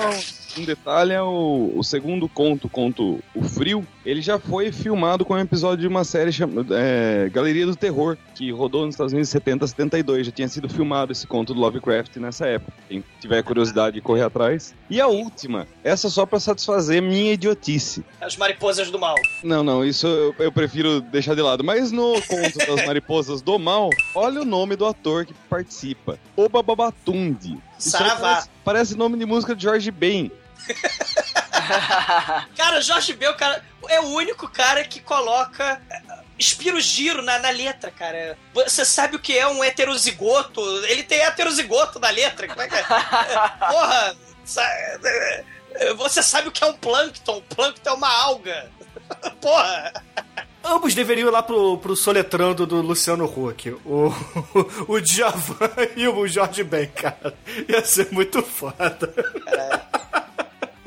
um 0.59 0.64
detalhe, 0.64 1.12
é 1.14 1.22
o, 1.22 1.72
o 1.75 1.83
segundo 1.83 2.29
conto, 2.29 2.68
conto 2.68 3.18
O 3.35 3.43
Frio, 3.43 3.85
ele 4.05 4.20
já 4.20 4.39
foi 4.39 4.70
filmado 4.70 5.25
com 5.25 5.33
um 5.33 5.39
episódio 5.39 5.79
de 5.79 5.89
uma 5.89 6.05
série 6.05 6.31
chamada 6.31 6.77
é, 6.79 7.31
Galeria 7.31 7.64
do 7.64 7.75
Terror, 7.75 8.18
que 8.35 8.53
rodou 8.53 8.85
nos 8.85 8.95
Estados 8.95 9.14
Unidos 9.14 9.31
em 9.31 9.33
70, 9.33 9.66
72. 9.68 10.27
Já 10.27 10.33
tinha 10.33 10.49
sido 10.49 10.68
filmado 10.68 11.12
esse 11.12 11.27
conto 11.27 11.55
do 11.55 11.61
Lovecraft 11.61 12.16
nessa 12.16 12.47
época. 12.47 12.72
Quem 12.87 13.03
tiver 13.20 13.43
curiosidade 13.43 13.95
de 13.95 14.03
correr 14.03 14.22
atrás. 14.22 14.75
E 14.91 15.01
a 15.01 15.07
última, 15.07 15.66
essa 15.83 16.11
só 16.11 16.27
pra 16.27 16.39
satisfazer 16.39 17.01
minha 17.01 17.33
idiotice. 17.33 18.05
as 18.20 18.37
mariposas 18.37 18.91
do 18.91 18.99
mal. 18.99 19.16
Não, 19.43 19.64
não, 19.64 19.83
isso 19.83 20.07
eu, 20.15 20.35
eu 20.39 20.53
prefiro 20.53 21.01
deixar 21.01 21.35
de 21.35 21.43
lado. 21.43 21.62
Mas 21.65 21.91
no 21.93 22.21
conto 22.23 22.59
das 22.59 22.87
mariposas 22.87 23.43
do 23.43 23.59
mal, 23.59 23.91
olha 24.15 24.41
o 24.43 24.45
nome 24.45 24.77
do 24.77 24.87
ator 24.87 25.25
que 25.27 25.35
participa. 25.49 26.19
Oba 26.37 26.62
Babatundi. 26.62 27.59
Saravá. 27.79 28.21
Parece, 28.21 28.49
parece 28.65 28.97
nome 28.97 29.19
de 29.19 29.27
música 29.27 29.55
de 29.55 29.62
Jorge 29.62 29.91
Ben. 29.91 30.31
Cara, 32.57 32.79
o 32.79 32.83
Jorge 32.83 33.12
Bel, 33.15 33.35
cara, 33.35 33.62
é 33.89 34.01
o 34.01 34.07
único 34.09 34.49
cara 34.49 34.85
que 34.85 35.01
coloca. 35.01 35.81
é, 35.91 36.03
Inspira 36.39 36.77
o 36.77 36.81
giro 36.81 37.23
na, 37.23 37.39
na 37.39 37.51
letra, 37.51 37.91
cara. 37.93 38.37
Você 38.53 38.85
sabe 38.85 39.15
o 39.15 39.21
que 39.21 39.39
é 39.39 39.47
um 39.47 39.62
heterozigoto? 39.62 40.61
Ele 40.87 41.05
tem 41.05 41.21
heterozigoto 41.21 42.01
na 42.01 42.11
letra. 42.11 42.49
Como 42.49 42.61
é 42.61 42.69
que 42.69 42.75
é? 42.75 42.83
Porra! 43.71 44.17
sa- 44.45 44.62
é, 45.75 45.95
Você 45.97 46.23
sabe 46.25 46.49
o 46.49 46.51
que 46.53 46.62
é 46.65 46.67
um 46.67 46.73
plâncton? 46.75 47.41
Plâncton 47.55 47.89
é 47.89 47.93
uma 47.93 48.11
alga. 48.12 48.69
Porra! 49.40 49.92
Ambos 50.62 50.94
deveriam 50.94 51.28
ir 51.28 51.30
lá 51.30 51.42
pro, 51.42 51.76
pro 51.78 51.94
soletrando 51.94 52.66
do 52.66 52.80
Luciano 52.80 53.26
Huck. 53.26 53.70
O, 53.84 54.11
o 54.88 55.00
Djavan 55.00 55.70
e 55.94 56.09
o 56.09 56.26
Jorge 56.26 56.64
Ben, 56.64 56.86
cara. 56.88 57.34
Ia 57.68 57.84
ser 57.84 58.11
muito 58.12 58.42
foda. 58.42 59.12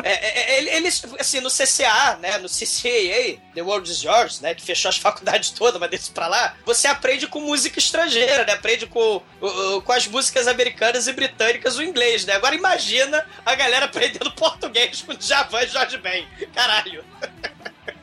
É, 0.04 0.12
é, 0.12 0.40
é, 0.54 0.58
ele- 0.60 0.70
eles, 0.70 1.04
assim, 1.20 1.42
no 1.42 1.50
CCA, 1.50 2.18
né, 2.22 2.38
no 2.38 2.48
CCAA, 2.48 3.38
The 3.54 3.62
World 3.62 3.92
is 3.92 4.02
Yours, 4.04 4.40
né, 4.40 4.56
que 4.56 4.64
fechou 4.64 4.88
as 4.90 4.98
faculdades 4.98 5.50
todas, 5.50 5.80
mas 5.80 5.90
deixa 5.90 6.12
pra 6.14 6.28
lá, 6.28 6.56
você 6.66 6.88
aprende 6.88 7.28
com 7.28 7.42
música 7.42 7.78
estrangeira, 7.78 8.46
né, 8.46 8.54
aprende 8.54 8.88
com, 8.88 9.22
o- 9.42 9.76
o- 9.76 9.82
com 9.82 9.92
as 9.92 10.08
músicas 10.08 10.48
americanas 10.48 11.08
e 11.08 11.14
britânicas 11.14 11.76
o 11.78 11.84
inglês, 11.84 12.26
né. 12.26 12.34
Agora 12.36 12.56
imagina 12.56 13.24
a 13.46 13.54
galera 13.54 13.86
aprendendo 13.86 14.32
português 14.32 15.02
com 15.02 15.14
Javan 15.20 15.62
e 15.64 15.68
Jorge 15.68 15.98
Ben. 15.98 16.26
Caralho. 16.56 17.04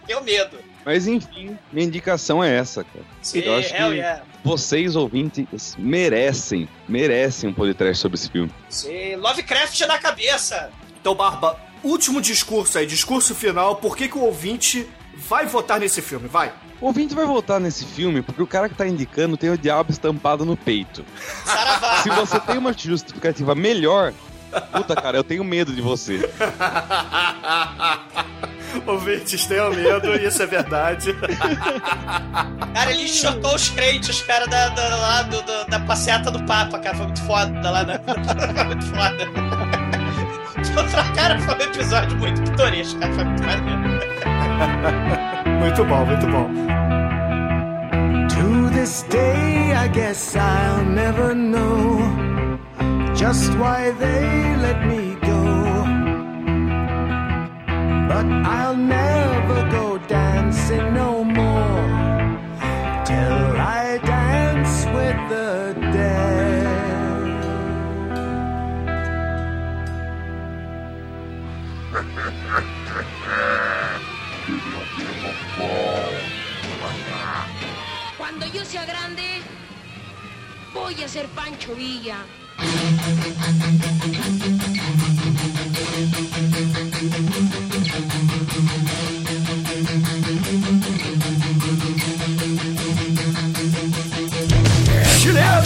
Tenho 0.07 0.22
medo. 0.22 0.59
Mas 0.84 1.07
enfim, 1.07 1.57
minha 1.72 1.86
indicação 1.86 2.44
é 2.44 2.55
essa, 2.57 2.84
cara. 2.84 3.05
Sim, 3.22 3.38
Eu 3.40 3.57
acho 3.57 3.74
hell 3.74 3.90
que- 3.90 3.96
yeah. 3.96 4.22
Vocês, 4.44 4.94
ouvintes, 4.96 5.74
merecem, 5.78 6.68
merecem 6.86 7.48
um 7.48 7.55
podcast 7.55 8.00
sobre 8.02 8.16
esse 8.16 8.28
filme. 8.30 8.50
Sim, 8.68 9.16
Lovecraft 9.16 9.80
na 9.86 9.98
cabeça. 9.98 10.70
Então, 11.00 11.14
Barba, 11.14 11.59
último 11.82 12.20
discurso 12.20 12.76
aí, 12.78 12.86
discurso 12.86 13.34
final. 13.34 13.76
Por 13.76 13.96
que, 13.96 14.07
que 14.09 14.18
o 14.18 14.22
ouvinte 14.22 14.86
vai 15.16 15.46
votar 15.46 15.80
nesse 15.80 16.02
filme? 16.02 16.28
Vai. 16.28 16.52
O 16.80 16.86
ouvinte 16.88 17.14
vai 17.14 17.24
voltar 17.24 17.59
nesse 17.59 17.86
filme 17.86 18.20
porque 18.20 18.42
o 18.42 18.46
cara 18.46 18.68
que 18.68 18.74
tá 18.74 18.86
indicando 18.86 19.38
tem 19.38 19.48
o 19.48 19.57
diabo 19.57 19.90
estampado 19.90 20.44
no 20.44 20.55
peito. 20.59 21.02
Saravá. 21.46 22.02
Se 22.02 22.11
você 22.11 22.38
tem 22.40 22.59
uma 22.59 22.74
justificativa 22.74 23.55
melhor, 23.55 24.12
puta, 24.72 24.94
cara, 24.94 25.16
eu 25.16 25.24
tenho 25.24 25.42
medo 25.42 25.72
de 25.72 25.80
você. 25.80 26.20
Ouvintes, 28.87 29.47
tenham 29.47 29.70
medo, 29.72 30.14
isso 30.16 30.43
é 30.43 30.47
verdade. 30.47 31.12
Cara, 32.75 32.91
ele 32.91 33.05
enxotou 33.05 33.55
os 33.55 33.68
crentes, 33.70 34.20
cara, 34.22 34.47
da, 34.47 34.68
da, 34.70 34.97
lá 34.97 35.22
do, 35.22 35.41
do- 35.43 35.64
da 35.68 35.81
passeata 35.81 36.31
do 36.31 36.43
Papa, 36.45 36.79
cara. 36.79 36.97
Foi 36.97 37.07
muito 37.07 37.22
foda 37.22 37.70
lá, 37.70 37.85
né? 37.85 38.01
Foi 38.55 38.64
muito 38.64 38.87
foda. 38.87 39.29
Outra 40.77 41.03
cara 41.14 41.39
foi 41.41 41.55
um 41.55 41.61
episódio 41.61 42.16
muito 42.18 42.43
pitoresco, 42.43 42.99
cara. 42.99 43.12
Foi 43.14 43.25
muito 43.25 43.43
maneiro. 43.45 43.79
muito 45.61 45.85
bom, 45.85 46.05
muito 46.07 46.27
bom. 46.27 46.51
To 48.29 48.70
this 48.75 49.05
day, 49.09 49.72
I 49.72 49.89
guess 49.89 50.35
I'll 50.37 50.85
never 50.85 51.35
know 51.35 51.99
just 53.14 53.51
why 53.55 53.93
they 54.01 54.57
let 54.57 54.85
me 54.87 55.14
go. 55.20 55.24
But 58.14 58.26
I'll 58.26 58.76
never 58.76 59.68
go 59.70 59.98
dancing 60.06 60.94
no 60.94 61.24
more 61.24 61.82
till 63.04 63.56
I 63.58 63.98
dance 64.04 64.86
with 64.94 65.18
the 65.34 65.74
dead. 65.90 66.44
Cuando 78.16 78.46
yo 78.46 78.64
sea 78.64 78.78
grande, 78.86 79.42
voy 80.72 81.02
a 81.02 81.08
ser 81.08 81.26
Pancho 81.34 81.74
Villa. 81.74 82.18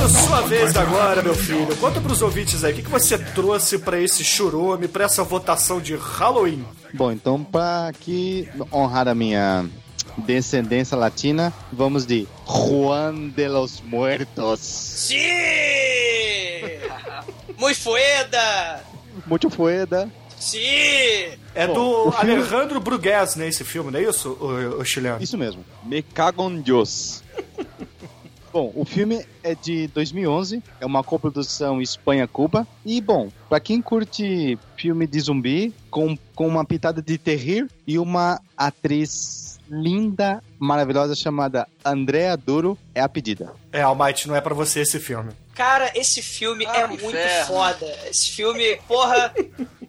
Sua 0.09 0.41
vez 0.43 0.76
agora, 0.76 1.22
meu 1.22 1.34
filho. 1.34 1.76
Conta 1.76 2.01
pros 2.01 2.22
ouvintes 2.22 2.64
aí, 2.64 2.72
o 2.72 2.76
que, 2.76 2.82
que 2.82 2.91
você 2.91 3.18
trouxe 3.18 3.78
pra 3.78 4.01
esse 4.01 4.24
churume, 4.24 4.89
pra 4.89 5.05
essa 5.05 5.22
votação 5.22 5.80
de 5.80 5.95
Halloween? 5.97 6.64
Bom, 6.95 7.12
então 7.12 7.43
para 7.43 7.89
aqui 7.89 8.49
honrar 8.72 9.09
a 9.09 9.14
minha 9.14 9.66
descendência 10.19 10.97
latina, 10.97 11.53
vamos 11.73 12.05
de 12.07 12.27
Juan 12.47 13.29
de 13.29 13.49
los 13.49 13.81
Muertos. 13.83 14.61
Sim! 14.61 15.19
Muito 17.59 17.79
fueda! 17.81 18.85
Muito 19.27 19.51
fueda. 19.51 20.11
Sim! 20.39 20.59
É 21.55 21.66
Bom, 21.66 21.75
do 22.07 22.12
filme- 22.19 22.33
Alejandro 22.37 22.81
Brugués, 22.81 23.37
né, 23.37 23.49
esse 23.49 23.64
filme, 23.64 23.91
não 23.91 23.99
é 23.99 24.05
isso, 24.05 24.31
o, 24.41 24.81
o 24.81 24.85
chileno? 24.85 25.19
Isso 25.21 25.37
mesmo. 25.37 25.64
Me 25.85 26.03
cago 26.03 26.49
em 26.49 26.61
Deus. 26.61 27.23
Bom, 28.51 28.73
o 28.75 28.85
filme 28.85 29.27
é 29.43 29.55
de 29.55 29.89
2011, 29.89 30.62
é 30.81 30.87
uma 30.87 31.05
coprodução 31.05 31.83
Espanha-Cuba. 31.83 32.66
E, 32.85 32.99
bom, 32.99 33.29
pra 33.47 33.61
quem 33.61 33.81
curte 33.83 34.59
filme 34.75 35.07
de 35.07 35.21
zumbi, 35.21 35.75
com, 35.91 36.16
com 36.35 36.49
uma 36.49 36.64
pitada 36.64 37.03
de 37.03 37.19
terror 37.19 37.69
e 37.87 37.99
uma 37.99 38.41
atriz 38.57 39.47
linda, 39.71 40.43
maravilhosa, 40.59 41.14
chamada 41.14 41.66
Andrea 41.85 42.37
Duro, 42.37 42.79
é 42.95 43.01
a 43.01 43.09
pedida. 43.09 43.53
É, 43.73 43.83
Almighty, 43.83 44.27
não 44.29 44.35
é 44.37 44.41
pra 44.41 44.55
você 44.55 44.81
esse 44.81 44.99
filme. 44.99 45.33
Cara, 45.55 45.91
esse 45.95 46.23
filme 46.23 46.64
Ah, 46.66 46.77
é 46.79 46.87
muito 46.87 47.05
inferno. 47.05 47.47
foda. 47.47 47.87
Esse 48.09 48.31
filme, 48.31 48.77
porra, 48.87 49.35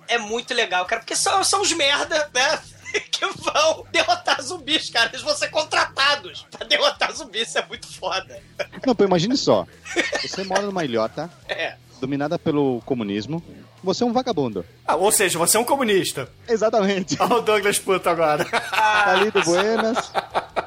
é 0.07 0.17
muito 0.17 0.53
legal, 0.53 0.85
cara. 0.85 1.01
Porque 1.01 1.15
são, 1.15 1.43
são 1.43 1.61
os 1.61 1.71
merda, 1.73 2.29
né? 2.33 2.59
Que 3.11 3.23
vão 3.23 3.85
derrotar 3.91 4.41
zumbis, 4.41 4.89
cara. 4.89 5.09
Eles 5.09 5.21
vão 5.21 5.35
ser 5.35 5.49
contratados 5.49 6.47
pra 6.49 6.65
derrotar 6.65 7.11
zumbis. 7.13 7.49
Isso 7.49 7.59
é 7.59 7.65
muito 7.67 7.85
foda. 7.87 8.41
Não, 8.83 8.95
pô, 8.95 9.03
imagine 9.03 9.37
só. 9.37 9.67
Você 10.23 10.43
mora 10.43 10.63
numa 10.63 10.83
ilhota, 10.83 11.29
É. 11.47 11.75
dominada 12.01 12.39
pelo 12.39 12.81
comunismo. 12.87 13.43
Você 13.83 14.03
é 14.03 14.07
um 14.07 14.13
vagabundo. 14.13 14.65
Ah, 14.85 14.95
ou 14.95 15.11
seja, 15.11 15.37
você 15.37 15.57
é 15.57 15.59
um 15.59 15.63
comunista. 15.63 16.29
Exatamente. 16.47 17.17
Olha 17.19 17.35
o 17.35 17.41
Douglas 17.41 17.79
Puto 17.79 18.09
agora. 18.09 18.45
Tá 18.45 19.11
ali 19.11 19.31
do 19.31 19.41
Buenas, 19.43 20.11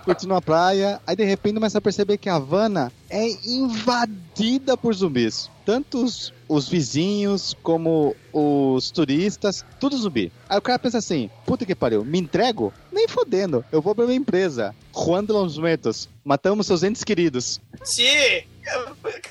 curtindo 0.04 0.34
a 0.34 0.40
praia. 0.42 1.00
Aí 1.06 1.14
de 1.16 1.24
repente 1.24 1.54
começa 1.54 1.78
a 1.78 1.80
perceber 1.80 2.18
que 2.18 2.28
a 2.28 2.36
Havana 2.36 2.92
é 3.10 3.28
invadida 3.44 4.76
por 4.76 4.94
zumbis. 4.94 5.50
Tanto 5.64 6.02
os, 6.02 6.32
os 6.48 6.68
vizinhos 6.68 7.54
como 7.62 8.16
os 8.32 8.90
turistas, 8.90 9.64
tudo 9.78 9.96
zumbi. 9.96 10.32
Aí 10.48 10.58
o 10.58 10.62
cara 10.62 10.78
pensa 10.78 10.98
assim: 10.98 11.30
puta 11.46 11.64
que 11.64 11.74
pariu, 11.74 12.04
me 12.04 12.18
entrego? 12.18 12.72
Nem 12.90 13.06
fodendo, 13.06 13.64
eu 13.70 13.80
vou 13.80 13.94
pra 13.94 14.06
minha 14.06 14.18
empresa. 14.18 14.74
Juan 14.94 15.24
de 15.24 15.32
los 15.32 15.56
Muertos, 15.56 16.08
matamos 16.24 16.66
seus 16.66 16.82
entes 16.82 17.04
queridos. 17.04 17.60
Sim! 17.84 18.42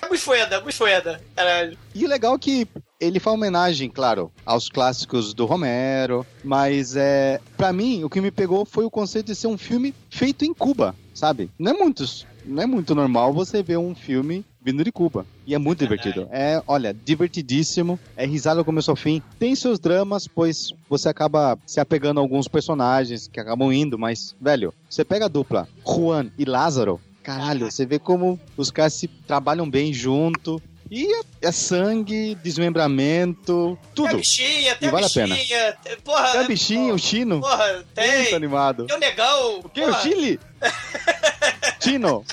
Muito 0.10 0.24
foda, 0.24 0.62
muito 0.62 0.76
foda. 0.76 1.22
Caralho. 1.36 1.78
E 1.96 2.06
o 2.06 2.10
legal 2.10 2.36
é 2.36 2.40
que 2.40 2.68
ele 3.02 3.20
faz 3.20 3.36
homenagem, 3.36 3.90
claro, 3.90 4.32
aos 4.46 4.70
clássicos 4.70 5.34
do 5.34 5.46
Romero, 5.46 6.26
mas 6.44 6.96
é, 6.96 7.42
para 7.58 7.74
mim 7.74 8.04
o 8.04 8.10
que 8.10 8.22
me 8.22 8.30
pegou 8.30 8.64
foi 8.64 8.86
o 8.86 8.92
conceito 8.92 9.26
de 9.26 9.36
ser 9.36 9.48
um 9.48 9.58
filme 9.58 9.94
feito 10.10 10.46
em 10.46 10.54
Cuba, 10.54 10.96
sabe? 11.14 11.50
Não 11.58 11.72
é 11.72 11.74
muito, 11.74 12.06
não 12.46 12.62
é 12.62 12.68
muito 12.68 12.94
normal 12.94 13.34
você 13.34 13.64
ver 13.64 13.78
um 13.78 13.96
filme 13.96 14.46
vindo 14.64 14.84
de 14.84 14.92
Cuba. 14.92 15.26
E 15.48 15.56
é 15.56 15.58
muito 15.58 15.80
divertido. 15.80 16.28
É, 16.32 16.62
olha, 16.68 16.94
divertidíssimo. 16.94 18.00
É 18.16 18.28
risada 18.28 18.62
do 18.62 18.66
começo 18.66 18.92
ao 18.92 18.96
fim. 18.96 19.22
Tem 19.40 19.56
seus 19.56 19.80
dramas, 19.80 20.28
pois 20.28 20.72
você 20.88 21.10
acaba 21.10 21.58
se 21.66 21.80
apegando 21.80 22.20
a 22.20 22.22
alguns 22.22 22.48
personagens 22.48 23.28
que 23.28 23.40
acabam 23.40 23.74
indo, 23.74 23.98
mas, 23.98 24.36
velho, 24.40 24.72
você 24.88 25.04
pega 25.04 25.26
a 25.26 25.28
dupla 25.28 25.68
Juan 25.84 26.30
e 26.38 26.46
Lázaro, 26.46 27.02
caralho, 27.24 27.72
você 27.72 27.86
vê 27.86 27.98
como 27.98 28.40
os 28.56 28.70
caras 28.70 28.94
se 28.94 29.08
trabalham 29.08 29.68
bem 29.70 29.92
junto. 29.92 30.62
E 30.92 31.08
é, 31.14 31.22
é 31.44 31.52
sangue, 31.54 32.36
desmembramento, 32.44 33.80
tudo. 33.96 34.18
bichinha, 34.18 34.76
tem 34.76 34.88
E 34.88 34.90
a 34.90 34.92
vale 34.92 35.06
a 35.06 35.08
bichinha. 35.08 35.78
tem- 35.82 35.98
Porra, 36.02 36.32
Tem 36.32 36.42
a 36.42 36.44
bichinha, 36.44 36.94
o 36.94 37.00
chino. 37.00 37.40
Porra, 37.40 37.86
tem. 37.96 38.18
Muito 38.24 38.36
animado. 38.36 38.86
Tem 38.88 38.96
o 38.98 39.00
negão. 39.00 39.60
O 39.64 39.70
que? 39.70 39.82
O 39.82 39.86
porra. 39.86 40.02
Chile? 40.02 40.40
Tino. 41.80 42.26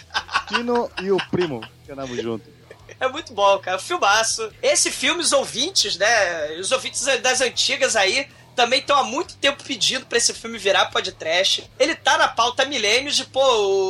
Tino 0.48 0.90
e 1.02 1.11
o 1.12 1.16
primo 1.30 1.61
que 1.86 1.92
andavam 1.92 2.16
junto. 2.16 2.44
É 3.00 3.06
muito 3.09 3.32
bom, 3.32 3.59
cara. 3.61 3.78
Filmaço. 3.78 4.50
Esse 4.62 4.90
filme, 4.90 5.20
os 5.22 5.32
ouvintes, 5.32 5.96
né? 5.96 6.56
Os 6.59 6.72
ouvintes 6.72 7.02
das 7.22 7.40
antigas 7.40 7.94
aí. 7.94 8.26
Também 8.56 8.80
estão 8.80 8.98
há 8.98 9.04
muito 9.04 9.36
tempo 9.36 9.62
pedindo 9.62 10.04
pra 10.06 10.18
esse 10.18 10.34
filme 10.34 10.59
virar 10.59 10.86
podcast. 10.86 11.70
Ele 11.78 11.94
tá 11.94 12.18
na 12.18 12.26
pauta 12.26 12.64
milênios 12.64 13.14
de, 13.14 13.24
pô, 13.24 13.40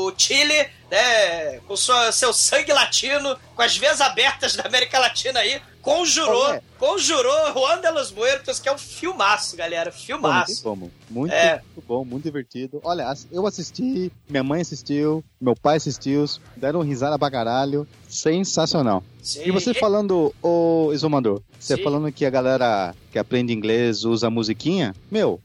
o 0.08 0.12
Chile, 0.18 0.68
né? 0.90 1.58
Com 1.66 1.76
sua, 1.76 2.10
seu 2.12 2.32
sangue 2.32 2.72
latino, 2.72 3.36
com 3.54 3.62
as 3.62 3.76
veias 3.76 4.00
abertas 4.00 4.54
da 4.56 4.64
América 4.64 4.98
Latina 4.98 5.40
aí, 5.40 5.60
conjurou, 5.82 6.44
Olha. 6.44 6.62
conjurou 6.78 7.52
Juan 7.54 7.80
de 7.80 7.90
los 7.90 8.10
Muertos, 8.12 8.58
que 8.58 8.68
é 8.68 8.72
um 8.72 8.78
filmaço, 8.78 9.56
galera. 9.56 9.90
Filmaço. 9.90 10.62
como. 10.62 10.90
Muito, 11.08 11.32
É. 11.32 11.62
muito 11.74 11.86
bom, 11.86 12.04
muito 12.04 12.24
divertido. 12.24 12.80
Olha, 12.84 13.06
eu 13.32 13.46
assisti, 13.46 14.12
minha 14.28 14.42
mãe 14.44 14.60
assistiu, 14.60 15.24
meu 15.40 15.54
pai 15.56 15.76
assistiu, 15.78 16.26
deram 16.56 16.80
risada 16.82 17.18
pra 17.18 17.30
caralho. 17.30 17.86
Sensacional. 18.08 19.02
Sim. 19.22 19.42
E 19.46 19.50
você 19.50 19.72
falando, 19.74 20.34
ô 20.42 20.90
Exumador, 20.92 21.42
você 21.58 21.76
Sim. 21.76 21.82
falando 21.82 22.10
que 22.12 22.24
a 22.26 22.30
galera 22.30 22.94
que 23.12 23.18
aprende 23.18 23.52
inglês 23.52 24.04
usa 24.04 24.28
musiquinha, 24.30 24.94
meu, 25.10 25.40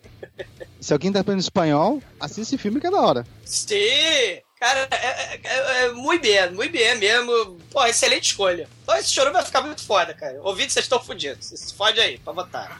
se 0.79 0.91
alguém 0.93 1.11
tá 1.11 1.19
aprendendo 1.21 1.41
espanhol, 1.41 2.01
assiste 2.19 2.41
esse 2.41 2.57
filme 2.57 2.79
que 2.81 2.87
é 2.87 2.91
da 2.91 2.99
hora. 3.01 3.25
Sim! 3.45 4.41
Cara, 4.63 4.87
é, 4.91 4.95
é, 4.95 5.41
é, 5.43 5.83
é 5.83 5.91
muito 5.91 6.21
bem, 6.21 6.51
muito 6.51 6.71
bem 6.71 6.95
mesmo. 6.95 7.59
Pô, 7.69 7.85
excelente 7.85 8.27
escolha. 8.27 8.65
Então 8.81 8.95
esse 8.95 9.11
chorume 9.11 9.33
vai 9.33 9.43
ficar 9.43 9.61
muito 9.61 9.83
foda, 9.83 10.13
cara. 10.13 10.39
Ouvindo, 10.41 10.69
vocês 10.69 10.85
estão 10.85 11.03
fodidos. 11.03 11.47
Se 11.47 11.73
fode 11.73 11.99
aí, 11.99 12.17
pra 12.17 12.31
votar. 12.31 12.79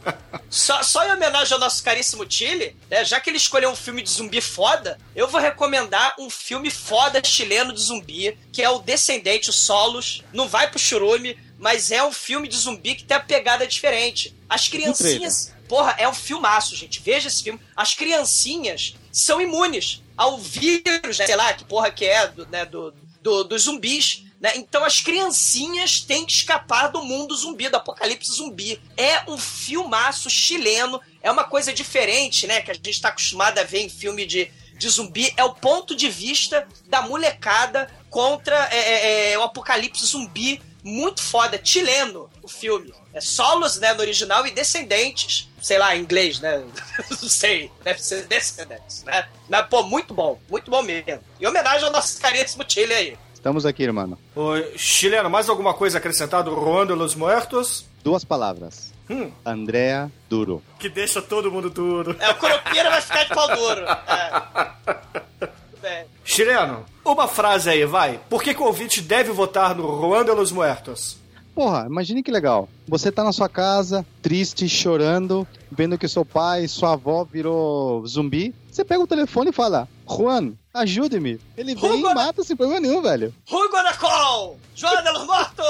só, 0.48 0.82
só 0.82 1.06
em 1.06 1.12
homenagem 1.12 1.52
ao 1.52 1.60
nosso 1.60 1.84
caríssimo 1.84 2.24
Chile, 2.26 2.74
né, 2.88 3.04
já 3.04 3.20
que 3.20 3.28
ele 3.28 3.36
escolheu 3.36 3.68
um 3.68 3.76
filme 3.76 4.00
de 4.00 4.08
zumbi 4.08 4.40
foda, 4.40 4.98
eu 5.14 5.28
vou 5.28 5.38
recomendar 5.38 6.14
um 6.18 6.30
filme 6.30 6.70
foda 6.70 7.22
chileno 7.22 7.74
de 7.74 7.82
zumbi, 7.82 8.38
que 8.50 8.62
é 8.62 8.70
o 8.70 8.78
Descendente, 8.78 9.50
o 9.50 9.52
Solos. 9.52 10.24
Não 10.32 10.48
vai 10.48 10.70
pro 10.70 10.78
churume, 10.78 11.38
mas 11.58 11.92
é 11.92 12.02
um 12.02 12.12
filme 12.12 12.48
de 12.48 12.56
zumbi 12.56 12.94
que 12.94 13.04
tem 13.04 13.18
a 13.18 13.20
pegada 13.20 13.66
diferente. 13.66 14.34
As 14.48 14.68
criancinhas... 14.68 15.52
Porra, 15.68 15.94
é 15.98 16.08
um 16.08 16.14
filmaço, 16.14 16.74
gente. 16.74 16.98
Veja 16.98 17.28
esse 17.28 17.44
filme. 17.44 17.60
As 17.76 17.94
criancinhas 17.94 18.96
são 19.12 19.40
imunes 19.40 20.02
ao 20.20 20.36
vírus, 20.36 21.18
né? 21.18 21.26
sei 21.26 21.34
lá, 21.34 21.50
que 21.54 21.64
porra 21.64 21.90
que 21.90 22.04
é, 22.04 22.28
do, 22.28 22.44
né, 22.48 22.66
do, 22.66 22.92
do- 23.22 23.44
dos 23.44 23.62
zumbis. 23.62 24.24
Né? 24.38 24.52
Então 24.56 24.84
as 24.84 25.00
criancinhas 25.00 26.00
têm 26.00 26.26
que 26.26 26.32
escapar 26.32 26.88
do 26.88 27.02
mundo 27.02 27.34
zumbi, 27.34 27.70
do 27.70 27.76
apocalipse 27.78 28.30
zumbi. 28.30 28.78
É 28.98 29.22
um 29.30 29.38
filmaço 29.38 30.28
chileno, 30.28 31.00
é 31.22 31.30
uma 31.30 31.44
coisa 31.44 31.72
diferente, 31.72 32.46
né? 32.46 32.60
Que 32.60 32.70
a 32.70 32.74
gente 32.74 32.90
está 32.90 33.08
acostumado 33.08 33.58
a 33.58 33.64
ver 33.64 33.80
em 33.80 33.88
filme 33.88 34.26
de, 34.26 34.50
de 34.78 34.88
zumbi. 34.90 35.32
É 35.38 35.44
o 35.44 35.54
ponto 35.54 35.94
de 35.96 36.08
vista 36.10 36.68
da 36.86 37.00
molecada 37.02 37.90
contra 38.10 38.68
é, 38.70 38.78
é, 38.78 39.32
é, 39.32 39.38
o 39.38 39.42
apocalipse 39.42 40.04
zumbi. 40.04 40.60
Muito 40.82 41.22
foda, 41.22 41.60
chileno 41.62 42.30
o 42.42 42.48
filme. 42.48 42.92
É 43.12 43.20
solos, 43.20 43.76
né, 43.78 43.92
no 43.92 44.00
original, 44.00 44.46
e 44.46 44.50
descendentes. 44.50 45.49
Sei 45.60 45.78
lá, 45.78 45.94
em 45.96 46.00
inglês, 46.00 46.40
né? 46.40 46.58
Não 47.10 47.28
sei. 47.28 47.70
Deve 47.82 48.02
ser 48.02 48.26
descendentes, 48.26 49.04
né? 49.04 49.26
Mas, 49.48 49.66
pô, 49.66 49.82
muito 49.82 50.14
bom. 50.14 50.38
Muito 50.48 50.70
bom 50.70 50.82
mesmo. 50.82 51.20
Em 51.40 51.46
homenagem 51.46 51.84
ao 51.86 51.92
nosso 51.92 52.20
caríssimo 52.20 52.64
Chile 52.66 52.94
aí. 52.94 53.18
Estamos 53.34 53.64
aqui, 53.64 53.84
irmão. 53.84 54.18
Ô, 54.36 54.52
chileno, 54.76 55.30
mais 55.30 55.48
alguma 55.48 55.72
coisa 55.72 55.96
acrescentado? 55.96 56.54
Juan 56.54 56.86
de 56.86 56.92
los 56.92 57.14
Muertos? 57.14 57.86
Duas 58.04 58.22
palavras. 58.22 58.92
Hum. 59.08 59.32
Andrea 59.44 60.10
Duro. 60.28 60.62
Que 60.78 60.88
deixa 60.88 61.20
todo 61.22 61.50
mundo 61.50 61.70
duro. 61.70 62.14
É, 62.20 62.30
o 62.30 62.34
Curupira 62.36 62.90
vai 62.90 63.00
ficar 63.00 63.24
de 63.24 63.34
pau 63.34 63.48
duro. 63.56 63.84
É. 65.40 65.46
Tudo 65.46 65.80
bem. 65.82 66.04
Chileno, 66.22 66.84
uma 67.04 67.26
frase 67.26 67.70
aí, 67.70 67.84
vai. 67.84 68.20
Por 68.28 68.42
que, 68.42 68.54
que 68.54 68.60
o 68.60 68.66
ouvinte 68.66 69.00
deve 69.00 69.32
votar 69.32 69.74
no 69.74 70.00
Juan 70.00 70.24
de 70.24 70.32
los 70.32 70.52
Muertos? 70.52 71.16
Porra, 71.54 71.86
imagine 71.88 72.22
que 72.22 72.30
legal. 72.30 72.68
Você 72.86 73.10
tá 73.12 73.22
na 73.24 73.32
sua 73.32 73.48
casa, 73.48 74.04
triste, 74.22 74.68
chorando, 74.68 75.46
vendo 75.70 75.98
que 75.98 76.08
seu 76.08 76.24
pai, 76.24 76.66
sua 76.68 76.92
avó 76.92 77.24
virou 77.24 78.06
zumbi. 78.06 78.54
Você 78.70 78.84
pega 78.84 79.02
o 79.02 79.06
telefone 79.06 79.50
e 79.50 79.52
fala: 79.52 79.88
Juan, 80.08 80.52
ajude-me. 80.72 81.38
Ele 81.56 81.74
vem 81.74 82.00
Juan- 82.00 82.12
e 82.12 82.14
mata 82.14 82.42
sem 82.44 82.56
problema 82.56 82.80
nenhum, 82.80 83.02
velho. 83.02 83.34
Hugo 83.50 83.72
da 83.82 83.92
Col! 83.94 84.58
João 84.74 85.02
de 85.02 85.10
los 85.10 85.26
Mortos! 85.26 85.66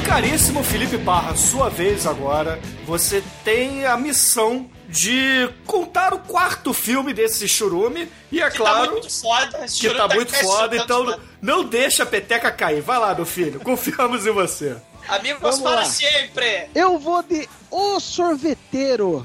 caríssimo 0.06 0.62
Felipe 0.62 0.98
Parra, 0.98 1.34
sua 1.36 1.68
vez 1.68 2.06
agora. 2.06 2.58
Você 2.86 3.22
tem 3.44 3.84
a 3.86 3.96
missão 3.96 4.68
de 4.88 5.48
contar 5.66 6.12
o 6.14 6.18
quarto 6.20 6.72
filme 6.74 7.12
desse 7.12 7.48
churume. 7.48 8.08
E 8.30 8.40
é 8.40 8.50
Que 8.50 8.58
claro 8.58 8.86
tá 8.86 8.90
muito 8.92 9.10
foda. 9.10 9.64
esse 9.64 9.80
que 9.80 9.88
churume 9.88 10.08
tá 10.08 10.14
muito 10.14 10.34
foda, 10.34 10.76
então 10.76 11.06
tanto. 11.06 11.20
não 11.40 11.64
deixa 11.64 12.02
a 12.02 12.06
peteca 12.06 12.50
cair. 12.50 12.80
Vai 12.82 12.98
lá, 12.98 13.14
meu 13.14 13.26
filho. 13.26 13.60
Confiamos 13.64 14.26
em 14.26 14.30
você. 14.30 14.76
Amigos 15.08 15.40
Vamos 15.40 15.60
para 15.60 15.76
lá. 15.76 15.84
sempre! 15.84 16.68
Eu 16.74 16.98
vou 16.98 17.22
de 17.22 17.48
O 17.70 17.98
Sorveteiro. 18.00 19.24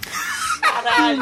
Caralho! 0.61 1.19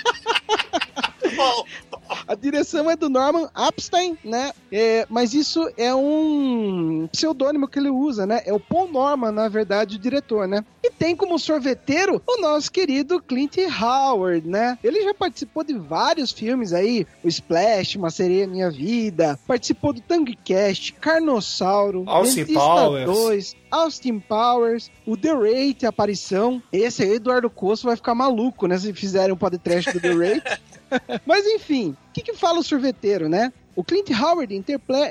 A 2.27 2.35
direção 2.35 2.91
é 2.91 2.97
do 2.97 3.09
Norman 3.09 3.49
Epstein, 3.57 4.17
né? 4.25 4.53
É, 4.73 5.07
mas 5.09 5.35
isso 5.35 5.71
é 5.77 5.95
um 5.95 7.09
pseudônimo 7.13 7.69
que 7.69 7.79
ele 7.79 7.91
usa, 7.91 8.27
né? 8.27 8.43
É 8.45 8.53
o 8.53 8.61
Paul 8.61 8.91
Norman, 8.91 9.33
na 9.33 9.49
verdade, 9.49 9.97
o 9.97 9.99
diretor, 9.99 10.49
né? 10.49 10.65
Tem 10.99 11.15
como 11.15 11.39
sorveteiro 11.39 12.21
o 12.27 12.41
nosso 12.41 12.73
querido 12.73 13.23
Clint 13.23 13.57
Howard, 13.81 14.47
né? 14.49 14.77
Ele 14.83 15.03
já 15.03 15.15
participou 15.15 15.63
de 15.63 15.75
vários 15.75 16.33
filmes 16.33 16.73
aí, 16.73 17.07
o 17.23 17.29
Splash, 17.29 17.97
Uma 17.97 18.11
Sereia 18.11 18.47
Minha 18.47 18.71
Vida, 18.71 19.39
participou 19.47 19.93
do 19.93 20.01
Tangcast, 20.01 20.93
Carnossauro, 20.95 22.05
Austin 22.07 22.47
Powers. 22.47 23.07
2, 23.07 23.57
Austin 23.71 24.19
Powers, 24.19 24.91
o 25.07 25.17
The 25.17 25.33
Rate, 25.33 25.87
a 25.87 25.91
aparição. 25.91 26.61
Esse 26.73 27.05
aí, 27.05 27.15
Eduardo 27.15 27.49
Costa, 27.49 27.87
vai 27.87 27.97
ficar 27.97 28.15
maluco, 28.15 28.67
né? 28.67 28.77
Se 28.77 28.93
fizerem 28.93 29.33
um 29.33 29.39
podcast 29.39 29.93
do 29.93 30.01
The 30.01 30.13
Rate. 30.13 30.61
Mas 31.25 31.47
enfim, 31.47 31.97
o 32.09 32.13
que, 32.13 32.23
que 32.23 32.35
fala 32.35 32.59
o 32.59 32.65
sorveteiro, 32.65 33.29
né? 33.29 33.53
O 33.77 33.85
Clint 33.85 34.11
Howard 34.11 34.53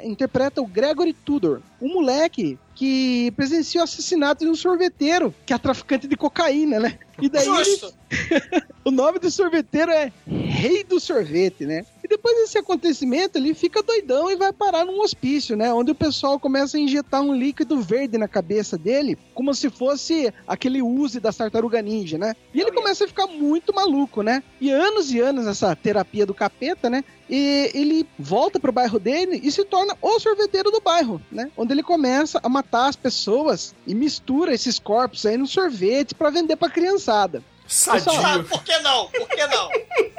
interpreta 0.03 0.61
o 0.61 0.67
Gregory 0.67 1.13
Tudor, 1.13 1.61
um 1.81 1.93
moleque 1.93 2.59
que 2.77 3.31
presenciou 3.31 3.81
o 3.81 3.83
assassinato 3.85 4.45
de 4.45 4.51
um 4.51 4.55
sorveteiro, 4.55 5.33
que 5.47 5.51
é 5.51 5.57
traficante 5.57 6.07
de 6.07 6.15
cocaína, 6.15 6.79
né? 6.79 6.99
E 7.19 7.27
daí 7.27 7.47
ele- 7.47 7.81
o 8.85 8.91
nome 8.91 9.17
do 9.17 9.31
sorveteiro 9.31 9.91
é 9.91 10.11
Rei 10.27 10.83
do 10.83 10.99
Sorvete, 10.99 11.65
né? 11.65 11.83
E 12.07 12.11
depois 12.11 12.37
desse 12.37 12.57
acontecimento, 12.57 13.37
ele 13.37 13.53
fica 13.53 13.83
doidão 13.83 14.31
e 14.31 14.37
vai 14.37 14.53
parar 14.53 14.85
num 14.85 15.01
hospício, 15.01 15.57
né? 15.57 15.73
Onde 15.73 15.91
o 15.91 15.95
pessoal 15.95 16.39
começa 16.39 16.77
a 16.77 16.79
injetar 16.79 17.21
um 17.21 17.35
líquido 17.35 17.81
verde 17.81 18.17
na 18.17 18.29
cabeça 18.29 18.77
dele, 18.77 19.17
como 19.33 19.53
se 19.53 19.69
fosse 19.69 20.33
aquele 20.47 20.81
use 20.81 21.19
da 21.19 21.33
tartaruga 21.33 21.81
ninja, 21.81 22.17
né? 22.17 22.33
E 22.53 22.61
ele 22.61 22.71
começa 22.71 23.03
a 23.03 23.07
ficar 23.09 23.27
muito 23.27 23.75
maluco, 23.75 24.21
né? 24.21 24.41
E 24.61 24.71
anos 24.71 25.11
e 25.11 25.19
anos 25.19 25.47
essa 25.47 25.75
terapia 25.75 26.25
do 26.25 26.33
capeta, 26.33 26.89
né? 26.89 27.03
E 27.29 27.71
ele 27.73 28.07
volta 28.17 28.57
pro 28.57 28.71
bairro 28.71 28.99
dele 28.99 29.41
e 29.43 29.51
se 29.51 29.65
torna 29.65 29.93
o 30.01 30.17
sorveteiro 30.17 30.71
do 30.71 30.79
bairro, 30.79 31.21
né? 31.29 31.51
Onde 31.57 31.73
ele 31.73 31.83
começa 31.83 32.39
a 32.41 32.47
matar 32.47 32.87
as 32.87 32.95
pessoas 32.95 33.75
e 33.85 33.93
mistura 33.93 34.53
esses 34.53 34.79
corpos 34.79 35.25
aí 35.25 35.35
no 35.35 35.45
sorvete 35.45 36.15
para 36.15 36.29
vender 36.29 36.55
pra 36.55 36.69
criançada. 36.69 37.43
Sadio. 37.67 38.11
Ah, 38.13 38.43
por 38.43 38.63
que 38.63 38.77
não? 38.79 39.07
Por 39.07 39.27
que 39.27 39.47
não? 39.47 39.69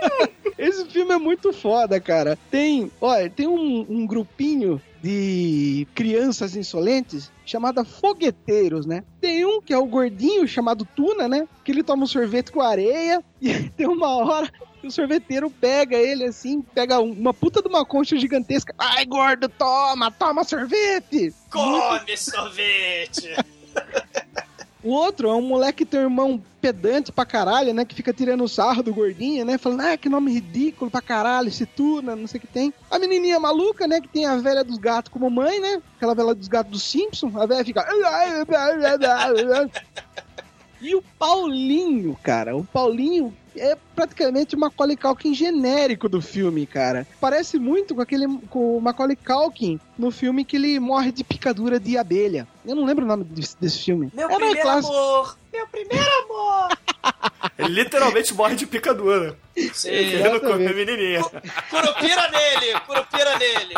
Esse 0.58 0.84
filme 0.86 1.14
é 1.14 1.18
muito 1.18 1.52
foda, 1.52 2.00
cara. 2.00 2.36
Tem, 2.50 2.90
olha, 3.00 3.30
tem 3.30 3.46
um, 3.46 3.86
um 3.88 4.06
grupinho 4.06 4.82
de 5.02 5.86
crianças 5.94 6.56
insolentes 6.56 7.30
chamada 7.46 7.84
Fogueteiros, 7.84 8.84
né? 8.84 9.04
Tem 9.20 9.44
um 9.44 9.62
que 9.62 9.72
é 9.72 9.78
o 9.78 9.86
gordinho 9.86 10.46
chamado 10.48 10.84
Tuna, 10.96 11.28
né? 11.28 11.46
Que 11.64 11.70
ele 11.70 11.84
toma 11.84 12.04
um 12.04 12.08
sorvete 12.08 12.50
com 12.50 12.60
areia 12.60 13.22
e 13.40 13.70
tem 13.70 13.86
uma 13.86 14.08
hora 14.16 14.50
que 14.80 14.86
o 14.86 14.90
sorveteiro 14.90 15.50
pega 15.50 15.96
ele 15.96 16.24
assim, 16.24 16.60
pega 16.60 17.00
uma 17.00 17.32
puta 17.32 17.62
de 17.62 17.68
uma 17.68 17.84
concha 17.84 18.16
gigantesca. 18.16 18.74
Ai, 18.78 19.04
gordo, 19.04 19.48
toma, 19.48 20.10
toma 20.10 20.44
sorvete! 20.44 21.32
Come 21.50 22.16
sorvete! 22.16 23.34
O 24.82 24.90
outro 24.90 25.28
é 25.28 25.34
um 25.34 25.42
moleque 25.42 25.84
que 25.84 25.90
tem 25.90 26.00
um 26.00 26.04
irmão 26.04 26.42
pedante 26.60 27.10
pra 27.10 27.24
caralho, 27.24 27.74
né? 27.74 27.84
Que 27.84 27.94
fica 27.94 28.12
tirando 28.12 28.48
sarro 28.48 28.82
do 28.82 28.94
gordinho, 28.94 29.44
né? 29.44 29.58
Falando, 29.58 29.80
ah, 29.80 29.96
que 29.96 30.08
nome 30.08 30.32
ridículo 30.32 30.90
pra 30.90 31.00
caralho, 31.00 31.48
esse 31.48 31.66
tuna, 31.66 32.14
não 32.14 32.28
sei 32.28 32.38
o 32.38 32.40
que 32.40 32.46
tem. 32.46 32.72
A 32.90 32.98
menininha 32.98 33.40
maluca, 33.40 33.88
né? 33.88 34.00
Que 34.00 34.08
tem 34.08 34.24
a 34.24 34.36
velha 34.36 34.62
dos 34.62 34.78
gatos 34.78 35.12
como 35.12 35.28
mãe, 35.28 35.60
né? 35.60 35.82
Aquela 35.96 36.14
velha 36.14 36.34
dos 36.34 36.48
gatos 36.48 36.72
do 36.72 36.78
Simpson. 36.78 37.32
A 37.34 37.46
velha 37.46 37.64
fica... 37.64 37.86
E 40.80 40.94
o 40.94 41.02
Paulinho, 41.18 42.16
cara. 42.22 42.56
O 42.56 42.64
Paulinho 42.64 43.34
é 43.60 43.76
praticamente 43.94 44.54
o 44.54 44.58
Macaulay 44.58 44.96
Culkin 44.96 45.34
genérico 45.34 46.08
do 46.08 46.20
filme, 46.22 46.66
cara. 46.66 47.06
Parece 47.20 47.58
muito 47.58 47.94
com 47.94 48.00
aquele 48.00 48.26
com 48.48 48.76
o 48.76 48.80
Macaulay 48.80 49.16
Culkin 49.16 49.78
no 49.98 50.10
filme 50.10 50.44
que 50.44 50.56
ele 50.56 50.78
morre 50.80 51.12
de 51.12 51.22
picadura 51.24 51.78
de 51.80 51.96
abelha. 51.98 52.46
Eu 52.66 52.74
não 52.74 52.84
lembro 52.84 53.04
o 53.04 53.08
nome 53.08 53.24
desse, 53.24 53.56
desse 53.60 53.84
filme. 53.84 54.10
Meu 54.14 54.26
Era 54.28 54.36
primeiro 54.36 54.60
clássico- 54.62 54.92
amor! 54.94 55.38
Meu 55.52 55.66
primeiro 55.68 56.10
amor! 56.24 56.78
Ele 57.58 57.68
literalmente 57.82 58.32
morre 58.34 58.54
de 58.54 58.66
picadura. 58.66 59.36
Sim. 59.72 59.88
Ele 59.88 60.22
não 60.28 60.38
come 60.40 60.66
a 60.66 60.72
menininha. 60.74 61.22
Curupira 61.70 62.30
nele! 62.30 62.80
Curupira 62.86 63.38
nele! 63.38 63.74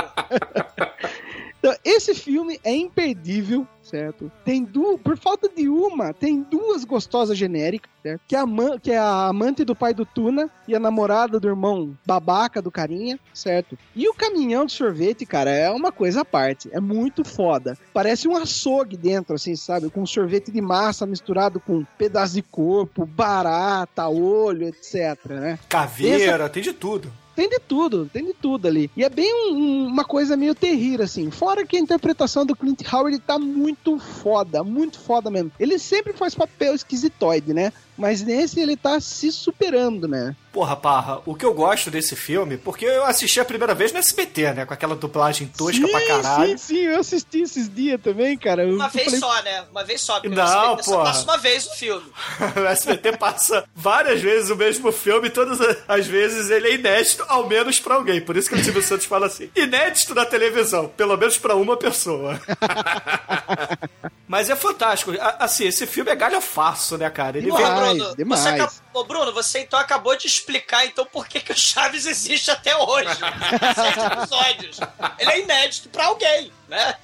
Então, 1.58 1.74
esse 1.84 2.14
filme 2.14 2.58
é 2.64 2.74
imperdível, 2.74 3.66
certo? 3.90 4.30
Tem 4.44 4.64
du... 4.64 4.98
Por 4.98 5.18
falta 5.18 5.48
de 5.48 5.68
uma, 5.68 6.12
tem 6.12 6.42
duas 6.42 6.84
gostosas 6.84 7.36
genéricas, 7.36 7.90
certo? 8.02 8.20
Que 8.26 8.36
é, 8.36 8.38
a 8.38 8.46
que 8.80 8.90
é 8.92 8.98
a 8.98 9.26
amante 9.26 9.64
do 9.64 9.74
pai 9.74 9.92
do 9.92 10.06
Tuna 10.06 10.48
e 10.66 10.74
a 10.74 10.80
namorada 10.80 11.40
do 11.40 11.48
irmão 11.48 11.96
babaca 12.06 12.62
do 12.62 12.70
carinha, 12.70 13.18
certo? 13.34 13.76
E 13.94 14.08
o 14.08 14.14
caminhão 14.14 14.64
de 14.64 14.72
sorvete, 14.72 15.26
cara, 15.26 15.50
é 15.50 15.70
uma 15.70 15.90
coisa 15.90 16.20
à 16.20 16.24
parte. 16.24 16.68
É 16.72 16.80
muito 16.80 17.24
foda. 17.24 17.76
Parece 17.92 18.28
um 18.28 18.36
açougue 18.36 18.96
dentro, 18.96 19.34
assim, 19.34 19.56
sabe? 19.56 19.90
Com 19.90 20.06
sorvete 20.06 20.50
de 20.50 20.60
massa 20.60 21.06
misturado 21.06 21.58
com 21.58 21.84
pedaço 21.98 22.34
de 22.34 22.42
corpo, 22.42 23.04
barata, 23.04 24.08
olho, 24.08 24.68
etc, 24.68 25.18
né? 25.28 25.58
Caveira, 25.68 26.48
tem 26.48 26.62
de 26.62 26.72
tudo. 26.72 27.12
Tem 27.34 27.48
de 27.48 27.58
tudo, 27.60 28.06
tem 28.12 28.24
de 28.24 28.34
tudo 28.34 28.66
ali. 28.66 28.90
E 28.96 29.04
é 29.04 29.08
bem 29.08 29.32
um- 29.32 29.54
um- 29.56 29.86
uma 29.86 30.04
coisa 30.04 30.36
meio 30.36 30.54
terrível, 30.54 31.04
assim. 31.04 31.30
Fora 31.30 31.64
que 31.64 31.76
a 31.76 31.80
interpretação 31.80 32.44
do 32.44 32.56
Clint 32.56 32.80
Howard 32.92 33.18
tá 33.20 33.38
muito 33.38 33.98
foda, 33.98 34.62
muito 34.64 34.98
foda 34.98 35.30
mesmo. 35.30 35.50
Ele 35.58 35.78
sempre 35.78 36.12
faz 36.12 36.34
papel 36.34 36.74
esquisitoide, 36.74 37.54
né? 37.54 37.72
Mas 38.00 38.22
nesse 38.22 38.58
ele 38.58 38.76
tá 38.78 38.98
se 38.98 39.30
superando, 39.30 40.08
né? 40.08 40.34
Porra, 40.50 40.74
parra, 40.74 41.20
o 41.26 41.34
que 41.34 41.44
eu 41.44 41.52
gosto 41.54 41.90
desse 41.90 42.16
filme, 42.16 42.56
porque 42.56 42.84
eu 42.84 43.04
assisti 43.04 43.38
a 43.38 43.44
primeira 43.44 43.72
vez 43.74 43.92
no 43.92 43.98
SBT, 43.98 44.52
né? 44.54 44.64
Com 44.66 44.72
aquela 44.74 44.96
dublagem 44.96 45.46
tosca 45.46 45.86
pra 45.86 46.04
caralho. 46.06 46.50
Sim, 46.50 46.56
sim, 46.56 46.78
eu 46.78 46.98
assisti 46.98 47.42
esses 47.42 47.72
dias 47.72 48.00
também, 48.00 48.36
cara. 48.36 48.64
Eu 48.64 48.74
Uma 48.74 48.88
vez 48.88 49.04
falei, 49.04 49.20
só, 49.20 49.42
né? 49.42 49.64
Uma 49.70 49.84
vez 49.84 50.00
só. 50.00 50.14
porque 50.14 50.34
Não, 50.34 50.44
o 50.44 50.48
SBT 50.48 50.82
só 50.82 50.90
porra. 50.92 51.04
passa 51.04 51.24
uma 51.24 51.38
vez 51.38 51.66
o 51.66 51.74
filme. 51.74 52.06
o 52.56 52.66
SBT 52.66 53.16
passa 53.18 53.64
várias 53.76 54.20
vezes 54.20 54.50
o 54.50 54.56
mesmo 54.56 54.90
filme 54.90 55.28
e 55.28 55.30
todas 55.30 55.58
as 55.86 56.06
vezes 56.06 56.50
ele 56.50 56.68
é 56.68 56.74
inédito, 56.76 57.22
ao 57.28 57.46
menos 57.46 57.78
pra 57.78 57.96
alguém. 57.96 58.20
Por 58.20 58.36
isso 58.36 58.48
que 58.48 58.56
o 58.56 58.64
Silvio 58.64 58.82
Santos 58.82 59.06
fala 59.06 59.26
assim: 59.26 59.50
inédito 59.54 60.14
na 60.14 60.24
televisão, 60.24 60.88
pelo 60.88 61.16
menos 61.16 61.36
pra 61.38 61.54
uma 61.54 61.76
pessoa. 61.76 62.40
Mas 64.30 64.48
é 64.48 64.54
fantástico. 64.54 65.10
Assim, 65.40 65.66
esse 65.66 65.88
filme 65.88 66.08
é 66.08 66.14
galhofaço, 66.14 66.96
né, 66.96 67.10
cara? 67.10 67.36
Ele 67.38 67.46
Demais. 67.50 67.66
vem. 67.68 67.96
Bruno, 67.98 68.16
demais. 68.16 68.40
Você 68.40 68.48
acabou, 68.50 68.72
Ô, 68.94 69.04
Bruno, 69.04 69.32
você 69.32 69.58
então 69.58 69.76
acabou 69.76 70.16
de 70.16 70.28
explicar 70.28 70.86
então 70.86 71.04
por 71.04 71.26
que, 71.26 71.40
que 71.40 71.50
o 71.50 71.56
Chaves 71.58 72.06
existe 72.06 72.48
até 72.48 72.76
hoje. 72.76 73.08
Sete 73.74 73.98
episódios. 74.20 74.78
Ele 75.18 75.30
é 75.32 75.40
inédito 75.40 75.88
pra 75.88 76.06
alguém, 76.06 76.52
né? 76.68 76.94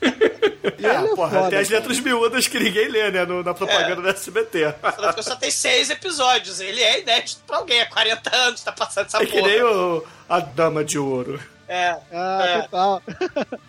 ele 0.00 0.86
é 0.86 0.96
Ah, 0.96 1.02
porra, 1.14 1.30
foda, 1.36 1.50
tem 1.50 1.58
as 1.58 1.68
cara. 1.68 1.80
letras 1.80 2.00
miúdas 2.00 2.48
que 2.48 2.58
ninguém 2.58 2.88
lê, 2.88 3.10
né, 3.10 3.26
no- 3.26 3.42
na 3.42 3.52
propaganda 3.52 4.00
do 4.00 4.08
SBT. 4.08 4.72
Porque 4.80 5.22
só 5.22 5.36
tem 5.36 5.50
seis 5.50 5.90
episódios. 5.90 6.60
Ele 6.60 6.82
é 6.82 7.00
inédito 7.02 7.42
pra 7.46 7.58
alguém. 7.58 7.82
Há 7.82 7.86
40 7.90 8.34
anos 8.34 8.62
tá 8.62 8.72
passando 8.72 9.04
essa 9.06 9.22
É 9.22 9.26
que 9.26 9.32
porra. 9.36 9.48
nem 9.48 9.62
o, 9.62 10.02
a 10.26 10.40
Dama 10.40 10.82
de 10.82 10.98
Ouro. 10.98 11.38
É. 11.68 11.94
Ah, 12.10 12.42
É. 12.46 12.62
total. 12.62 13.02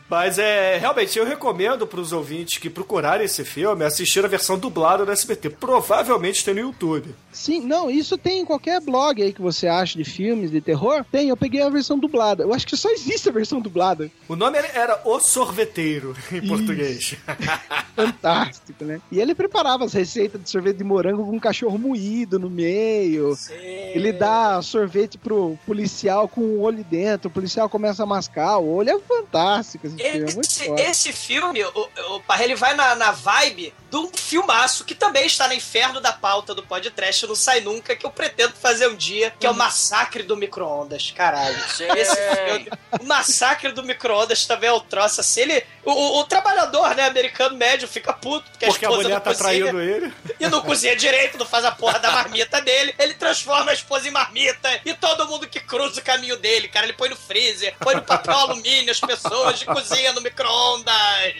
Mas 0.09 0.39
é, 0.39 0.77
realmente, 0.77 1.17
eu 1.19 1.25
recomendo 1.25 1.85
pros 1.85 2.11
ouvintes 2.11 2.57
que 2.57 2.69
procurarem 2.69 3.25
esse 3.25 3.45
filme 3.45 3.85
assistir 3.85 4.25
a 4.25 4.27
versão 4.27 4.57
dublada 4.57 5.05
do 5.05 5.11
SBT. 5.11 5.51
Provavelmente 5.51 6.43
tem 6.43 6.53
no 6.55 6.61
YouTube. 6.61 7.13
Sim, 7.31 7.61
não, 7.61 7.89
isso 7.89 8.17
tem 8.17 8.39
em 8.41 8.45
qualquer 8.45 8.81
blog 8.81 9.21
aí 9.21 9.31
que 9.31 9.41
você 9.41 9.67
acha 9.67 9.97
de 9.97 10.03
filmes 10.03 10.49
de 10.49 10.59
terror. 10.61 11.05
Tem, 11.11 11.29
eu 11.29 11.37
peguei 11.37 11.61
a 11.61 11.69
versão 11.69 11.97
dublada. 11.99 12.43
Eu 12.43 12.53
acho 12.53 12.65
que 12.65 12.75
só 12.75 12.89
existe 12.89 13.29
a 13.29 13.31
versão 13.31 13.61
dublada. 13.61 14.09
O 14.27 14.35
nome 14.35 14.57
era- 14.57 14.99
O 15.05 15.19
Sorveteiro, 15.19 16.15
em 16.31 16.47
português. 16.47 17.15
Fantástico, 17.95 18.83
né? 18.85 19.01
E 19.11 19.19
ele 19.19 19.35
preparava 19.35 19.85
as 19.85 19.93
receitas 19.93 20.41
de 20.41 20.49
sorvete 20.49 20.77
de 20.77 20.83
morango 20.83 21.25
com 21.25 21.35
um 21.35 21.39
cachorro 21.39 21.77
moído 21.77 22.39
no 22.39 22.49
meio. 22.49 23.35
Sim. 23.35 23.53
Ele 23.55 24.11
dá 24.11 24.61
sorvete 24.61 25.17
pro 25.17 25.57
policial 25.65 26.27
com 26.27 26.41
o 26.41 26.61
olho 26.61 26.83
dentro, 26.83 27.27
o 27.27 27.31
policial 27.31 27.69
começa 27.69 28.03
a 28.03 28.05
mascar 28.05 28.57
o 28.57 28.67
olho. 28.75 28.89
É 28.89 28.99
fantástico 28.99 29.87
esse 30.01 30.13
filme, 30.13 30.37
é 30.37 30.41
Esse, 30.41 30.65
foda. 30.65 30.81
esse 30.81 31.13
filme, 31.13 31.63
o, 31.63 31.89
o 32.15 32.19
Parra, 32.21 32.43
ele 32.43 32.55
vai 32.55 32.73
na, 32.73 32.95
na 32.95 33.11
vibe 33.11 33.73
de 33.89 33.97
um 33.97 34.09
filmaço 34.13 34.83
que 34.85 34.93
também 34.93 35.25
está 35.25 35.47
no 35.47 35.53
inferno 35.53 35.99
da 35.99 36.11
pauta 36.13 36.53
do 36.53 36.61
podcast 36.63 37.25
Não 37.25 37.35
Sai 37.35 37.61
Nunca, 37.61 37.95
que 37.95 38.05
eu 38.05 38.11
pretendo 38.11 38.53
fazer 38.53 38.87
um 38.87 38.95
dia, 38.95 39.33
que 39.39 39.47
é 39.47 39.49
o 39.49 39.53
Massacre 39.53 40.23
do 40.23 40.37
Micro-Ondas. 40.37 41.11
Caralho. 41.15 41.57
Esse 41.97 42.15
filme, 42.15 42.69
o 42.99 43.03
Massacre 43.05 43.71
do 43.71 43.83
Micro-Ondas 43.83 44.45
também 44.45 44.69
é 44.69 44.73
um 44.73 44.79
troço 44.79 45.21
assim. 45.21 45.41
Ele, 45.41 45.63
o, 45.83 45.91
o- 45.91 46.19
o 46.19 46.23
trabalhador, 46.25 46.93
né, 46.95 47.05
americano 47.07 47.55
médio, 47.57 47.87
fica 47.87 48.13
puto 48.13 48.49
porque, 48.51 48.65
Porque 48.67 48.85
a 48.85 48.89
a 48.89 48.91
esposa 48.91 49.03
mulher 49.03 49.15
não 49.15 49.21
tá 49.21 49.31
cozinha 49.33 49.63
traindo 49.71 49.81
ele. 49.81 50.13
e 50.39 50.47
não 50.47 50.61
cozinha 50.61 50.95
direito, 50.95 51.37
não 51.37 51.45
faz 51.45 51.65
a 51.65 51.71
porra 51.71 51.97
da 51.99 52.11
marmita 52.11 52.61
dele. 52.61 52.93
Ele 52.99 53.13
transforma 53.15 53.71
a 53.71 53.73
esposa 53.73 54.07
em 54.07 54.11
marmita 54.11 54.69
e 54.85 54.93
todo 54.93 55.27
mundo 55.27 55.47
que 55.47 55.59
cruza 55.59 55.99
o 55.99 56.03
caminho 56.03 56.37
dele, 56.37 56.67
cara, 56.67 56.85
ele 56.85 56.93
põe 56.93 57.09
no 57.09 57.15
freezer, 57.15 57.75
põe 57.79 57.95
no 57.95 58.01
papel 58.03 58.33
alumínio 58.37 58.91
as 58.91 58.99
pessoas 58.99 59.61
e 59.61 59.65
cozinha 59.65 60.13
no 60.13 60.21
micro-ondas. 60.21 60.93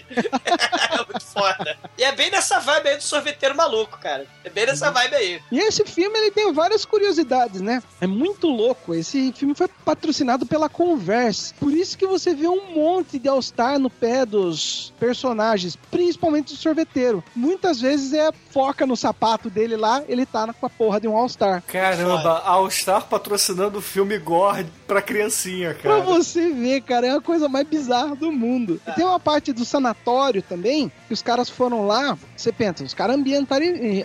É 0.92 0.98
muito 0.98 1.26
foda. 1.26 1.78
E 1.98 2.04
é 2.04 2.12
bem 2.12 2.30
nessa 2.40 2.60
vibe 2.60 2.88
aí 2.90 2.96
do 2.98 3.04
sorveteiro 3.04 3.54
maluco, 3.56 3.98
cara. 4.00 4.26
É 4.46 4.50
bem 4.50 4.66
nessa 4.66 4.90
vibe 4.90 5.14
aí. 5.16 5.42
E 5.52 5.60
esse 5.60 5.84
filme 5.86 6.18
ele 6.18 6.32
tem 6.32 6.54
várias 6.54 6.86
curiosidades, 6.86 7.60
né? 7.60 7.84
É 8.00 8.08
muito 8.08 8.48
louco. 8.48 8.96
Esse 8.96 9.34
filme 9.34 9.54
foi 9.54 9.68
patrocinado 9.84 10.46
pela 10.46 10.70
Converse. 10.70 11.54
Por 11.56 11.74
isso 11.74 11.98
que 11.98 12.08
você 12.08 12.34
vê 12.34 12.48
um 12.48 12.74
monte 12.74 13.20
de 13.20 13.28
All-Star 13.28 13.78
no 13.78 13.90
pé 13.90 14.26
dos 14.26 14.94
personagens, 14.98 15.76
principalmente 15.92 16.54
do 16.54 16.58
sorveteiro. 16.60 17.22
Muitas 17.36 17.82
vezes 17.82 18.14
é 18.14 18.32
foca 18.52 18.86
no 18.86 18.96
sapato 18.96 19.50
dele 19.50 19.76
lá, 19.76 20.02
ele 20.08 20.26
tá 20.26 20.52
com 20.54 20.66
a 20.66 20.70
porra 20.70 21.02
de 21.02 21.08
um 21.10 21.18
All-Star. 21.18 21.62
Caramba, 21.68 22.40
All 22.46 22.70
Star 22.72 23.06
patrocinando 23.06 23.80
o 23.80 23.82
filme 23.82 24.18
Gore 24.18 24.66
pra 24.88 25.02
criancinha, 25.02 25.74
Pra 25.74 25.98
cara. 25.98 26.02
você 26.04 26.50
ver, 26.54 26.82
cara, 26.82 27.06
é 27.08 27.12
a 27.12 27.22
coisa 27.22 27.50
mais 27.50 27.68
bizarra 27.68 28.16
do 28.16 28.32
mundo. 28.32 28.80
E 28.88 28.92
tem 28.94 29.04
uma 29.06 29.20
parte 29.20 29.52
do 29.52 29.66
sanatório 29.66 30.42
também, 30.42 30.90
que 31.08 31.14
os 31.14 31.22
caras 31.22 31.50
foram 31.50 31.86
lá 31.86 32.18
Você 32.40 32.54
pensa, 32.54 32.86
os 32.86 32.94
caras 32.94 33.18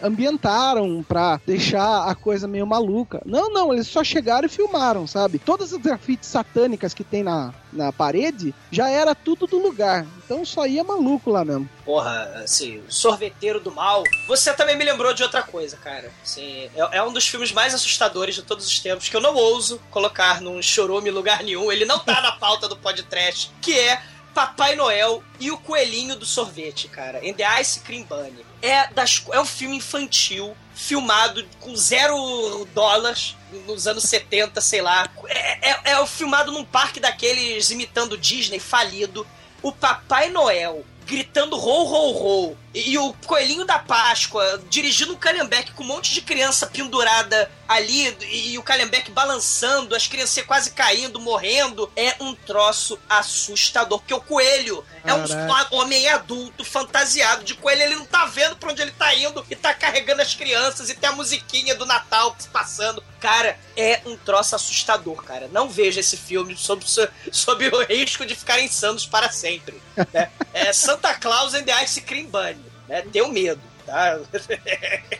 ambientaram, 0.02 1.04
pra 1.06 1.40
deixar 1.46 2.08
a 2.08 2.16
coisa 2.16 2.48
meio 2.48 2.66
maluca. 2.66 3.22
Não, 3.24 3.48
não, 3.48 3.72
eles 3.72 3.86
só 3.86 4.02
chegaram 4.02 4.46
e 4.46 4.50
filmaram, 4.50 5.06
sabe? 5.06 5.38
Todas 5.38 5.72
as 5.72 5.80
grafites 5.80 6.30
satânicas 6.30 6.92
que 6.92 7.04
tem 7.04 7.22
na, 7.22 7.54
na 7.72 7.92
parede 7.92 8.52
já 8.72 8.88
era 8.88 9.14
tudo 9.14 9.46
do 9.46 9.56
lugar. 9.58 10.04
Então 10.24 10.44
só 10.44 10.66
ia 10.66 10.82
maluco 10.82 11.30
lá 11.30 11.44
mesmo. 11.44 11.68
Porra, 11.84 12.42
assim, 12.42 12.82
sorveteiro 12.88 13.60
do 13.60 13.70
mal. 13.70 14.02
Você 14.26 14.52
também 14.52 14.76
me 14.76 14.84
lembrou 14.84 15.14
de 15.14 15.22
outra 15.22 15.42
coisa, 15.42 15.76
cara. 15.76 16.10
Assim, 16.20 16.68
é, 16.74 16.96
é 16.96 17.02
um 17.04 17.12
dos 17.12 17.28
filmes 17.28 17.52
mais 17.52 17.72
assustadores 17.72 18.34
de 18.34 18.42
todos 18.42 18.66
os 18.66 18.80
tempos 18.80 19.08
que 19.08 19.14
eu 19.14 19.20
não 19.20 19.36
ouso 19.36 19.80
colocar 19.92 20.40
num 20.40 20.60
chorume 20.60 21.08
lugar 21.08 21.44
nenhum. 21.44 21.70
Ele 21.70 21.84
não 21.84 22.00
tá 22.00 22.20
na 22.20 22.32
pauta 22.32 22.68
do 22.68 22.76
podcast, 22.76 23.52
que 23.60 23.78
é 23.78 24.02
Papai 24.34 24.74
Noel 24.74 25.22
e 25.38 25.50
o 25.50 25.56
Coelhinho 25.56 26.16
do 26.16 26.26
Sorvete, 26.26 26.88
cara. 26.88 27.24
In 27.24 27.32
the 27.32 27.60
Ice 27.60 27.80
Cream 27.80 28.02
Bunny. 28.02 28.44
É, 28.60 28.88
das, 28.88 29.24
é 29.30 29.40
um 29.40 29.46
filme 29.46 29.76
infantil, 29.76 30.56
filmado 30.74 31.46
com 31.60 31.74
zero 31.76 32.66
dólares 32.74 33.36
nos 33.66 33.86
anos 33.86 34.04
70, 34.04 34.60
sei 34.60 34.82
lá. 34.82 35.08
É, 35.28 35.70
é, 35.70 35.92
é 35.92 36.06
filmado 36.06 36.50
num 36.50 36.64
parque 36.64 36.98
daqueles 36.98 37.70
imitando 37.70 38.18
Disney 38.18 38.58
falido. 38.58 39.26
O 39.62 39.70
Papai 39.70 40.28
Noel 40.30 40.84
gritando 41.06 41.56
rou, 41.56 41.84
rou, 41.84 42.12
rou. 42.12 42.58
E, 42.74 42.98
o 42.98 43.12
Coelhinho 43.24 43.64
da 43.64 43.78
Páscoa 43.78 44.60
dirigindo 44.68 45.12
um 45.12 45.16
calhambeque 45.16 45.72
com 45.72 45.84
um 45.84 45.86
monte 45.86 46.12
de 46.12 46.20
criança 46.20 46.66
pendurada 46.66 47.50
ali 47.68 48.16
e, 48.28 48.58
o 48.58 48.62
calhambeque 48.62 49.12
balançando, 49.12 49.94
as 49.94 50.08
crianças 50.08 50.44
quase 50.44 50.72
caindo, 50.72 51.20
morrendo. 51.20 51.90
É 51.94 52.16
um 52.20 52.34
troço 52.34 52.98
assustador. 53.08 54.00
Porque 54.00 54.12
o 54.12 54.20
coelho 54.20 54.84
é 55.04 55.14
um 55.14 55.78
homem 55.78 56.08
adulto, 56.08 56.64
fantasiado 56.64 57.44
de 57.44 57.54
coelho. 57.54 57.82
Ele 57.82 57.94
não 57.94 58.06
tá 58.06 58.26
vendo 58.26 58.56
pra 58.56 58.70
onde 58.70 58.82
ele 58.82 58.90
tá 58.90 59.14
indo 59.14 59.46
e 59.48 59.54
tá 59.54 59.72
carregando 59.72 60.22
as 60.22 60.34
crianças 60.34 60.90
e 60.90 60.94
tem 60.94 61.08
a 61.08 61.12
musiquinha 61.12 61.74
do 61.76 61.86
Natal 61.86 62.36
passando. 62.52 63.02
Cara, 63.20 63.58
é 63.76 64.02
um 64.04 64.16
troço 64.16 64.54
assustador, 64.54 65.22
cara. 65.22 65.48
Não 65.50 65.68
veja 65.68 66.00
esse 66.00 66.16
filme 66.16 66.56
sob, 66.56 66.84
sob 67.32 67.68
o 67.68 67.84
risco 67.84 68.26
de 68.26 68.34
ficarem 68.34 68.66
insanos 68.66 69.06
para 69.06 69.30
sempre. 69.30 69.80
Né? 70.12 70.30
É 70.52 70.72
Santa 70.72 71.14
Claus 71.14 71.54
and 71.54 71.64
the 71.64 71.84
Ice 71.84 72.00
Cream 72.00 72.26
Bunny. 72.26 72.63
Né? 72.88 73.02
Tenho 73.12 73.28
medo. 73.32 73.60
Tá? 73.86 74.18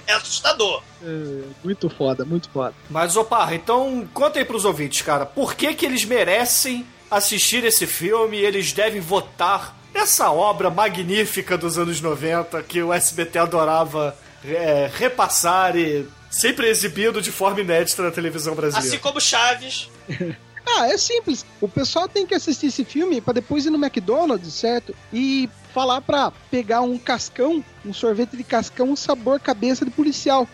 É 0.07 0.13
assustador. 0.13 0.83
É, 1.03 1.43
muito 1.65 1.89
foda, 1.89 2.27
muito 2.27 2.51
foda. 2.51 2.75
Mas, 2.91 3.17
opa, 3.17 3.55
então 3.55 4.07
conta 4.13 4.39
aí 4.39 4.45
pros 4.45 4.67
ouvintes, 4.67 5.01
cara. 5.01 5.25
Por 5.25 5.55
que 5.55 5.73
que 5.73 5.87
eles 5.87 6.05
merecem 6.05 6.87
assistir 7.11 7.65
esse 7.65 7.87
filme 7.87 8.39
e 8.39 8.45
eles 8.45 8.73
devem 8.73 9.01
votar 9.01 9.75
essa 9.95 10.31
obra 10.31 10.69
magnífica 10.69 11.57
dos 11.57 11.79
anos 11.79 12.01
90 12.01 12.63
que 12.65 12.83
o 12.83 12.93
SBT 12.93 13.39
adorava 13.39 14.17
é, 14.45 14.91
repassar 14.93 15.77
e 15.77 16.07
sempre 16.31 16.69
exibido 16.69 17.23
de 17.23 17.31
forma 17.31 17.61
inédita 17.61 18.03
na 18.03 18.11
televisão 18.11 18.55
brasileira. 18.55 18.89
Assim 18.89 18.99
como 18.99 19.21
Chaves. 19.21 19.89
ah, 20.67 20.89
é 20.89 20.99
simples. 20.99 21.47
O 21.61 21.69
pessoal 21.69 22.09
tem 22.09 22.27
que 22.27 22.35
assistir 22.35 22.67
esse 22.67 22.85
filme 22.85 23.21
para 23.21 23.35
depois 23.35 23.65
ir 23.65 23.71
no 23.71 23.83
McDonald's, 23.83 24.53
certo? 24.53 24.95
E 25.13 25.49
falar 25.75 26.01
pra 26.01 26.33
pegar 26.51 26.83
um 26.83 26.97
cascão, 26.97 27.63
um 27.85 27.93
sorvete 27.93 28.37
de 28.37 28.45
cascão, 28.45 28.91
um 28.91 28.97
sabor 28.97 29.41
cabeça 29.41 29.85
de 29.85 29.91
policial. 29.91 30.49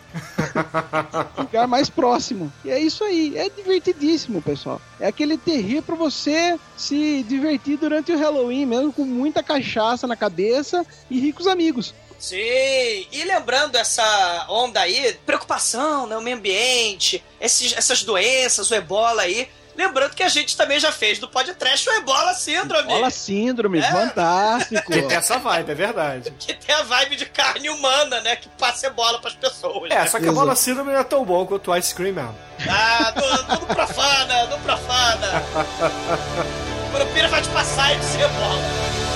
lugar 1.37 1.69
mais 1.69 1.91
próximo. 1.91 2.51
E 2.65 2.71
é 2.71 2.81
isso 2.81 3.05
aí. 3.05 3.37
É 3.37 3.51
divertidíssimo, 3.51 4.41
pessoal. 4.41 4.81
É 4.99 5.07
aquele 5.07 5.37
terrível 5.37 5.83
pra 5.83 5.95
você 5.95 6.59
se 6.77 7.23
divertir 7.29 7.77
durante 7.77 8.11
o 8.11 8.19
Halloween, 8.19 8.65
mesmo 8.65 8.93
com 8.93 9.05
muita 9.05 9.43
cachaça 9.43 10.07
na 10.07 10.17
cabeça 10.17 10.85
e 11.11 11.21
ricos 11.21 11.47
amigos. 11.47 11.95
Sim, 12.19 12.37
e 12.37 13.25
lembrando 13.25 13.77
essa 13.77 14.47
onda 14.49 14.81
aí, 14.81 15.17
preocupação, 15.25 16.07
né, 16.07 16.19
o 16.19 16.21
meio 16.21 16.37
ambiente, 16.37 17.25
esses, 17.41 17.73
essas 17.73 18.03
doenças, 18.03 18.71
o 18.71 18.75
ebola 18.75 19.23
aí, 19.23 19.49
Lembrando 19.81 20.15
que 20.15 20.23
a 20.23 20.29
gente 20.29 20.59
também 20.59 20.79
já 20.79 20.93
fez 20.93 21.19
do 21.19 21.27
podcast 21.27 21.89
o 21.89 21.93
Ebola 21.95 22.35
Síndrome. 22.35 22.83
Ebola 22.83 23.11
Síndrome, 23.11 23.79
é. 23.79 23.91
fantástico. 23.91 24.93
Que 24.93 25.01
tem 25.01 25.17
essa 25.17 25.39
vibe, 25.39 25.71
é 25.71 25.75
verdade. 25.75 26.31
Que 26.39 26.53
tem 26.53 26.75
a 26.75 26.83
vibe 26.83 27.17
de 27.17 27.25
carne 27.25 27.71
humana, 27.71 28.21
né? 28.21 28.37
Que 28.37 28.47
passa 28.51 28.89
ebola 28.89 29.19
pras 29.21 29.33
pessoas. 29.33 29.91
É, 29.91 30.01
né? 30.01 30.07
só 30.07 30.19
que 30.19 30.27
a 30.27 30.29
Ebola 30.29 30.55
Síndrome 30.55 30.93
não 30.93 30.99
é 30.99 31.05
tão 31.05 31.25
bom 31.25 31.47
quanto 31.47 31.71
o 31.71 31.77
Ice 31.77 31.95
Cream 31.95 32.15
Man. 32.15 32.35
Ah, 32.69 33.15
não, 33.49 33.59
profana, 33.75 34.45
não 34.47 34.61
profana. 34.61 35.43
o 36.89 36.93
Curupira 36.93 37.29
vai 37.29 37.41
te 37.41 37.49
passar 37.49 37.95
e 37.95 37.99
dizer 38.01 38.21
ebola. 38.21 38.61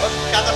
Vai 0.00 0.10
ficar 0.26 0.42
da 0.42 0.52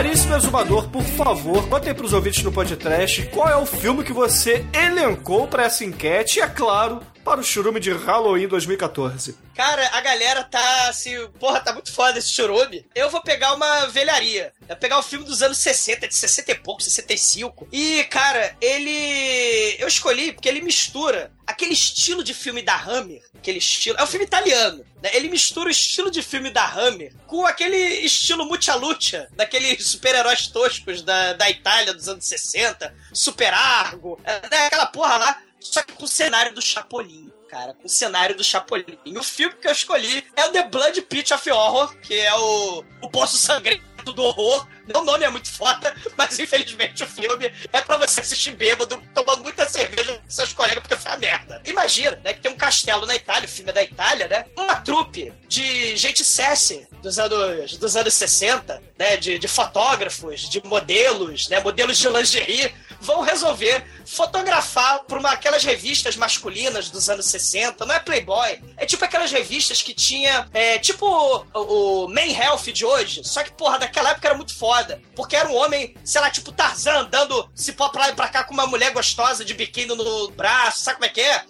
Caríssimo 0.00 0.34
exumador, 0.34 0.88
por 0.88 1.02
favor, 1.02 1.68
conte 1.68 1.88
aí 1.88 1.94
pros 1.94 2.14
ouvintes 2.14 2.42
do 2.42 2.50
podcast 2.50 3.22
qual 3.26 3.46
é 3.50 3.56
o 3.58 3.66
filme 3.66 4.02
que 4.02 4.14
você 4.14 4.64
elencou 4.72 5.46
para 5.46 5.64
essa 5.64 5.84
enquete. 5.84 6.38
E, 6.38 6.42
é 6.42 6.46
claro, 6.46 7.00
para 7.24 7.40
o 7.40 7.44
churume 7.44 7.80
de 7.80 7.92
Halloween 7.92 8.48
2014. 8.48 9.36
Cara, 9.54 9.88
a 9.92 10.00
galera 10.00 10.42
tá 10.44 10.88
assim, 10.88 11.14
porra, 11.38 11.60
tá 11.60 11.72
muito 11.72 11.92
foda 11.92 12.18
esse 12.18 12.30
churume. 12.30 12.86
Eu 12.94 13.10
vou 13.10 13.22
pegar 13.22 13.54
uma 13.54 13.86
velharia. 13.86 14.52
Eu 14.62 14.68
vou 14.68 14.76
pegar 14.76 14.96
o 14.96 15.00
um 15.00 15.02
filme 15.02 15.24
dos 15.24 15.42
anos 15.42 15.58
60, 15.58 16.08
de 16.08 16.14
60 16.14 16.52
e 16.52 16.54
pouco, 16.56 16.82
65. 16.82 17.68
E, 17.70 18.04
cara, 18.04 18.56
ele. 18.60 19.76
Eu 19.78 19.86
escolhi 19.86 20.32
porque 20.32 20.48
ele 20.48 20.62
mistura 20.62 21.30
aquele 21.46 21.72
estilo 21.72 22.22
de 22.24 22.32
filme 22.32 22.62
da 22.62 22.76
Hammer, 22.76 23.22
aquele 23.36 23.58
estilo. 23.58 23.98
É 23.98 24.02
um 24.02 24.06
filme 24.06 24.24
italiano, 24.24 24.84
né? 25.02 25.10
Ele 25.12 25.28
mistura 25.28 25.68
o 25.68 25.70
estilo 25.70 26.10
de 26.10 26.22
filme 26.22 26.50
da 26.50 26.66
Hammer 26.66 27.12
com 27.26 27.46
aquele 27.46 27.76
estilo 27.76 28.46
mucha 28.46 28.70
daqueles 29.36 29.86
super-heróis 29.86 30.46
toscos 30.46 31.02
da, 31.02 31.34
da 31.34 31.50
Itália 31.50 31.92
dos 31.92 32.08
anos 32.08 32.24
60, 32.24 32.94
Super 33.12 33.52
Argo, 33.52 34.18
é, 34.24 34.48
né? 34.48 34.66
aquela 34.66 34.86
porra 34.86 35.16
lá 35.16 35.42
só 35.60 35.82
que 35.82 35.92
com 35.92 36.04
o 36.04 36.08
cenário 36.08 36.54
do 36.54 36.62
Chapolin, 36.62 37.30
cara, 37.48 37.74
com 37.74 37.86
o 37.86 37.90
cenário 37.90 38.36
do 38.36 38.44
Chapolin. 38.44 38.98
O 39.16 39.22
filme 39.22 39.54
que 39.56 39.68
eu 39.68 39.72
escolhi 39.72 40.24
é 40.36 40.46
o 40.46 40.52
The 40.52 40.68
Blood 40.68 41.02
Pit 41.02 41.34
of 41.34 41.50
Horror, 41.50 41.96
que 41.98 42.14
é 42.14 42.34
o, 42.34 42.84
o 43.02 43.10
Poço 43.10 43.36
Sangrento 43.36 43.90
do 44.12 44.22
Horror. 44.22 44.66
O 44.94 45.02
nome 45.02 45.24
é 45.24 45.30
muito 45.30 45.50
foda, 45.50 45.94
mas 46.16 46.38
infelizmente 46.38 47.02
o 47.02 47.06
filme 47.06 47.52
é 47.72 47.80
pra 47.80 47.96
você 47.96 48.20
assistir 48.20 48.52
bêbado, 48.52 49.00
tomando 49.14 49.42
muita 49.42 49.68
cerveja 49.68 50.18
com 50.18 50.30
seus 50.30 50.52
colegas, 50.52 50.80
porque 50.80 50.96
foi 50.96 51.12
a 51.12 51.16
merda. 51.16 51.62
Imagina, 51.64 52.18
né, 52.24 52.32
que 52.32 52.40
tem 52.40 52.50
um 52.50 52.56
castelo 52.56 53.06
na 53.06 53.14
Itália, 53.14 53.46
o 53.46 53.50
filme 53.50 53.70
é 53.70 53.74
da 53.74 53.82
Itália, 53.82 54.26
né? 54.26 54.46
Uma 54.56 54.76
trupe 54.76 55.32
de 55.48 55.96
gente 55.96 56.24
cesse 56.24 56.88
dos 57.02 57.18
anos, 57.18 57.76
dos 57.76 57.96
anos 57.96 58.14
60, 58.14 58.82
né? 58.98 59.16
De, 59.16 59.38
de 59.38 59.48
fotógrafos, 59.48 60.48
de 60.48 60.64
modelos, 60.64 61.48
né? 61.48 61.60
Modelos 61.60 61.98
de 61.98 62.08
lingerie 62.08 62.74
vão 63.00 63.20
resolver 63.20 63.84
fotografar 64.06 65.00
por 65.00 65.18
uma, 65.18 65.30
aquelas 65.30 65.64
revistas 65.64 66.16
masculinas 66.16 66.90
dos 66.90 67.08
anos 67.08 67.26
60. 67.26 67.86
Não 67.86 67.94
é 67.94 68.00
Playboy. 68.00 68.60
É 68.76 68.84
tipo 68.84 69.04
aquelas 69.04 69.30
revistas 69.30 69.82
que 69.82 69.94
tinha. 69.94 70.48
É, 70.52 70.78
tipo 70.78 71.06
o, 71.06 72.04
o 72.04 72.08
Man 72.08 72.32
Health 72.32 72.72
de 72.72 72.84
hoje. 72.84 73.22
Só 73.24 73.42
que, 73.42 73.52
porra, 73.52 73.78
daquela 73.78 74.10
época 74.10 74.28
era 74.28 74.36
muito 74.36 74.54
foda. 74.54 75.00
Porque 75.14 75.36
era 75.36 75.48
um 75.48 75.56
homem, 75.56 75.94
sei 76.04 76.20
lá, 76.20 76.30
tipo 76.30 76.52
Tarzan, 76.52 77.00
andando 77.00 77.48
se 77.54 77.72
pôr 77.72 77.90
pra 77.90 78.02
lá 78.02 78.10
e 78.10 78.14
pra 78.14 78.28
cá 78.28 78.44
com 78.44 78.54
uma 78.54 78.66
mulher 78.66 78.92
gostosa 78.92 79.44
de 79.44 79.54
biquíni 79.54 79.94
no 79.94 80.30
braço. 80.32 80.80
Sabe 80.80 80.96
como 80.96 81.06
é 81.06 81.08
que 81.08 81.20
é? 81.20 81.44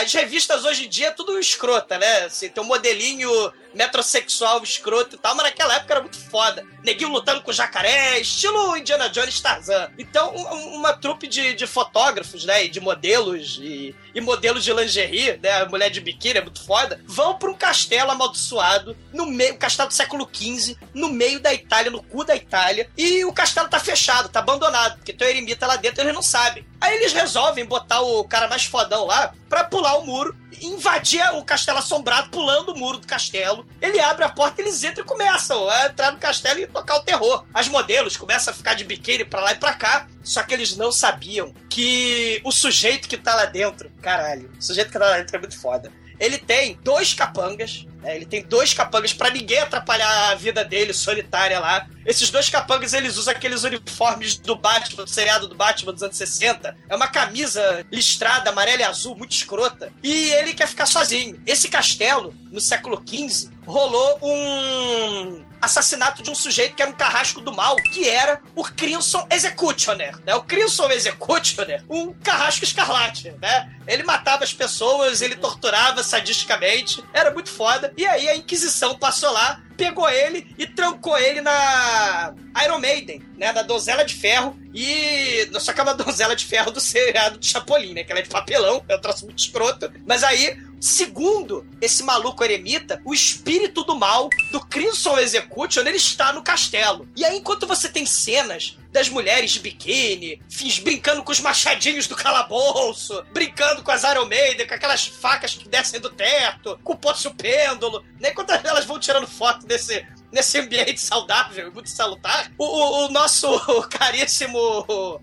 As 0.00 0.12
revistas 0.12 0.64
hoje 0.64 0.86
em 0.86 0.88
dia 0.88 1.08
é 1.08 1.10
tudo 1.10 1.38
escrota, 1.38 1.98
né? 1.98 2.24
Assim, 2.24 2.48
tem 2.48 2.62
um 2.62 2.66
modelinho 2.66 3.30
metrosexual 3.74 4.62
escroto 4.62 5.16
e 5.16 5.18
tal, 5.18 5.34
mas 5.34 5.46
naquela 5.46 5.74
época 5.74 5.94
era 5.94 6.00
muito 6.00 6.18
foda. 6.30 6.64
Neguinho 6.82 7.10
lutando 7.10 7.42
com 7.42 7.52
jacaré, 7.52 8.20
estilo 8.20 8.76
Indiana 8.76 9.08
Jones 9.08 9.40
Tarzan. 9.40 9.90
Então, 9.98 10.34
um, 10.34 10.76
uma 10.76 10.92
trupe 10.92 11.26
de, 11.26 11.54
de 11.54 11.66
fotógrafos, 11.66 12.44
né, 12.44 12.64
e 12.64 12.68
de 12.68 12.80
modelos 12.80 13.58
e, 13.60 13.94
e 14.14 14.20
modelos 14.20 14.64
de 14.64 14.72
lingerie, 14.72 15.38
né, 15.42 15.64
mulher 15.64 15.90
de 15.90 16.00
biquíni 16.00 16.38
é 16.38 16.42
muito 16.42 16.64
foda, 16.64 17.00
vão 17.06 17.34
para 17.38 17.50
um 17.50 17.54
castelo 17.54 18.10
amaldiçoado 18.10 18.96
no 19.12 19.26
meio, 19.26 19.56
castelo 19.56 19.88
do 19.88 19.94
século 19.94 20.28
XV, 20.32 20.76
no 20.92 21.08
meio 21.08 21.40
da 21.40 21.52
Itália, 21.52 21.90
no 21.90 22.02
cu 22.02 22.24
da 22.24 22.36
Itália, 22.36 22.88
e 22.96 23.24
o 23.24 23.32
castelo 23.32 23.68
tá 23.68 23.78
fechado, 23.78 24.28
tá 24.28 24.40
abandonado, 24.40 24.96
porque 24.96 25.12
tem 25.12 25.26
um 25.26 25.30
eremita 25.30 25.66
lá 25.66 25.76
dentro 25.76 26.00
e 26.00 26.04
eles 26.04 26.14
não 26.14 26.22
sabem. 26.22 26.66
Aí 26.80 26.96
eles 26.96 27.12
resolvem 27.12 27.64
botar 27.64 28.02
o 28.02 28.24
cara 28.24 28.46
mais 28.46 28.64
fodão 28.64 29.06
lá 29.06 29.32
pra 29.48 29.64
pular 29.64 29.96
o 29.96 30.04
muro, 30.04 30.36
invadir 30.62 31.22
o 31.34 31.44
castelo 31.44 31.78
assombrado, 31.78 32.30
pulando 32.30 32.72
o 32.72 32.78
muro 32.78 32.98
do 32.98 33.06
castelo. 33.06 33.66
Ele 33.80 34.00
abre 34.00 34.24
a 34.24 34.28
porta, 34.28 34.60
eles 34.60 34.82
entram 34.82 35.04
e 35.04 35.08
começam 35.08 35.68
a 35.68 35.86
entrar 35.86 36.12
no 36.12 36.18
castelo 36.18 36.60
e 36.60 36.66
tocar 36.66 36.96
o 36.96 37.02
terror. 37.02 37.44
As 37.52 37.68
modelos 37.68 38.16
começam 38.16 38.52
a 38.52 38.56
ficar 38.56 38.74
de 38.74 38.84
biquíni 38.84 39.24
pra 39.24 39.40
lá 39.40 39.52
e 39.52 39.56
pra 39.56 39.74
cá. 39.74 40.06
Só 40.22 40.42
que 40.42 40.54
eles 40.54 40.76
não 40.76 40.90
sabiam 40.90 41.54
que 41.68 42.40
o 42.44 42.50
sujeito 42.50 43.08
que 43.08 43.16
tá 43.16 43.34
lá 43.34 43.44
dentro, 43.44 43.90
caralho, 44.00 44.50
o 44.58 44.62
sujeito 44.62 44.90
que 44.90 44.98
tá 44.98 45.04
lá 45.04 45.18
dentro 45.18 45.36
é 45.36 45.38
muito 45.38 45.58
foda 45.60 45.92
ele 46.18 46.38
tem 46.38 46.78
dois 46.82 47.12
capangas, 47.12 47.86
né? 48.04 48.14
Ele 48.14 48.26
tem 48.26 48.42
dois 48.42 48.74
capangas 48.74 49.12
pra 49.12 49.30
ninguém 49.30 49.58
atrapalhar 49.58 50.30
a 50.30 50.34
vida 50.34 50.62
dele 50.62 50.92
solitária 50.92 51.58
lá. 51.58 51.88
Esses 52.04 52.30
dois 52.30 52.50
capangas, 52.50 52.92
eles 52.92 53.16
usam 53.16 53.32
aqueles 53.32 53.64
uniformes 53.64 54.36
do 54.36 54.54
Batman, 54.54 55.04
do 55.04 55.10
seriado 55.10 55.48
do 55.48 55.54
Batman 55.54 55.92
dos 55.92 56.02
anos 56.02 56.16
60. 56.16 56.76
É 56.88 56.94
uma 56.94 57.08
camisa 57.08 57.84
listrada, 57.90 58.50
amarela 58.50 58.82
e 58.82 58.84
azul, 58.84 59.16
muito 59.16 59.32
escrota. 59.32 59.90
E 60.02 60.30
ele 60.32 60.52
quer 60.52 60.68
ficar 60.68 60.86
sozinho. 60.86 61.40
Esse 61.46 61.68
castelo, 61.68 62.34
no 62.52 62.60
século 62.60 63.02
XV, 63.08 63.50
rolou 63.66 64.18
um 64.22 65.44
assassinato 65.64 66.22
de 66.22 66.30
um 66.30 66.34
sujeito 66.34 66.74
que 66.74 66.82
era 66.82 66.90
um 66.90 66.94
carrasco 66.94 67.40
do 67.40 67.52
mal, 67.52 67.76
que 67.76 68.06
era 68.06 68.40
o 68.54 68.62
Crimson 68.64 69.26
Executioner, 69.30 70.14
né? 70.24 70.34
O 70.34 70.42
Crimson 70.42 70.90
Executioner, 70.90 71.82
um 71.88 72.12
carrasco 72.12 72.64
escarlate, 72.64 73.32
né? 73.40 73.70
Ele 73.86 74.02
matava 74.02 74.44
as 74.44 74.52
pessoas, 74.52 75.22
ele 75.22 75.36
torturava 75.36 76.02
sadisticamente, 76.02 77.02
era 77.12 77.30
muito 77.30 77.48
foda. 77.48 77.92
E 77.96 78.04
aí 78.06 78.28
a 78.28 78.36
Inquisição 78.36 78.98
passou 78.98 79.30
lá, 79.30 79.62
pegou 79.76 80.08
ele 80.08 80.46
e 80.58 80.66
trancou 80.66 81.16
ele 81.18 81.40
na 81.40 82.34
Iron 82.64 82.78
Maiden, 82.78 83.22
né? 83.36 83.52
Na 83.52 83.62
Donzela 83.62 84.04
de 84.04 84.14
Ferro. 84.14 84.58
E. 84.74 85.48
Só 85.60 85.72
que 85.72 85.80
é 85.80 85.82
uma 85.82 85.94
donzela 85.94 86.34
de 86.34 86.44
ferro 86.44 86.70
do 86.70 86.80
seriado 86.80 87.38
de 87.38 87.46
Chapolin, 87.46 87.94
né? 87.94 88.04
Que 88.04 88.12
ela 88.12 88.20
é 88.20 88.22
de 88.22 88.28
papelão, 88.28 88.84
é 88.88 88.96
um 88.96 89.00
troço 89.00 89.24
muito 89.24 89.38
escroto. 89.38 89.92
Mas 90.06 90.24
aí, 90.24 90.58
segundo 90.84 91.66
esse 91.80 92.02
maluco 92.02 92.44
eremita, 92.44 93.00
o 93.06 93.14
espírito 93.14 93.84
do 93.84 93.96
mal 93.96 94.28
do 94.52 94.60
Crimson 94.60 95.18
Execution, 95.18 95.80
ele 95.80 95.96
está 95.96 96.30
no 96.30 96.42
castelo. 96.42 97.08
E 97.16 97.24
aí, 97.24 97.38
enquanto 97.38 97.66
você 97.66 97.88
tem 97.88 98.04
cenas 98.04 98.76
das 98.92 99.08
mulheres 99.08 99.52
de 99.52 99.60
biquíni, 99.60 100.40
fins 100.48 100.78
brincando 100.78 101.24
com 101.24 101.32
os 101.32 101.40
machadinhos 101.40 102.06
do 102.06 102.14
calabouço, 102.14 103.24
brincando 103.32 103.82
com 103.82 103.90
as 103.90 104.04
Iron 104.04 104.26
Maiden, 104.26 104.66
com 104.66 104.74
aquelas 104.74 105.06
facas 105.06 105.54
que 105.54 105.68
descem 105.68 105.98
do 106.00 106.10
teto, 106.10 106.78
com 106.84 106.92
o 106.92 106.98
poço 106.98 107.34
pêndulo, 107.34 108.04
né? 108.20 108.30
Enquanto 108.30 108.50
elas 108.50 108.84
vão 108.84 109.00
tirando 109.00 109.26
foto 109.26 109.66
desse, 109.66 110.06
nesse 110.34 110.58
ambiente 110.58 111.00
saudável, 111.00 111.72
muito 111.72 111.88
salutar, 111.88 112.50
o, 112.58 112.64
o, 112.64 113.06
o 113.06 113.08
nosso 113.08 113.48
caríssimo 113.88 114.58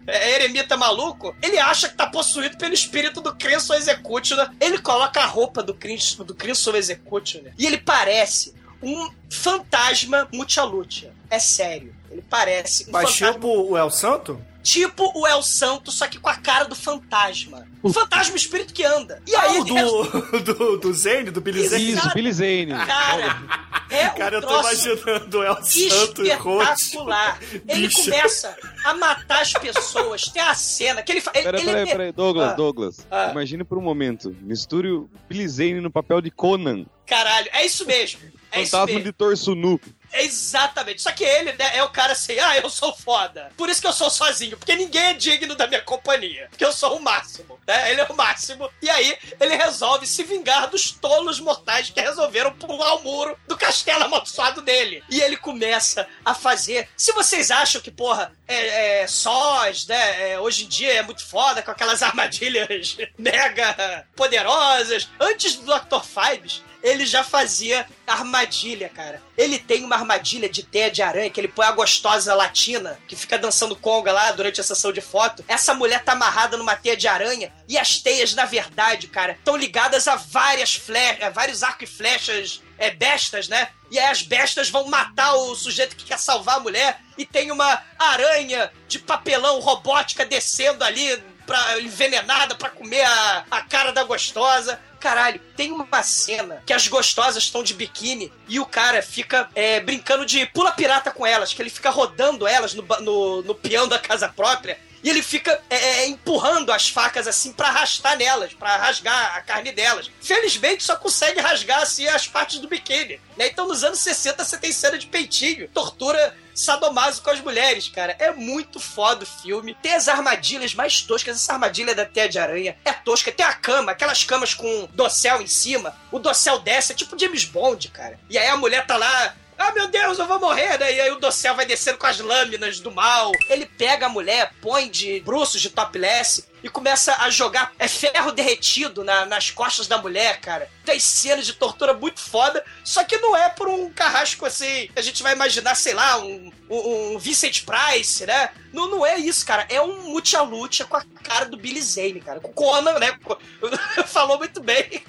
é, 0.07 0.36
eremita 0.36 0.78
maluco, 0.78 1.36
ele 1.41 1.59
acha 1.59 1.89
que 1.89 1.95
tá 1.95 2.07
possuído 2.07 2.57
pelo 2.57 2.74
espírito 2.74 3.20
do 3.20 3.36
Crimson 3.36 3.74
Executioner. 3.74 4.49
Ele 4.59 4.80
coloca 4.80 5.20
a 5.20 5.26
roupa 5.26 5.62
do 5.62 5.74
Crimson, 5.74 6.24
do 6.24 6.34
Crimson 6.34 6.76
Executioner 6.76 7.53
e 7.57 7.66
ele 7.66 7.78
parece 7.78 8.55
um 8.82 9.12
fantasma 9.30 10.28
multialutia. 10.34 11.14
É 11.30 11.38
sério. 11.38 11.93
Ele 12.09 12.24
parece 12.30 12.89
um 12.89 12.91
Mas 12.91 13.12
fantasma 13.12 13.34
tipo 13.34 13.47
o 13.47 13.78
El 13.78 13.89
Santo? 13.89 14.41
Tipo 14.62 15.12
o 15.16 15.26
El 15.28 15.41
Santo, 15.43 15.91
só 15.91 16.07
que 16.07 16.20
com 16.20 16.30
a 16.30 16.36
cara 16.36 16.66
do 16.66 16.76
fantasma. 16.76 17.68
O 17.84 17.91
fantasma, 17.91 18.34
o 18.34 18.38
espírito 18.38 18.74
que 18.74 18.84
anda. 18.84 19.22
E 19.28 19.36
aí, 19.36 19.57
Ah, 19.57 19.62
o 19.62 19.64
do, 19.66 20.39
do, 20.53 20.78
do 20.78 20.93
Zane, 20.93 21.32
do 21.32 21.41
Billy 21.41 21.68
Zane? 21.68 21.91
Isso, 21.93 22.14
Billy 22.14 22.32
Zane. 22.32 22.68
cara, 22.86 23.41
é 23.89 24.07
um 24.12 24.14
Cara, 24.16 24.36
eu 24.38 24.41
tô 24.41 24.59
imaginando 24.59 25.39
o 25.39 25.43
El 25.43 25.55
Santo 25.64 26.24
e 26.24 26.30
espetacular. 26.30 27.39
Ele 27.68 27.89
começa 27.91 28.55
a 28.86 28.93
matar 28.93 29.41
as 29.41 29.53
pessoas. 29.53 30.24
Tem 30.26 30.41
a 30.41 30.53
cena 30.53 31.01
que 31.01 31.12
ele 31.12 31.22
faz. 31.22 31.43
Peraí, 31.43 31.68
ele- 31.68 31.86
peraí, 31.88 32.12
Douglas, 32.12 32.51
Ah. 32.51 32.53
Douglas. 32.53 33.07
Ah. 33.09 33.30
Imagine 33.32 33.64
por 33.64 33.78
um 33.78 33.82
momento. 33.82 34.36
Misture 34.41 34.91
o 34.91 35.09
Billy 35.28 35.47
Zane 35.47 35.82
no 35.82 35.89
papel 35.91 36.22
de 36.22 36.30
Conan. 36.30 36.86
Caralho, 37.07 37.49
é 37.51 37.66
isso 37.66 37.86
mesmo. 37.86 38.22
É 38.51 38.62
isso 38.62 38.72
fantasma 38.72 38.95
mesmo. 38.95 39.03
de 39.03 39.12
torso 39.12 39.55
nu. 39.55 39.80
Exatamente. 40.14 41.01
Só 41.01 41.12
que 41.12 41.24
ele 41.24 41.53
né, 41.53 41.78
é 41.78 41.84
o 41.84 41.89
cara 41.89 42.14
assim, 42.14 42.38
ah, 42.39 42.57
eu 42.57 42.70
sou 42.70 42.93
foda. 42.93 43.51
Por 43.57 43.70
isso 43.70 43.82
que 43.82 43.88
eu 43.88 43.93
sou 43.93 44.09
sozinho, 44.09 44.57
porque 44.57 44.76
ninguém 44.76 45.03
é 45.03 45.14
digno 45.14 45.55
da 45.55 45.68
minha 45.68 45.82
companhia. 45.82 46.47
Porque 46.49 46.66
eu 46.66 46.74
sou 46.74 46.97
o 46.97 47.01
máximo, 47.01 47.59
né? 47.68 47.91
Ele 47.91 48.01
é 48.01 48.05
o 48.05 48.16
máximo. 48.16 48.70
E 48.82 48.89
aí 48.89 49.18
ele 49.39 49.55
resolve 49.55 50.05
se 50.05 50.24
vingar 50.24 50.70
dos 50.70 50.91
tolos 50.91 51.39
mortais 51.39 51.89
que 51.89 52.01
resolveram 52.01 52.53
pular 52.53 52.95
o 52.95 53.03
muro 53.03 53.38
do 53.47 53.57
castelo 53.57 54.03
amaldiçoado 54.03 54.62
dele. 54.62 55.03
E 55.09 55.22
ele 55.22 55.38
começa 55.38 56.07
a 56.24 56.34
fazer. 56.34 56.89
Se 56.97 57.12
vocês 57.14 57.51
acham 57.51 57.82
que, 57.82 57.91
porra, 57.91 58.34
é, 58.47 59.01
é 59.01 59.07
sós, 59.07 59.88
né? 59.88 60.32
é, 60.32 60.39
hoje 60.39 60.66
em 60.66 60.68
dia 60.68 60.93
é 60.93 61.01
muito 61.01 61.26
foda 61.26 61.62
com 61.62 61.72
aquelas 61.72 62.01
armadilhas 62.03 62.97
mega 63.18 64.05
poderosas. 64.16 65.09
Antes 65.20 65.55
do 65.55 65.66
Dr. 65.66 66.01
Fibes, 66.03 66.62
ele 66.84 67.06
já 67.06 67.24
fazia 67.24 67.86
armadilha, 68.06 68.90
cara. 68.90 69.22
Ele 69.38 69.58
tem 69.58 69.84
uma 69.84 69.96
armadilha 69.96 70.50
de 70.50 70.64
teia 70.64 70.92
de 70.92 71.02
aranha 71.02 71.30
que 71.30 71.40
ele 71.40 71.48
põe 71.48 71.66
a 71.66 71.72
gostosa 71.72 72.34
latina 72.34 73.00
que 73.08 73.16
fica 73.16 73.38
dançando 73.38 73.76
conga 73.76 74.12
lá 74.12 74.32
durante 74.32 74.60
a 74.60 74.64
sessão 74.64 74.92
de 74.92 75.02
foto. 75.02 75.44
Essa 75.48 75.74
mulher 75.74 76.04
tá 76.04 76.14
amarrada 76.14 76.58
numa 76.58 76.76
teia 76.76 76.98
de 76.98 77.08
aranha 77.08 77.52
e 77.68 77.78
as 77.78 78.00
teias, 78.00 78.34
na 78.34 78.46
verdade, 78.46 79.08
cara, 79.08 79.34
estão 79.34 79.56
ligadas 79.56 80.08
a 80.08 80.16
várias 80.16 80.76
flechas, 80.76 81.24
a 81.24 81.30
vários 81.30 81.64
arcos 81.64 81.90
e 81.90 81.92
flechas 81.92 82.62
é, 82.78 82.92
bestas, 82.92 83.48
né? 83.48 83.70
E 83.92 84.00
aí 84.00 84.08
as 84.08 84.22
bestas 84.22 84.70
vão 84.70 84.88
matar 84.88 85.34
o 85.34 85.56
sujeito 85.56 85.96
que 85.96 86.06
quer 86.06 86.18
salvar 86.18 86.58
a 86.58 86.60
mulher 86.60 87.00
e 87.18 87.26
tem 87.26 87.52
uma 87.52 87.84
aranha 88.00 88.72
de 88.88 89.00
papelão 89.00 89.60
robótica 89.60 90.26
descendo 90.26 90.84
ali 90.84 91.22
pra, 91.46 91.80
envenenada 91.80 92.56
pra 92.56 92.70
comer 92.70 93.04
a, 93.04 93.46
a 93.50 93.62
cara 93.62 93.92
da 93.92 94.04
gostosa. 94.04 94.80
Caralho, 95.00 95.39
tem 95.58 95.72
uma 95.72 96.04
cena 96.04 96.62
que 96.66 96.74
as 96.74 96.88
gostosas 96.88 97.44
estão 97.44 97.64
de 97.64 97.74
biquíni 97.74 98.32
e 98.48 98.60
o 98.60 98.66
cara 98.66 99.02
fica 99.02 99.50
é, 99.56 99.80
brincando 99.80 100.26
de 100.26 100.46
pula 100.48 100.72
pirata 100.72 101.10
com 101.10 101.26
elas, 101.26 101.54
que 101.54 101.62
ele 101.62 101.72
fica 101.72 101.89
rodando 101.89 102.48
elas 102.48 102.74
no, 102.74 102.86
no, 103.02 103.42
no 103.42 103.56
peão 103.56 103.88
da 103.88 103.98
casa 103.98 104.30
própria. 104.30 104.78
E 105.04 105.10
ele 105.10 105.22
fica 105.22 105.60
é, 105.70 105.76
é, 105.76 106.08
empurrando 106.08 106.72
as 106.72 106.89
facas 106.89 107.28
assim 107.28 107.52
pra 107.52 107.68
arrastar 107.68 108.18
nelas, 108.18 108.54
pra 108.54 108.78
rasgar 108.78 109.36
a 109.36 109.41
carne 109.41 109.72
delas. 109.72 110.10
Felizmente 110.22 110.84
só 110.84 110.95
consegue 110.95 111.39
rasgar 111.39 111.82
assim 111.82 112.08
as 112.08 112.28
partes 112.28 112.60
do 112.60 112.68
biquíni. 112.68 113.20
Né? 113.38 113.47
Então 113.47 113.68
nos 113.68 113.84
anos 113.84 113.99
60 113.99 114.43
você 114.43 114.58
tem 114.58 114.72
cena 114.72 114.97
de 114.97 115.08
peitinho, 115.08 115.68
tortura 115.70 116.36
sadomaso 116.54 117.22
com 117.22 117.30
as 117.30 117.39
mulheres, 117.39 117.88
cara. 117.88 118.16
É 118.20 118.32
muito 118.32 118.80
foda 118.80 119.24
o 119.24 119.28
filme. 119.28 119.76
Tem 119.82 119.93
as 119.93 120.08
armadilhas 120.08 120.74
mais 120.74 121.02
toscas. 121.02 121.38
Essa 121.38 121.54
armadilha 121.54 121.95
da 121.95 122.06
teia 122.06 122.30
de 122.30 122.39
aranha 122.39 122.78
é 122.86 122.93
tosca. 122.93 123.32
Tem 123.32 123.45
a 123.45 123.54
cama, 123.54 123.91
aquelas 123.91 124.24
camas 124.24 124.54
com 124.54 124.88
dossel 124.93 125.41
em 125.41 125.47
cima. 125.47 125.95
O 126.12 126.20
dossel 126.20 126.60
desce, 126.60 126.91
é 126.91 126.95
tipo 126.95 127.18
James 127.18 127.45
Bond, 127.45 127.88
cara. 127.89 128.20
E 128.30 128.38
aí 128.38 128.47
a 128.47 128.58
mulher 128.58 128.86
tá 128.86 128.97
lá. 128.97 129.36
Ah, 129.64 129.74
meu 129.76 129.88
Deus, 129.88 130.18
eu 130.18 130.26
vou 130.26 130.39
morrer, 130.39 130.80
né? 130.80 130.91
E 130.91 130.99
aí 130.99 131.12
o 131.12 131.20
dossel 131.20 131.53
vai 131.53 131.68
descendo 131.68 131.99
com 131.99 132.07
as 132.07 132.20
lâminas 132.20 132.80
do 132.80 132.89
mal. 132.89 133.32
Ele 133.47 133.68
pega 133.68 134.07
a 134.07 134.09
mulher, 134.09 134.53
põe 134.59 134.89
de 134.89 135.20
bruços 135.20 135.62
de 135.62 135.70
topless 135.70 136.43
e 136.64 136.70
começa 136.70 137.16
a 137.18 137.30
jogar 137.30 137.74
é 137.80 137.88
ferro 137.88 138.32
derretido 138.32 139.03
na- 139.03 139.26
nas 139.26 139.49
costas 139.49 139.88
da 139.88 139.97
mulher, 139.97 140.39
cara. 140.39 140.70
Tem 140.86 140.99
cenas 140.99 141.45
de 141.45 141.53
tortura 141.53 141.93
muito 141.93 142.20
foda, 142.20 142.64
só 142.84 143.03
que 143.03 143.18
não 143.18 143.36
é 143.36 143.49
por 143.49 143.68
um 143.68 143.89
carrasco 143.91 144.45
assim. 144.45 144.89
A 144.95 145.01
gente 145.01 145.22
vai 145.24 145.34
imaginar, 145.34 145.76
sei 145.76 145.93
lá, 145.93 146.18
um, 146.20 146.51
um, 146.70 147.14
um 147.14 147.20
Vincent 147.20 147.64
Price, 147.64 148.26
né? 148.26 148.49
Não, 148.74 148.88
não 148.89 149.05
é 149.05 149.18
isso, 149.18 149.45
cara. 149.45 149.66
É 149.70 149.82
um 149.82 150.09
mutia-lucha 150.12 150.86
com 150.86 150.97
a 150.97 151.03
cara 151.24 151.45
do 151.45 151.57
Billy 151.57 151.82
Zane, 151.82 152.20
cara. 152.22 152.39
Com 152.39 152.49
o 152.49 152.53
Conan, 152.53 152.97
né? 152.99 153.18
Falou 154.07 154.38
muito 154.38 154.62
bem. 154.62 155.03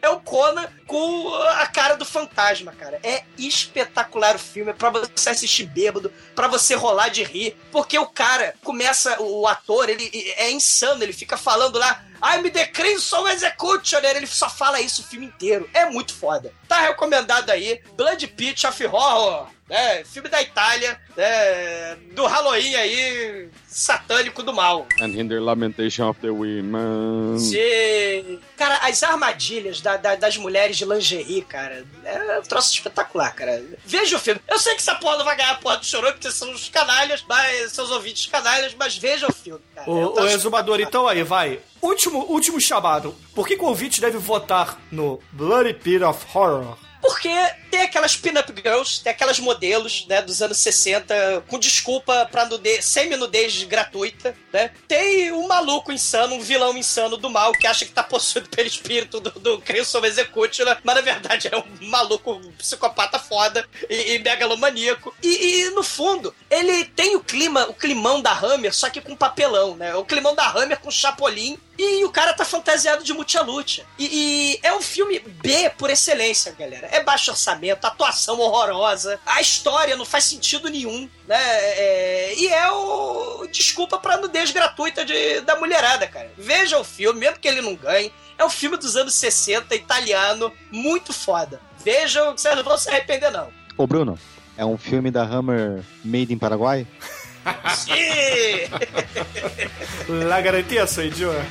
É 0.00 0.08
o 0.08 0.20
Conan 0.20 0.68
com 0.86 1.34
a 1.34 1.66
cara 1.66 1.96
do 1.96 2.04
fantasma, 2.04 2.72
cara. 2.72 2.98
É 3.02 3.24
espetacular 3.36 4.36
o 4.36 4.38
filme. 4.38 4.70
É 4.70 4.74
pra 4.74 4.90
você 4.90 5.30
assistir 5.30 5.64
bêbado, 5.66 6.12
pra 6.34 6.48
você 6.48 6.74
rolar 6.74 7.08
de 7.08 7.22
rir. 7.24 7.56
Porque 7.72 7.98
o 7.98 8.06
cara 8.06 8.54
começa, 8.62 9.20
o 9.20 9.46
ator, 9.46 9.88
ele 9.88 10.08
é 10.36 10.50
insano. 10.50 10.89
Ele 11.02 11.12
fica 11.12 11.36
falando 11.36 11.78
lá. 11.78 12.04
I'm 12.22 12.50
the 12.50 12.66
Crimson 12.66 13.28
Executioner. 13.28 14.16
Ele 14.16 14.26
só 14.26 14.48
fala 14.48 14.80
isso 14.80 15.02
o 15.02 15.04
filme 15.04 15.26
inteiro. 15.26 15.68
É 15.72 15.86
muito 15.86 16.14
foda. 16.14 16.52
Tá 16.66 16.80
recomendado 16.80 17.50
aí. 17.50 17.80
Blood 17.96 18.26
Pitch 18.28 18.64
of 18.64 18.86
Horror. 18.86 19.48
Né? 19.70 20.02
Filme 20.04 20.28
da 20.28 20.42
Itália. 20.42 21.00
né? 21.16 21.96
Do 22.12 22.26
Halloween 22.26 22.74
aí. 22.74 23.48
Satânico 23.68 24.42
do 24.42 24.52
mal. 24.52 24.84
And 25.00 25.08
in 25.10 25.28
the 25.28 25.38
lamentation 25.38 26.08
of 26.10 26.18
the 26.20 26.28
women. 26.30 27.38
Sim. 27.38 28.40
Cara, 28.56 28.78
as 28.82 29.00
armadilhas 29.04 29.80
da- 29.80 29.96
da- 29.96 30.16
das 30.16 30.36
mulheres 30.36 30.76
de 30.76 30.84
lingerie, 30.84 31.42
cara, 31.42 31.84
é 32.04 32.38
um 32.40 32.42
troço 32.42 32.72
espetacular, 32.74 33.32
cara. 33.32 33.62
Veja 33.86 34.16
o 34.16 34.18
filme. 34.18 34.40
Eu 34.48 34.58
sei 34.58 34.74
que 34.74 34.80
essa 34.80 34.96
porra 34.96 35.18
não 35.18 35.24
vai 35.24 35.36
ganhar 35.36 35.52
a 35.52 35.54
porra 35.54 35.76
do 35.76 35.86
chorão, 35.86 36.10
porque 36.12 36.30
são 36.32 36.50
os 36.52 36.68
canalhas, 36.68 37.24
mas, 37.28 37.70
seus 37.72 37.90
ouvintes 37.92 38.26
canalhas, 38.26 38.74
mas 38.76 38.98
veja 38.98 39.28
o 39.28 39.32
filme, 39.32 39.62
cara. 39.74 39.86
É 39.86 39.90
um 39.90 39.94
O, 39.94 40.06
o 40.06 40.10
troço 40.14 40.34
exumador, 40.34 40.80
então 40.80 41.06
aí, 41.06 41.22
vai. 41.22 41.60
Último, 41.80 42.18
último 42.28 42.60
chamado. 42.60 43.14
Por 43.34 43.46
que 43.46 43.56
que 43.56 43.62
o 43.62 43.66
ouvinte 43.68 44.00
deve 44.00 44.18
votar 44.18 44.78
no 44.90 45.22
Bloody 45.32 45.74
Pit 45.74 46.02
of 46.02 46.26
Horror? 46.34 46.76
Porque 47.00 47.30
tem 47.70 47.82
aquelas 47.82 48.16
pin-up 48.16 48.52
girls, 48.56 49.02
tem 49.02 49.10
aquelas 49.10 49.38
modelos, 49.38 50.06
né, 50.06 50.20
dos 50.20 50.42
anos 50.42 50.58
60, 50.58 51.44
com 51.48 51.58
desculpa 51.58 52.28
pra 52.30 52.44
nudez, 52.44 52.84
semi-nudez 52.84 53.62
gratuita, 53.62 54.36
né? 54.52 54.70
Tem 54.86 55.32
um 55.32 55.46
maluco 55.46 55.92
insano, 55.92 56.34
um 56.34 56.40
vilão 56.40 56.76
insano 56.76 57.16
do 57.16 57.30
mal, 57.30 57.52
que 57.52 57.66
acha 57.66 57.84
que 57.84 57.92
tá 57.92 58.02
possuído 58.02 58.48
pelo 58.48 58.68
espírito 58.68 59.20
do, 59.20 59.30
do 59.30 59.58
Crimson 59.60 60.04
Executioner, 60.04 60.78
mas 60.82 60.94
na 60.96 61.00
verdade 61.00 61.48
é 61.50 61.56
um 61.56 61.88
maluco 61.88 62.32
um 62.32 62.52
psicopata 62.52 63.18
foda 63.18 63.66
e, 63.88 64.14
e 64.14 64.18
megalomaníaco. 64.18 65.14
E, 65.22 65.28
e, 65.28 65.70
no 65.70 65.82
fundo, 65.82 66.34
ele 66.50 66.84
tem 66.84 67.16
o 67.16 67.20
clima, 67.20 67.66
o 67.68 67.74
climão 67.74 68.20
da 68.20 68.32
Hammer, 68.32 68.74
só 68.74 68.90
que 68.90 69.00
com 69.00 69.16
papelão, 69.16 69.76
né? 69.76 69.94
O 69.94 70.04
climão 70.04 70.34
da 70.34 70.48
Hammer 70.48 70.78
com 70.80 70.90
Chapolin 70.90 71.58
e 71.78 72.04
o 72.04 72.10
cara 72.10 72.34
tá 72.34 72.44
fantasiado 72.44 73.02
de 73.02 73.12
Multialucha. 73.14 73.86
E, 73.98 74.04
e 74.04 74.60
é 74.62 74.74
um 74.74 74.82
filme 74.82 75.18
B 75.18 75.70
por 75.78 75.88
excelência, 75.88 76.52
galera. 76.52 76.89
É 76.90 77.02
baixo 77.02 77.30
orçamento, 77.30 77.84
atuação 77.84 78.38
horrorosa, 78.40 79.18
a 79.24 79.40
história 79.40 79.96
não 79.96 80.04
faz 80.04 80.24
sentido 80.24 80.68
nenhum, 80.68 81.08
né? 81.26 81.38
É, 81.38 82.34
e 82.36 82.48
é 82.48 82.70
o 82.70 83.46
desculpa 83.50 83.98
pra 83.98 84.16
nudez 84.16 84.50
gratuita 84.50 85.04
de, 85.04 85.40
da 85.40 85.56
mulherada, 85.56 86.06
cara. 86.06 86.30
Veja 86.36 86.78
o 86.78 86.84
filme, 86.84 87.20
mesmo 87.20 87.38
que 87.38 87.48
ele 87.48 87.60
não 87.60 87.74
ganhe. 87.74 88.12
É 88.38 88.44
um 88.44 88.50
filme 88.50 88.76
dos 88.76 88.96
anos 88.96 89.14
60, 89.14 89.74
italiano, 89.74 90.52
muito 90.70 91.12
foda. 91.12 91.60
Vejam, 91.84 92.32
vocês 92.32 92.56
não 92.56 92.64
vão 92.64 92.78
se 92.78 92.88
arrepender, 92.88 93.30
não. 93.30 93.48
Ô, 93.76 93.86
Bruno, 93.86 94.18
é 94.56 94.64
um 94.64 94.78
filme 94.78 95.10
da 95.10 95.22
Hammer 95.22 95.82
Made 96.04 96.32
in 96.32 96.38
Paraguai? 96.38 96.86
Sim! 97.74 98.68
La 100.08 100.40
garantia, 100.40 100.86
sou 100.86 101.04
idiota. 101.04 101.44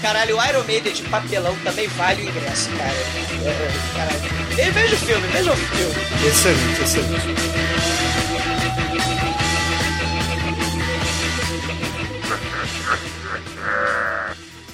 Caralho, 0.00 0.36
o 0.38 0.44
Iron 0.44 0.64
Maiden 0.64 0.92
de 0.92 1.02
papelão 1.04 1.56
também 1.64 1.88
vale 1.88 2.22
o 2.22 2.28
ingresso, 2.28 2.70
cara. 2.76 2.90
É, 2.90 3.48
é, 3.48 3.70
Caralho. 3.94 4.20
E 4.52 4.70
veja 4.70 4.94
o 4.94 4.98
filme, 4.98 5.26
veja 5.28 5.52
o 5.52 5.56
filme. 5.56 5.94
Excelente, 6.26 6.82
excelente. 6.82 7.52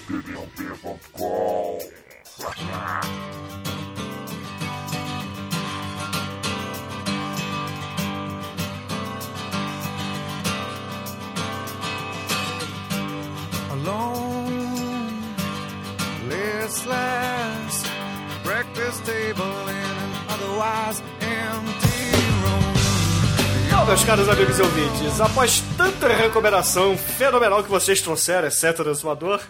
Opiniãopia.com 0.09 1.79
alone, 13.89 15.35
listless, 16.29 17.85
breakfast 18.45 19.05
table 19.05 19.69
in 19.69 19.77
an 19.77 20.13
otherwise 20.29 21.03
empty 21.21 22.13
room. 22.43 22.75
Bom, 23.71 23.87
meus 23.87 24.05
caros 24.05 24.29
amigos 24.29 24.59
e 24.59 24.63
ouvintes, 24.63 25.21
após 25.21 25.63
tanta 25.77 26.09
recomendação 26.09 26.97
fenomenal 26.97 27.63
que 27.63 27.71
vocês 27.71 28.01
trouxeram, 28.03 28.49
exceto 28.49 28.85
do 28.85 28.91
Exumador, 28.91 29.41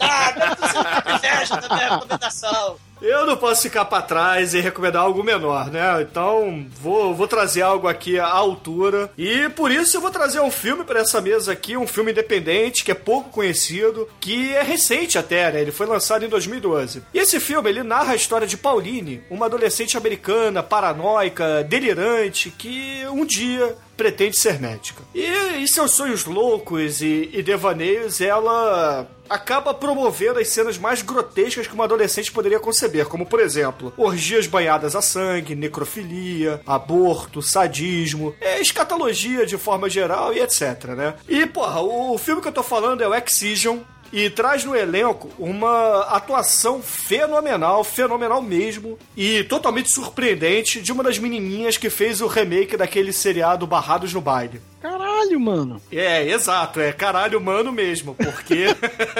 Ah, 0.00 0.32
não 0.36 0.56
precisa 0.56 0.84
ficar 0.84 1.14
inveja 1.16 1.56
da 1.60 1.68
minha 1.76 1.88
recomendação. 1.94 2.76
Eu 3.02 3.26
não 3.26 3.36
posso 3.36 3.62
ficar 3.62 3.84
pra 3.84 4.00
trás 4.00 4.54
e 4.54 4.60
recomendar 4.60 5.02
algo 5.02 5.22
menor, 5.22 5.70
né? 5.70 6.02
Então, 6.02 6.66
vou, 6.80 7.14
vou 7.14 7.26
trazer 7.26 7.62
algo 7.62 7.88
aqui 7.88 8.18
à 8.18 8.26
altura. 8.26 9.10
E 9.18 9.48
por 9.50 9.70
isso 9.70 9.96
eu 9.96 10.00
vou 10.00 10.10
trazer 10.10 10.40
um 10.40 10.50
filme 10.50 10.84
pra 10.84 11.00
essa 11.00 11.20
mesa 11.20 11.52
aqui, 11.52 11.76
um 11.76 11.86
filme 11.86 12.12
independente, 12.12 12.84
que 12.84 12.90
é 12.90 12.94
pouco 12.94 13.30
conhecido, 13.30 14.08
que 14.20 14.54
é 14.54 14.62
recente 14.62 15.18
até, 15.18 15.50
né? 15.50 15.60
Ele 15.60 15.72
foi 15.72 15.86
lançado 15.86 16.24
em 16.24 16.28
2012. 16.28 17.02
E 17.12 17.18
esse 17.18 17.40
filme, 17.40 17.68
ele 17.68 17.82
narra 17.82 18.12
a 18.12 18.16
história 18.16 18.46
de 18.46 18.56
Pauline, 18.56 19.22
uma 19.30 19.46
adolescente 19.46 19.96
americana, 19.96 20.62
paranoica, 20.62 21.64
delirante, 21.64 22.50
que 22.50 23.04
um 23.10 23.24
dia 23.24 23.76
pretende 24.02 24.36
ser 24.36 24.60
médica. 24.60 25.00
E 25.14 25.24
em 25.58 25.66
seus 25.68 25.92
sonhos 25.92 26.24
loucos 26.24 27.00
e, 27.00 27.30
e 27.32 27.40
devaneios, 27.40 28.20
ela 28.20 29.06
acaba 29.30 29.72
promovendo 29.72 30.40
as 30.40 30.48
cenas 30.48 30.76
mais 30.76 31.02
grotescas 31.02 31.68
que 31.68 31.74
uma 31.74 31.84
adolescente 31.84 32.32
poderia 32.32 32.58
conceber, 32.58 33.06
como 33.06 33.24
por 33.24 33.38
exemplo, 33.38 33.92
orgias 33.96 34.48
banhadas 34.48 34.96
a 34.96 35.00
sangue, 35.00 35.54
necrofilia, 35.54 36.60
aborto, 36.66 37.40
sadismo, 37.40 38.34
é, 38.40 38.60
escatologia 38.60 39.46
de 39.46 39.56
forma 39.56 39.88
geral 39.88 40.34
e 40.34 40.40
etc, 40.40 40.84
né? 40.96 41.14
E, 41.28 41.46
porra, 41.46 41.80
o 41.80 42.18
filme 42.18 42.42
que 42.42 42.48
eu 42.48 42.52
tô 42.52 42.64
falando 42.64 43.02
é 43.02 43.08
o 43.08 43.14
Excision, 43.14 43.78
e 44.12 44.28
traz 44.28 44.64
no 44.64 44.76
elenco 44.76 45.30
uma 45.38 46.02
atuação 46.02 46.82
fenomenal, 46.82 47.82
fenomenal 47.82 48.42
mesmo, 48.42 48.98
e 49.16 49.42
totalmente 49.44 49.90
surpreendente 49.90 50.80
de 50.80 50.92
uma 50.92 51.02
das 51.02 51.18
menininhas 51.18 51.76
que 51.76 51.88
fez 51.88 52.20
o 52.20 52.26
remake 52.26 52.76
daquele 52.76 53.12
seriado 53.12 53.66
Barrados 53.66 54.12
no 54.12 54.20
Baile. 54.20 54.60
Caralho, 54.80 55.38
mano. 55.40 55.80
É, 55.90 56.24
exato, 56.28 56.80
é 56.80 56.92
caralho 56.92 57.40
mano 57.40 57.70
mesmo, 57.72 58.14
porque 58.16 58.66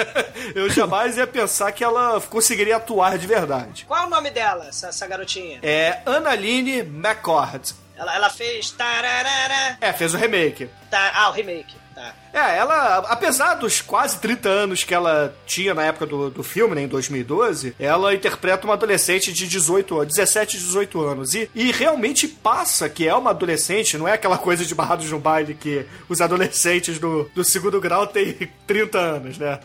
eu 0.53 0.69
jamais 0.69 1.17
ia 1.17 1.25
pensar 1.25 1.71
que 1.71 1.83
ela 1.83 2.19
conseguiria 2.29 2.75
atuar 2.75 3.17
de 3.17 3.25
verdade. 3.25 3.85
Qual 3.87 4.03
é 4.03 4.05
o 4.05 4.09
nome 4.09 4.29
dela, 4.29 4.67
essa, 4.67 4.87
essa 4.87 5.07
garotinha? 5.07 5.59
É 5.63 5.99
Annalene 6.05 6.79
McCord. 6.79 7.73
Ela, 7.95 8.15
ela 8.15 8.29
fez. 8.29 8.71
Tararara, 8.71 9.77
É, 9.79 9.93
fez 9.93 10.13
o 10.13 10.17
remake. 10.17 10.69
tá, 10.89 11.11
ah, 11.15 11.29
o 11.29 11.31
remake. 11.31 11.75
Tá. 11.95 12.13
É, 12.33 12.57
ela, 12.57 12.97
apesar 13.09 13.53
dos 13.53 13.79
quase 13.79 14.17
30 14.19 14.49
anos 14.49 14.83
que 14.83 14.93
ela 14.93 15.33
tinha 15.45 15.73
na 15.73 15.83
época 15.83 16.07
do, 16.07 16.31
do 16.31 16.43
filme, 16.43 16.73
né, 16.73 16.81
em 16.81 16.87
2012, 16.87 17.75
ela 17.79 18.13
interpreta 18.13 18.65
uma 18.65 18.73
adolescente 18.73 19.31
de 19.31 19.47
18 19.47 19.99
anos, 19.99 20.15
17, 20.15 20.57
18 20.57 21.01
anos. 21.01 21.35
E, 21.35 21.49
e 21.53 21.71
realmente 21.71 22.27
passa 22.27 22.89
que 22.89 23.07
é 23.07 23.13
uma 23.13 23.29
adolescente, 23.29 23.97
não 23.97 24.07
é 24.07 24.13
aquela 24.13 24.37
coisa 24.37 24.65
de 24.65 24.73
barrados 24.73 25.09
no 25.11 25.19
baile 25.19 25.53
que 25.53 25.85
os 26.09 26.21
adolescentes 26.21 26.97
do, 26.97 27.29
do 27.35 27.43
segundo 27.43 27.79
grau 27.79 28.07
têm 28.07 28.33
30 28.65 28.97
anos, 28.97 29.37
né? 29.37 29.59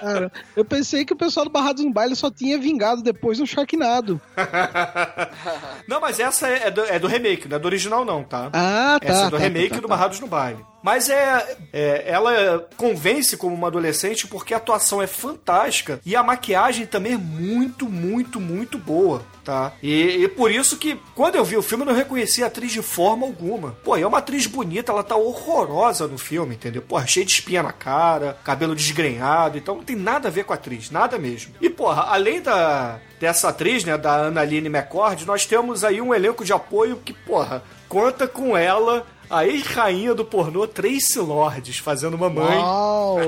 Cara, 0.00 0.30
eu 0.54 0.64
pensei 0.64 1.04
que 1.04 1.14
o 1.14 1.16
pessoal 1.16 1.46
do 1.46 1.52
Barrados 1.52 1.84
no 1.84 1.92
Baile 1.92 2.14
só 2.14 2.30
tinha 2.30 2.58
vingado 2.58 3.02
depois 3.02 3.38
no 3.38 3.46
Sharknado. 3.46 4.20
não, 5.88 6.00
mas 6.00 6.20
essa 6.20 6.48
é, 6.48 6.70
do, 6.70 6.82
é 6.82 6.98
do 6.98 7.06
remake, 7.06 7.48
não 7.48 7.56
é 7.56 7.60
do 7.60 7.66
original 7.66 8.04
não, 8.04 8.22
tá? 8.22 8.50
Ah, 8.52 8.98
tá. 9.00 9.08
Essa 9.08 9.22
é 9.22 9.30
do 9.30 9.36
tá, 9.36 9.38
remake 9.38 9.68
tá, 9.68 9.74
tá, 9.76 9.80
do 9.80 9.88
tá. 9.88 9.94
Barrados 9.94 10.20
no 10.20 10.26
Baile. 10.26 10.64
Mas 10.82 11.08
é, 11.08 11.56
é, 11.72 12.01
Ela 12.06 12.66
convence 12.76 13.36
como 13.36 13.54
uma 13.54 13.68
adolescente 13.68 14.26
porque 14.26 14.54
a 14.54 14.56
atuação 14.56 15.00
é 15.02 15.06
fantástica 15.06 16.00
e 16.04 16.16
a 16.16 16.22
maquiagem 16.22 16.86
também 16.86 17.14
é 17.14 17.18
muito, 17.18 17.88
muito, 17.88 18.40
muito 18.40 18.78
boa. 18.78 19.22
Tá? 19.44 19.72
E, 19.82 20.22
e 20.22 20.28
por 20.28 20.52
isso 20.52 20.76
que, 20.76 20.96
quando 21.16 21.34
eu 21.34 21.44
vi 21.44 21.56
o 21.56 21.62
filme, 21.62 21.82
eu 21.82 21.88
não 21.88 21.94
reconheci 21.94 22.44
a 22.44 22.46
atriz 22.46 22.70
de 22.70 22.80
forma 22.80 23.26
alguma. 23.26 23.72
Pô, 23.82 23.96
é 23.96 24.06
uma 24.06 24.18
atriz 24.18 24.46
bonita, 24.46 24.92
ela 24.92 25.02
tá 25.02 25.16
horrorosa 25.16 26.06
no 26.06 26.16
filme, 26.16 26.54
entendeu? 26.54 26.80
Pô, 26.80 27.04
cheia 27.04 27.26
de 27.26 27.32
espinha 27.32 27.60
na 27.60 27.72
cara, 27.72 28.38
cabelo 28.44 28.76
desgrenhado, 28.76 29.58
então 29.58 29.74
não 29.74 29.82
tem 29.82 29.96
nada 29.96 30.28
a 30.28 30.30
ver 30.30 30.44
com 30.44 30.52
a 30.52 30.56
atriz, 30.56 30.92
nada 30.92 31.18
mesmo. 31.18 31.54
E, 31.60 31.68
porra, 31.68 32.02
além 32.02 32.40
da, 32.40 33.00
dessa 33.18 33.48
atriz, 33.48 33.84
né, 33.84 33.98
da 33.98 34.26
Annalene 34.26 34.68
McCord, 34.68 35.26
nós 35.26 35.44
temos 35.44 35.82
aí 35.82 36.00
um 36.00 36.14
elenco 36.14 36.44
de 36.44 36.52
apoio 36.52 37.00
que, 37.04 37.12
porra, 37.12 37.64
conta 37.88 38.28
com 38.28 38.56
ela 38.56 39.04
a 39.32 39.46
ex-rainha 39.46 40.14
do 40.14 40.26
pornô 40.26 40.66
Tracy 40.66 41.18
Lords, 41.18 41.78
fazendo 41.78 42.18
mamãe. 42.18 42.58
Uau! 42.58 43.18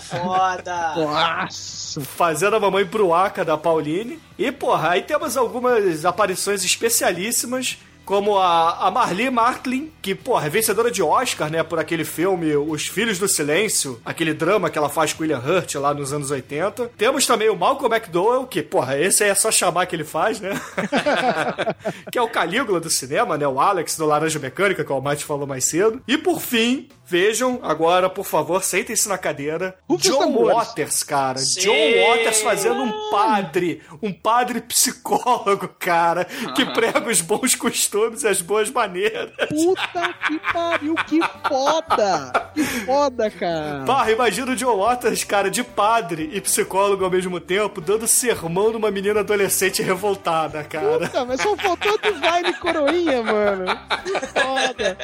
Foda. 0.00 0.94
Nossa! 0.96 2.00
Fazendo 2.00 2.56
a 2.56 2.60
mamãe 2.60 2.86
pro 2.86 3.12
Aka 3.12 3.44
da 3.44 3.58
Pauline. 3.58 4.18
E, 4.38 4.50
porra, 4.50 4.90
aí 4.90 5.02
temos 5.02 5.36
algumas 5.36 6.06
aparições 6.06 6.64
especialíssimas. 6.64 7.76
Como 8.04 8.38
a, 8.38 8.88
a 8.88 9.30
Martlin, 9.30 9.90
que, 10.02 10.14
porra, 10.14 10.46
é 10.46 10.50
vencedora 10.50 10.90
de 10.90 11.02
Oscar, 11.02 11.50
né, 11.50 11.62
por 11.62 11.78
aquele 11.78 12.04
filme 12.04 12.54
Os 12.54 12.86
Filhos 12.86 13.18
do 13.18 13.26
Silêncio, 13.26 14.00
aquele 14.04 14.34
drama 14.34 14.68
que 14.68 14.76
ela 14.76 14.88
faz 14.88 15.12
com 15.12 15.22
William 15.22 15.38
Hurt 15.38 15.74
lá 15.76 15.94
nos 15.94 16.12
anos 16.12 16.30
80. 16.30 16.90
Temos 16.96 17.26
também 17.26 17.48
o 17.48 17.56
Malcolm 17.56 17.94
McDowell, 17.94 18.46
que, 18.46 18.62
porra, 18.62 18.98
esse 18.98 19.24
aí 19.24 19.30
é 19.30 19.34
só 19.34 19.50
chamar 19.50 19.86
que 19.86 19.96
ele 19.96 20.04
faz, 20.04 20.40
né? 20.40 20.60
que 22.12 22.18
é 22.18 22.22
o 22.22 22.28
Calígula 22.28 22.78
do 22.80 22.90
cinema, 22.90 23.38
né, 23.38 23.48
o 23.48 23.58
Alex 23.60 23.96
do 23.96 24.06
Laranja 24.06 24.38
Mecânica, 24.38 24.84
que 24.84 24.92
o 24.92 24.94
Almighty 24.94 25.24
falou 25.24 25.46
mais 25.46 25.64
cedo. 25.64 26.02
E, 26.06 26.18
por 26.18 26.40
fim, 26.40 26.88
vejam 27.06 27.60
agora, 27.62 28.08
por 28.08 28.24
favor, 28.24 28.62
sentem-se 28.62 29.08
na 29.08 29.18
cadeira. 29.18 29.76
Os 29.88 30.00
John 30.02 30.18
tambores. 30.18 30.56
Waters, 30.56 31.02
cara. 31.02 31.38
Sim. 31.38 31.60
John 31.60 32.08
Waters 32.08 32.42
fazendo 32.42 32.82
um 32.82 33.10
padre, 33.10 33.82
um 34.02 34.12
padre 34.12 34.60
psicólogo, 34.60 35.68
cara, 35.78 36.24
que 36.54 36.64
prega 36.66 37.08
os 37.08 37.20
bons 37.20 37.54
costumes 37.54 38.22
e 38.22 38.28
as 38.28 38.40
boas 38.40 38.70
maneiras. 38.70 39.30
Puta 39.48 40.14
que 40.26 40.38
pariu, 40.52 40.94
que 41.06 41.20
foda! 41.48 42.50
Que 42.54 42.64
foda, 42.64 43.30
cara! 43.30 43.84
Barra, 43.84 44.10
imagina 44.12 44.52
o 44.52 44.56
John 44.56 44.78
Waters, 44.78 45.24
cara, 45.24 45.50
de 45.50 45.62
padre 45.62 46.30
e 46.32 46.40
psicólogo 46.40 47.04
ao 47.04 47.10
mesmo 47.10 47.40
tempo, 47.40 47.80
dando 47.80 48.06
sermão 48.06 48.72
numa 48.72 48.90
menina 48.90 49.20
adolescente 49.20 49.82
revoltada, 49.82 50.62
cara. 50.64 51.06
Puta, 51.06 51.24
mas 51.24 51.40
só 51.40 51.56
faltou 51.56 51.98
Divine 51.98 52.52
Coroinha, 52.60 53.22
mano. 53.22 53.64
Que 54.04 54.26
foda! 54.26 54.98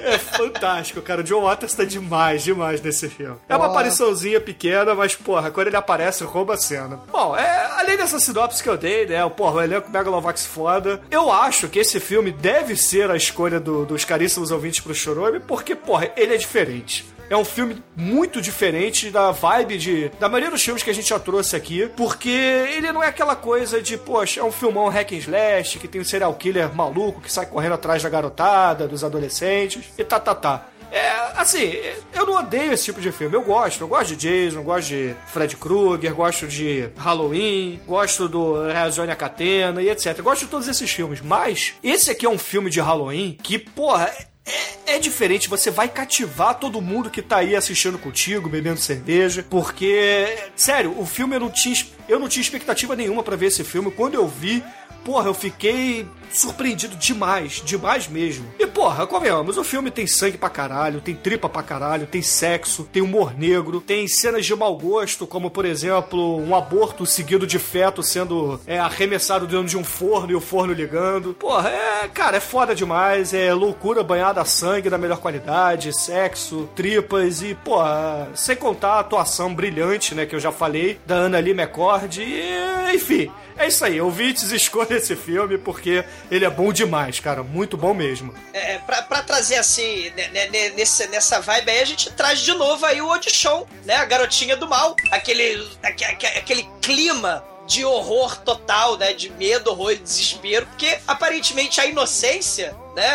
É 0.00 0.18
fantástico, 0.18 1.00
cara. 1.02 1.20
O 1.20 1.24
John 1.24 1.42
Waters 1.42 1.46
tá 1.56 1.84
demais, 1.84 2.42
demais 2.44 2.80
nesse 2.80 3.08
filme. 3.08 3.36
É 3.48 3.56
uma 3.56 3.66
apariçãozinha 3.66 4.40
pequena, 4.40 4.94
mas, 4.94 5.14
porra, 5.14 5.50
quando 5.50 5.68
ele 5.68 5.76
aparece, 5.76 6.24
rouba 6.24 6.54
a 6.54 6.56
cena. 6.56 7.00
Bom, 7.10 7.36
é, 7.36 7.66
além 7.78 7.96
dessa 7.96 8.18
sinopse 8.20 8.62
que 8.62 8.68
eu 8.68 8.76
dei, 8.76 9.06
né? 9.06 9.24
o 9.24 9.30
Porra, 9.30 9.56
o 9.56 9.62
elenco 9.62 9.90
Megalovax 9.90 10.46
foda. 10.46 11.00
Eu 11.10 11.30
acho 11.32 11.68
que 11.68 11.78
esse 11.78 12.00
filme 12.00 12.30
deve 12.32 12.76
ser 12.76 13.10
a 13.10 13.16
escolha 13.16 13.58
do- 13.60 13.84
dos 13.84 14.04
caríssimos 14.04 14.50
ouvintes 14.50 14.80
pro 14.80 14.94
Chorome, 14.94 15.40
porque, 15.40 15.74
porra, 15.74 16.10
ele 16.16 16.34
é 16.34 16.36
diferente. 16.36 17.06
É 17.28 17.36
um 17.36 17.44
filme 17.44 17.82
muito 17.96 18.40
diferente 18.40 19.10
da 19.10 19.32
vibe 19.32 19.78
de 19.78 20.08
da 20.20 20.28
maioria 20.28 20.48
dos 20.48 20.62
filmes 20.62 20.84
que 20.84 20.90
a 20.90 20.94
gente 20.94 21.08
já 21.08 21.18
trouxe 21.18 21.56
aqui, 21.56 21.90
porque 21.96 22.28
ele 22.28 22.92
não 22.92 23.02
é 23.02 23.08
aquela 23.08 23.34
coisa 23.34 23.82
de, 23.82 23.96
poxa, 23.98 24.38
é 24.40 24.44
um 24.44 24.52
filmão 24.52 24.88
hack 24.88 25.10
and 25.10 25.16
slash, 25.16 25.78
que 25.80 25.88
tem 25.88 26.00
um 26.00 26.04
serial 26.04 26.32
killer 26.34 26.72
maluco 26.72 27.20
que 27.20 27.32
sai 27.32 27.44
correndo 27.46 27.72
atrás 27.74 28.00
da 28.00 28.08
garotada, 28.08 28.86
dos 28.86 29.02
adolescentes, 29.02 29.86
e 29.98 30.04
tá, 30.04 30.20
tá, 30.20 30.36
tá. 30.36 30.66
É, 30.90 31.10
assim, 31.36 31.72
eu 32.14 32.26
não 32.26 32.36
odeio 32.36 32.72
esse 32.72 32.84
tipo 32.84 33.00
de 33.00 33.12
filme. 33.12 33.34
Eu 33.34 33.42
gosto. 33.42 33.80
Eu 33.80 33.88
gosto 33.88 34.14
de 34.14 34.16
Jason, 34.16 34.62
gosto 34.62 34.88
de 34.88 35.14
Fred 35.26 35.56
Krueger, 35.56 36.14
gosto 36.14 36.46
de 36.46 36.88
Halloween, 36.96 37.80
gosto 37.86 38.28
do 38.28 38.66
Reazione 38.66 39.14
Catena 39.16 39.82
e 39.82 39.90
etc. 39.90 40.14
Eu 40.18 40.24
gosto 40.24 40.44
de 40.44 40.50
todos 40.50 40.68
esses 40.68 40.90
filmes. 40.90 41.20
Mas 41.20 41.74
esse 41.82 42.10
aqui 42.10 42.26
é 42.26 42.30
um 42.30 42.38
filme 42.38 42.70
de 42.70 42.80
Halloween 42.80 43.36
que, 43.42 43.58
porra, 43.58 44.12
é, 44.46 44.94
é 44.94 44.98
diferente, 45.00 45.48
você 45.48 45.72
vai 45.72 45.88
cativar 45.88 46.54
todo 46.54 46.80
mundo 46.80 47.10
que 47.10 47.20
tá 47.20 47.38
aí 47.38 47.56
assistindo 47.56 47.98
contigo, 47.98 48.48
bebendo 48.48 48.78
cerveja, 48.78 49.44
porque, 49.50 50.38
sério, 50.54 50.98
o 50.98 51.04
filme 51.04 51.34
eu 51.34 51.40
não 51.40 51.50
tinha, 51.50 51.74
eu 52.08 52.20
não 52.20 52.28
tinha 52.28 52.42
expectativa 52.42 52.94
nenhuma 52.94 53.24
para 53.24 53.34
ver 53.34 53.46
esse 53.46 53.64
filme. 53.64 53.90
Quando 53.90 54.14
eu 54.14 54.28
vi, 54.28 54.62
porra, 55.06 55.28
eu 55.28 55.34
fiquei 55.34 56.04
surpreendido 56.32 56.96
demais, 56.96 57.62
demais 57.64 58.08
mesmo. 58.08 58.44
E 58.58 58.66
porra, 58.66 59.06
convenhamos, 59.06 59.56
o 59.56 59.62
filme 59.62 59.88
tem 59.88 60.04
sangue 60.04 60.36
pra 60.36 60.50
caralho, 60.50 61.00
tem 61.00 61.14
tripa 61.14 61.48
pra 61.48 61.62
caralho, 61.62 62.08
tem 62.08 62.20
sexo, 62.20 62.82
tem 62.92 63.00
humor 63.00 63.32
negro, 63.38 63.80
tem 63.80 64.08
cenas 64.08 64.44
de 64.44 64.54
mau 64.54 64.76
gosto, 64.76 65.24
como 65.24 65.48
por 65.48 65.64
exemplo, 65.64 66.36
um 66.38 66.54
aborto 66.56 67.06
seguido 67.06 67.46
de 67.46 67.58
feto 67.58 68.02
sendo 68.02 68.60
é, 68.66 68.80
arremessado 68.80 69.46
dentro 69.46 69.66
de 69.66 69.78
um 69.78 69.84
forno 69.84 70.32
e 70.32 70.34
o 70.34 70.40
forno 70.40 70.72
ligando. 70.72 71.32
Porra, 71.34 71.70
é, 71.70 72.08
cara, 72.08 72.38
é 72.38 72.40
foda 72.40 72.74
demais, 72.74 73.32
é 73.32 73.54
loucura 73.54 74.02
banhada 74.02 74.40
a 74.40 74.44
sangue 74.44 74.90
da 74.90 74.98
melhor 74.98 75.18
qualidade, 75.18 75.96
sexo, 75.96 76.68
tripas 76.74 77.42
e, 77.42 77.54
porra, 77.54 78.28
sem 78.34 78.56
contar 78.56 78.94
a 78.94 79.00
atuação 79.00 79.54
brilhante, 79.54 80.16
né, 80.16 80.26
que 80.26 80.34
eu 80.34 80.40
já 80.40 80.50
falei, 80.50 80.98
da 81.06 81.14
Ana 81.14 81.38
Lee 81.38 81.52
McCord 81.52 82.20
e, 82.20 82.94
enfim, 82.94 83.30
é 83.58 83.68
isso 83.68 83.84
aí, 83.84 84.00
ouvintes, 84.00 84.50
escolha 84.52 84.94
esse 84.94 85.16
filme 85.16 85.58
porque 85.58 86.04
ele 86.30 86.44
é 86.44 86.50
bom 86.50 86.72
demais, 86.72 87.20
cara, 87.20 87.42
muito 87.42 87.76
bom 87.76 87.94
mesmo. 87.94 88.34
É, 88.52 88.78
pra, 88.78 89.02
pra 89.02 89.22
trazer 89.22 89.56
assim, 89.56 90.10
né, 90.10 90.28
né, 90.28 90.68
nesse, 90.70 91.06
nessa 91.08 91.40
vibe 91.40 91.70
aí, 91.70 91.80
a 91.80 91.84
gente 91.84 92.10
traz 92.12 92.40
de 92.40 92.52
novo 92.54 92.84
aí 92.84 93.00
o 93.00 93.10
Audition, 93.10 93.66
né? 93.84 93.96
A 93.96 94.04
garotinha 94.04 94.56
do 94.56 94.68
mal. 94.68 94.96
Aquele, 95.10 95.68
aquele, 95.82 96.26
aquele 96.38 96.68
clima 96.80 97.44
de 97.66 97.84
horror 97.84 98.36
total, 98.38 98.96
né? 98.96 99.12
De 99.12 99.30
medo, 99.30 99.70
horror 99.70 99.92
e 99.92 99.96
desespero, 99.96 100.66
porque 100.66 100.98
aparentemente 101.06 101.80
a 101.80 101.86
inocência, 101.86 102.76
né? 102.94 103.08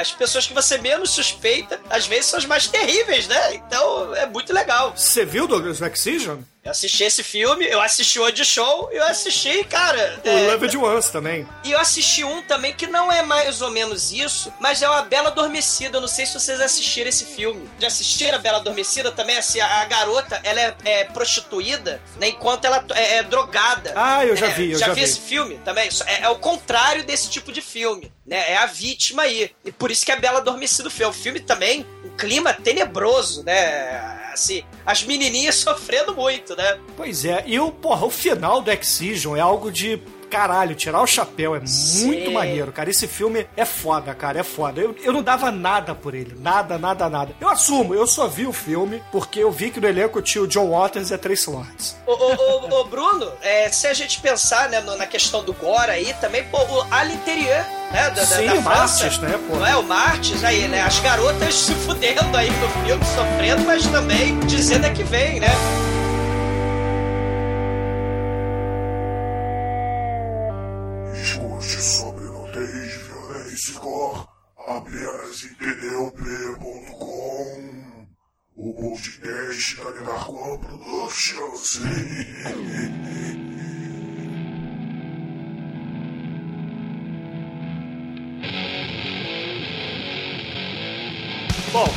As 0.00 0.12
pessoas 0.12 0.46
que 0.46 0.52
você 0.52 0.78
menos 0.78 1.10
suspeita, 1.10 1.80
às 1.88 2.06
vezes 2.06 2.26
são 2.26 2.38
as 2.38 2.44
mais 2.44 2.66
terríveis, 2.66 3.26
né? 3.26 3.54
Então 3.54 4.14
é 4.14 4.26
muito 4.26 4.52
legal. 4.52 4.92
Você 4.94 5.24
viu 5.24 5.46
Douglas 5.46 5.80
Excision? 5.80 6.38
Eu 6.68 6.72
assisti 6.72 7.02
esse 7.02 7.22
filme, 7.22 7.66
eu 7.66 7.80
assisti 7.80 8.20
o 8.20 8.24
Audition, 8.24 8.88
eu 8.92 9.02
assisti, 9.04 9.64
cara. 9.64 10.20
O 10.22 10.28
é... 10.28 10.52
Loved 10.52 10.76
Ones 10.76 11.08
também. 11.08 11.48
E 11.64 11.72
eu 11.72 11.80
assisti 11.80 12.22
um 12.22 12.42
também 12.42 12.74
que 12.74 12.86
não 12.86 13.10
é 13.10 13.22
mais 13.22 13.62
ou 13.62 13.70
menos 13.70 14.12
isso, 14.12 14.52
mas 14.60 14.82
é 14.82 14.88
uma 14.88 15.00
Bela 15.00 15.28
Adormecida. 15.28 15.96
Eu 15.96 16.02
não 16.02 16.08
sei 16.08 16.26
se 16.26 16.34
vocês 16.34 16.60
assistiram 16.60 17.08
esse 17.08 17.24
filme. 17.24 17.66
Já 17.78 17.86
assistiram 17.86 18.36
a 18.36 18.38
Bela 18.38 18.58
Adormecida 18.58 19.10
também? 19.10 19.38
Assim, 19.38 19.60
a, 19.60 19.80
a 19.80 19.84
garota, 19.86 20.38
ela 20.44 20.60
é, 20.60 20.74
é, 20.84 21.04
prostituída, 21.04 22.02
né? 22.20 22.28
Enquanto 22.28 22.66
ela 22.66 22.84
é, 22.94 23.16
é 23.16 23.22
drogada. 23.22 23.94
Ah, 23.96 24.26
eu 24.26 24.36
já 24.36 24.48
é, 24.48 24.50
vi, 24.50 24.72
eu 24.72 24.78
já, 24.78 24.88
já 24.88 24.92
vi. 24.92 25.00
esse 25.00 25.20
filme 25.20 25.58
também? 25.64 25.88
É, 26.04 26.24
é 26.24 26.28
o 26.28 26.36
contrário 26.36 27.02
desse 27.02 27.30
tipo 27.30 27.50
de 27.50 27.62
filme. 27.62 28.12
Né, 28.26 28.52
é 28.52 28.58
a 28.58 28.66
vítima 28.66 29.22
aí. 29.22 29.50
E 29.64 29.72
por 29.72 29.90
isso 29.90 30.04
que 30.04 30.12
é 30.12 30.16
Bela 30.16 30.40
Adormecida 30.40 30.88
o 30.88 30.90
filme. 30.90 31.10
O 31.10 31.14
filme 31.14 31.40
também, 31.40 31.86
clima 32.18 32.52
tenebroso, 32.52 33.44
né? 33.44 34.30
Assim, 34.32 34.62
as 34.84 35.02
menininhas 35.04 35.54
sofrendo 35.62 36.14
muito, 36.14 36.56
né? 36.56 36.78
Pois 36.96 37.24
é, 37.24 37.44
e 37.46 37.58
o, 37.60 37.70
porra, 37.70 38.04
o 38.04 38.10
final 38.10 38.60
do 38.60 38.70
Excision 38.70 39.36
é 39.36 39.40
algo 39.40 39.70
de 39.70 40.02
caralho, 40.28 40.74
tirar 40.74 41.02
o 41.02 41.06
chapéu 41.06 41.56
é 41.56 41.66
Sim. 41.66 42.06
muito 42.06 42.30
maneiro, 42.30 42.72
cara. 42.72 42.90
Esse 42.90 43.06
filme 43.06 43.46
é 43.56 43.64
foda, 43.64 44.14
cara, 44.14 44.40
é 44.40 44.42
foda. 44.42 44.80
Eu, 44.80 44.94
eu 45.02 45.12
não 45.12 45.22
dava 45.22 45.50
nada 45.50 45.94
por 45.94 46.14
ele, 46.14 46.34
nada, 46.38 46.78
nada, 46.78 47.08
nada. 47.08 47.34
Eu 47.40 47.48
assumo, 47.48 47.94
eu 47.94 48.06
só 48.06 48.26
vi 48.26 48.46
o 48.46 48.52
filme 48.52 49.02
porque 49.10 49.40
eu 49.40 49.50
vi 49.50 49.70
que 49.70 49.80
no 49.80 49.88
elenco 49.88 50.20
tinha 50.22 50.42
o 50.42 50.46
John 50.46 50.70
Waters 50.70 51.10
e 51.10 51.14
a 51.14 51.18
Trace 51.18 51.48
Lords. 51.50 51.96
Ô, 52.06 52.12
ô, 52.12 52.34
ô, 52.34 52.80
ô 52.80 52.84
Bruno, 52.84 53.32
é, 53.42 53.70
se 53.70 53.86
a 53.86 53.94
gente 53.94 54.20
pensar 54.20 54.68
né, 54.68 54.80
na 54.80 55.06
questão 55.06 55.42
do 55.42 55.52
Gore 55.52 55.90
aí, 55.90 56.14
também, 56.20 56.44
pô, 56.44 56.58
o 56.58 56.86
Al 56.90 57.06
Interior, 57.08 57.64
né, 57.90 58.10
da, 58.10 58.24
Sim, 58.24 58.46
da, 58.46 58.54
da 58.54 58.62
França, 58.62 59.02
Martes, 59.02 59.18
né, 59.18 59.40
pô. 59.48 59.56
Não 59.56 59.66
é, 59.66 59.76
o 59.76 59.82
Martes 59.82 60.44
aí, 60.44 60.68
né, 60.68 60.82
as 60.82 60.98
garotas 61.00 61.54
se 61.54 61.74
fudendo 61.74 62.36
aí 62.36 62.50
no 62.50 62.68
filme, 62.84 63.04
sofrendo, 63.04 63.64
mas 63.64 63.86
também 63.86 64.38
dizendo 64.40 64.86
é 64.86 64.90
que 64.90 65.02
vem, 65.04 65.40
né. 65.40 65.48
tdop.com 74.68 76.58
o 78.54 78.74
podcast 78.74 79.76
da 79.76 79.90
Narcoa 80.02 80.58
Productions. 80.58 81.80
Bom, 91.72 91.88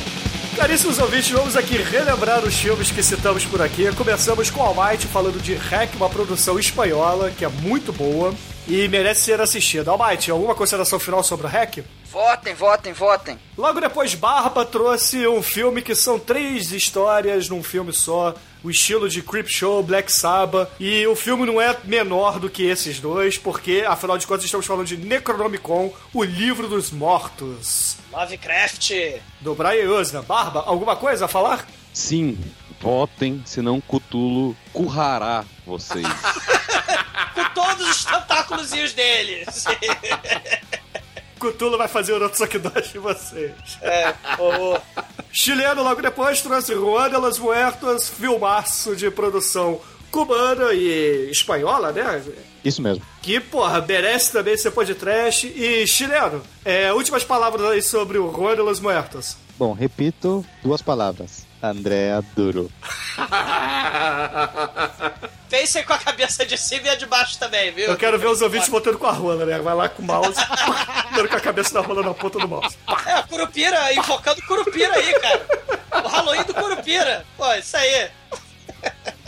caríssimos 0.55 0.97
ouvintes, 0.99 1.29
vamos 1.31 1.57
aqui 1.57 1.75
relembrar 1.75 2.45
os 2.45 2.55
filmes 2.55 2.89
que 2.89 3.03
citamos 3.03 3.45
por 3.45 3.61
aqui. 3.61 3.93
Começamos 3.93 4.49
com 4.49 4.61
Almighty 4.61 5.07
falando 5.07 5.41
de 5.41 5.55
Hack, 5.55 5.93
uma 5.97 6.09
produção 6.09 6.57
espanhola 6.57 7.31
que 7.31 7.43
é 7.43 7.49
muito 7.49 7.91
boa 7.91 8.33
e 8.65 8.87
merece 8.87 9.23
ser 9.25 9.41
assistida. 9.41 9.91
Almighty, 9.91 10.31
alguma 10.31 10.55
consideração 10.55 10.97
final 10.97 11.21
sobre 11.21 11.47
o 11.47 11.49
Hack? 11.49 11.83
Votem, 12.11 12.53
votem, 12.53 12.91
votem. 12.91 13.39
Logo 13.57 13.79
depois, 13.79 14.13
Barba 14.13 14.65
trouxe 14.65 15.25
um 15.27 15.41
filme 15.41 15.81
que 15.81 15.95
são 15.95 16.19
três 16.19 16.73
histórias 16.73 17.47
num 17.47 17.63
filme 17.63 17.93
só. 17.93 18.35
O 18.61 18.69
estilo 18.69 19.07
de 19.07 19.21
Creep 19.21 19.47
Show, 19.47 19.81
Black 19.81 20.11
Sabbath. 20.11 20.69
E 20.77 21.07
o 21.07 21.15
filme 21.15 21.45
não 21.45 21.59
é 21.61 21.75
menor 21.85 22.37
do 22.37 22.49
que 22.49 22.63
esses 22.63 22.99
dois, 22.99 23.37
porque, 23.37 23.85
afinal 23.87 24.17
de 24.17 24.27
contas, 24.27 24.43
estamos 24.43 24.65
falando 24.65 24.87
de 24.87 24.97
Necronomicon, 24.97 25.93
o 26.13 26.21
livro 26.21 26.67
dos 26.67 26.91
mortos. 26.91 27.95
Lovecraft. 28.11 28.91
Do 29.39 29.55
Brian 29.55 29.89
Usna. 29.89 30.21
Barba, 30.21 30.63
alguma 30.67 30.97
coisa 30.97 31.25
a 31.25 31.27
falar? 31.29 31.65
Sim, 31.93 32.37
votem, 32.81 33.41
senão 33.45 33.79
Cutulo 33.79 34.53
currará 34.73 35.45
vocês. 35.65 36.05
Com 37.33 37.45
todos 37.53 37.89
os 37.89 38.03
tentáculos 38.03 38.69
dele. 38.69 39.45
Cutulo 41.41 41.75
vai 41.75 41.87
fazer 41.87 42.13
o 42.13 42.19
Rotsokidoshi 42.19 42.93
de 42.93 42.99
vocês. 42.99 43.51
É, 43.81 44.13
oh. 44.37 44.77
Chileno 45.33 45.81
logo 45.81 45.99
depois 45.99 46.39
trouxe 46.39 46.75
Juan 46.75 47.09
de 47.09 47.17
los 47.17 47.39
Muertos, 47.39 48.09
filmaço 48.09 48.95
de 48.95 49.09
produção 49.09 49.81
cubana 50.11 50.71
e 50.71 51.31
espanhola, 51.31 51.91
né? 51.91 52.21
Isso 52.63 52.79
mesmo. 52.79 53.03
Que, 53.23 53.39
porra, 53.39 53.81
merece 53.81 54.31
também 54.31 54.55
ser 54.55 54.69
podcast. 54.69 55.47
E, 55.47 55.87
chileno, 55.87 56.43
é, 56.63 56.93
últimas 56.93 57.23
palavras 57.23 57.71
aí 57.71 57.81
sobre 57.81 58.19
o 58.19 58.31
Juan 58.31 58.55
de 58.55 58.61
los 58.61 58.79
Muertos. 58.79 59.35
Bom, 59.57 59.73
repito 59.73 60.45
duas 60.61 60.83
palavras. 60.83 61.47
Andréa 61.63 62.23
Duro. 62.35 62.71
Pensem 65.51 65.83
com 65.83 65.91
a 65.91 65.97
cabeça 65.97 66.45
de 66.45 66.57
cima 66.57 66.87
e 66.87 66.89
a 66.91 66.95
de 66.95 67.05
baixo 67.05 67.37
também, 67.37 67.73
viu? 67.73 67.87
Eu 67.87 67.97
quero 67.97 68.17
ver 68.17 68.27
os 68.27 68.41
ouvintes 68.41 68.69
botando 68.69 68.97
com 68.97 69.05
a 69.05 69.11
rola, 69.11 69.45
né? 69.45 69.59
Vai 69.59 69.75
lá 69.75 69.89
com 69.89 70.01
o 70.01 70.05
mouse, 70.05 70.39
dando 71.13 71.27
com 71.27 71.35
a 71.35 71.41
cabeça 71.41 71.73
da 71.73 71.81
rola 71.81 72.01
na 72.01 72.13
ponta 72.13 72.39
do 72.39 72.47
mouse. 72.47 72.77
É, 73.05 73.21
Curupira, 73.23 73.93
invocando 73.93 74.41
Curupira 74.43 74.95
aí, 74.95 75.13
cara. 75.19 75.45
O 76.05 76.07
Halloween 76.07 76.43
do 76.43 76.53
Curupira. 76.53 77.25
Pô, 77.35 77.53
isso 77.55 77.75
aí. 77.75 78.09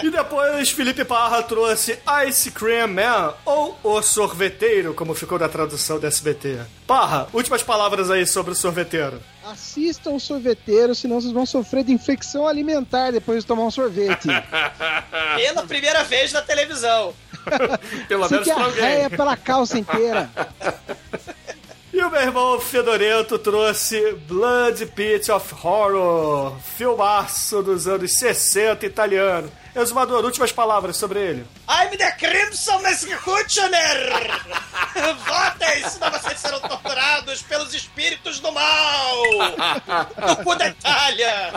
E 0.03 0.09
depois 0.09 0.69
Felipe 0.69 1.05
Parra 1.05 1.41
trouxe 1.41 1.97
Ice 2.27 2.51
Cream 2.51 2.89
Man, 2.89 3.33
ou 3.45 3.79
O 3.81 4.01
Sorveteiro, 4.01 4.93
como 4.93 5.13
ficou 5.13 5.39
na 5.39 5.47
tradução 5.47 5.97
do 5.97 6.05
SBT. 6.05 6.59
Parra, 6.85 7.29
últimas 7.31 7.63
palavras 7.63 8.11
aí 8.11 8.27
sobre 8.27 8.51
o 8.51 8.55
sorveteiro. 8.55 9.21
Assistam 9.49 10.11
o 10.11 10.19
sorveteiro, 10.19 10.93
senão 10.93 11.21
vocês 11.21 11.31
vão 11.31 11.45
sofrer 11.45 11.85
de 11.85 11.93
infecção 11.93 12.45
alimentar 12.45 13.11
depois 13.11 13.39
de 13.39 13.45
tomar 13.45 13.63
um 13.63 13.71
sorvete. 13.71 14.27
Pela 15.37 15.63
primeira 15.63 16.03
vez 16.03 16.33
na 16.33 16.41
televisão. 16.41 17.13
Pelo 18.09 18.29
menos 18.29 18.45
pra 18.45 18.61
alguém. 18.61 19.09
pela 19.09 19.37
calça 19.37 19.79
inteira. 19.79 20.29
E 22.03 22.05
o 22.05 22.11
meu 22.11 22.21
irmão 22.21 22.59
Fedorento 22.59 23.39
trouxe 23.39 24.11
Blood 24.27 24.87
Pit 24.87 25.31
of 25.31 25.55
Horror, 25.55 26.53
filmaço 26.59 27.63
dos 27.63 27.87
anos 27.87 28.19
60 28.19 28.85
italiano. 28.85 29.49
Exumador, 29.73 30.25
últimas 30.25 30.51
palavras 30.51 30.97
sobre 30.97 31.19
ele. 31.19 31.47
I'm 31.69 31.97
the 31.97 32.11
Crimson 32.11 32.85
Executioner! 32.87 34.11
Votem, 35.25 35.89
senão 35.89 36.11
vocês 36.11 36.39
serão 36.41 36.59
torturados 36.59 37.41
pelos 37.43 37.73
espíritos 37.73 38.41
do 38.41 38.51
mal! 38.51 39.23
Do 40.27 40.35
cu 40.43 40.55
da 40.55 40.67
Itália! 40.67 41.53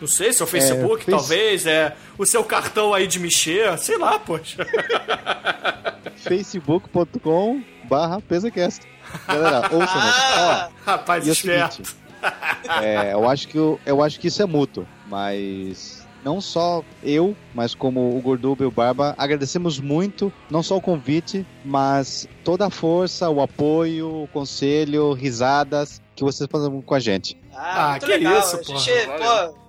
Não 0.00 0.08
sei, 0.08 0.32
seu 0.32 0.46
Facebook, 0.46 1.04
Face- 1.04 1.10
talvez, 1.10 1.66
é 1.66 1.94
o 2.18 2.26
seu 2.26 2.42
cartão 2.42 2.92
aí 2.92 3.06
de 3.06 3.18
mexer, 3.20 3.78
sei 3.78 3.96
lá, 3.96 4.18
poxa. 4.18 4.66
facebook.com 6.16 7.62
barra 7.84 8.20
pezacast. 8.20 8.84
Galera, 9.26 9.68
ouça 9.74 9.92
Ah, 9.94 10.68
Rapaz, 10.84 11.26
E 11.26 11.30
é 11.30 11.32
esperto. 11.32 11.82
é, 12.82 13.12
eu, 13.12 13.28
acho 13.28 13.48
que, 13.48 13.56
eu, 13.56 13.80
eu 13.86 14.02
acho 14.02 14.18
que 14.20 14.26
isso 14.28 14.42
é 14.42 14.46
mútuo, 14.46 14.86
mas 15.06 15.99
não 16.24 16.40
só 16.40 16.82
eu, 17.02 17.36
mas 17.54 17.74
como 17.74 18.16
o 18.16 18.20
Gorduba 18.20 18.62
e 18.64 18.66
o 18.66 18.70
Barba, 18.70 19.14
agradecemos 19.18 19.78
muito, 19.80 20.32
não 20.50 20.62
só 20.62 20.76
o 20.76 20.80
convite, 20.80 21.46
mas 21.64 22.28
toda 22.44 22.66
a 22.66 22.70
força, 22.70 23.28
o 23.30 23.40
apoio, 23.40 24.24
o 24.24 24.28
conselho, 24.28 25.12
risadas 25.12 26.00
que 26.14 26.22
vocês 26.24 26.48
fazem 26.50 26.82
com 26.82 26.94
a 26.94 27.00
gente. 27.00 27.38
Ah, 27.54 27.94
Ah, 27.94 27.98
que 27.98 28.06
legal. 28.06 28.38
isso, 28.38 28.58
porra, 28.58 28.78
gente, 28.78 29.10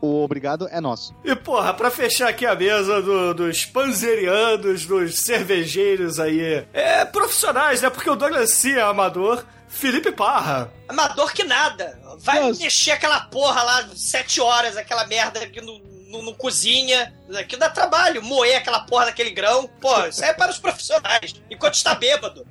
O 0.01 0.23
obrigado 0.23 0.67
é 0.69 0.81
nosso. 0.81 1.15
E, 1.23 1.33
porra, 1.35 1.73
pra 1.73 1.89
fechar 1.89 2.27
aqui 2.29 2.45
a 2.45 2.53
mesa 2.55 3.01
do- 3.01 3.33
dos 3.33 3.65
panzerianos, 3.65 4.85
dos 4.85 5.15
cervejeiros 5.19 6.19
aí, 6.19 6.65
é 6.73 7.05
profissionais, 7.05 7.81
né? 7.81 7.89
Porque 7.89 8.09
o 8.09 8.15
Douglas 8.15 8.51
C 8.51 8.73
é 8.77 8.81
amador. 8.81 9.45
Felipe 9.67 10.11
Parra. 10.11 10.69
amador 10.89 11.31
que 11.31 11.45
nada. 11.45 11.97
Vai 12.19 12.41
Nossa. 12.41 12.61
mexer 12.61 12.91
aquela 12.91 13.21
porra 13.21 13.63
lá 13.63 13.87
sete 13.95 14.41
horas, 14.41 14.75
aquela 14.75 15.05
merda 15.07 15.47
que 15.47 15.61
não, 15.61 15.79
não- 16.11 16.21
não 16.21 16.33
cozinha. 16.33 17.13
Que 17.47 17.55
dá 17.55 17.69
trabalho, 17.69 18.21
moer 18.23 18.57
aquela 18.57 18.81
porra 18.81 19.05
daquele 19.05 19.31
grão. 19.31 19.69
Pô, 19.79 20.05
isso 20.05 20.23
é 20.23 20.33
para 20.33 20.51
os 20.51 20.59
profissionais. 20.59 21.33
Enquanto 21.49 21.75
está 21.75 21.95
bêbado. 21.95 22.45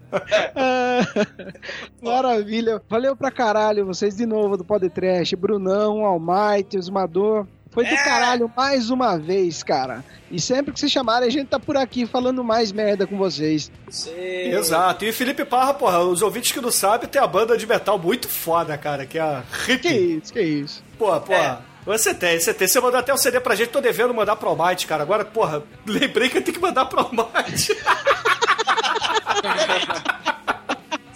Ah, 0.57 1.01
Maravilha. 2.03 2.81
Valeu 2.89 3.15
pra 3.16 3.31
caralho 3.31 3.87
vocês 3.87 4.16
de 4.16 4.27
novo 4.27 4.57
do 4.57 4.65
Podtrash. 4.65 5.35
Brunão, 5.35 6.05
Almighty, 6.05 6.77
Esmador. 6.78 7.47
Foi 7.73 7.85
do 7.85 7.95
É. 7.95 8.03
caralho 8.03 8.51
mais 8.57 8.91
uma 8.91 9.16
vez, 9.16 9.62
cara. 9.62 10.05
E 10.28 10.41
sempre 10.41 10.73
que 10.73 10.81
se 10.81 10.89
chamarem, 10.89 11.28
a 11.28 11.31
gente 11.31 11.47
tá 11.47 11.59
por 11.61 11.77
aqui 11.77 12.05
falando 12.05 12.43
mais 12.43 12.73
merda 12.73 13.07
com 13.07 13.16
vocês. 13.16 13.70
Sim. 13.89 14.11
Exato. 14.12 15.05
E 15.05 15.12
Felipe 15.12 15.45
Parra, 15.45 15.73
porra, 15.74 16.01
os 16.01 16.20
ouvintes 16.20 16.51
que 16.51 16.61
não 16.61 16.73
sabem, 16.73 17.09
tem 17.09 17.23
a 17.23 17.27
banda 17.28 17.57
de 17.57 17.66
metal 17.69 17.97
muito 17.97 18.28
foda, 18.28 18.77
cara, 18.77 19.07
que 19.07 19.19
é 19.19 19.23
a 19.23 19.45
Que 19.66 19.73
Hip. 19.74 20.19
isso, 20.20 20.32
que 20.32 20.41
isso. 20.43 20.82
Pô, 20.99 21.20
pô. 21.20 21.32
É. 21.32 21.59
Você 21.86 22.15
tem, 22.15 22.39
você 22.39 22.52
tem. 22.55 22.69
Você 22.69 22.81
mandou 22.81 23.01
até 23.01 23.12
o 23.12 23.16
CD 23.16 23.40
pra 23.40 23.55
gente, 23.55 23.70
tô 23.70 23.81
devendo 23.81 24.12
mandar 24.15 24.36
pro 24.36 24.48
Almighty, 24.51 24.86
cara. 24.86 25.02
Agora, 25.02 25.24
porra, 25.24 25.62
lembrei 25.86 26.28
que 26.28 26.39
eu 26.39 26.43
tenho 26.43 26.57
que 26.57 26.62
mandar 26.62 26.85
pro 26.86 27.01
Almighty. 27.01 27.77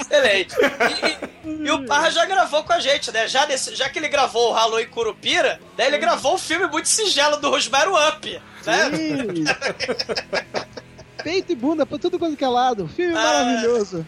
Excelente. 0.01 0.55
E, 0.61 1.49
e- 1.51 1.67
e 1.67 1.71
o 1.71 1.85
Parra 1.87 2.11
já 2.11 2.25
gravou 2.27 2.63
com 2.65 2.73
a 2.73 2.81
gente, 2.81 3.11
né? 3.13 3.27
Já, 3.29 3.47
nesse- 3.47 3.75
já 3.75 3.89
que 3.89 3.99
ele 3.99 4.09
gravou 4.09 4.51
o 4.51 4.53
Halloween 4.53 4.87
Curupira, 4.87 5.61
daí 5.77 5.87
ele 5.89 5.99
gravou 5.99 6.35
um 6.35 6.39
filme 6.39 6.67
muito 6.67 6.89
singelo 6.89 7.37
do 7.39 7.51
Rosmero 7.51 7.93
Up. 8.09 8.41
Né? 8.67 8.91
Peito 11.23 11.53
e 11.53 11.55
bunda 11.55 11.87
pra 11.87 11.99
tudo 11.99 12.19
quanto 12.19 12.37
que 12.37 12.45
é 12.45 12.49
lado. 12.49 12.87
Filme 12.89 13.15
Ah. 13.17 13.23
maravilhoso. 13.23 14.05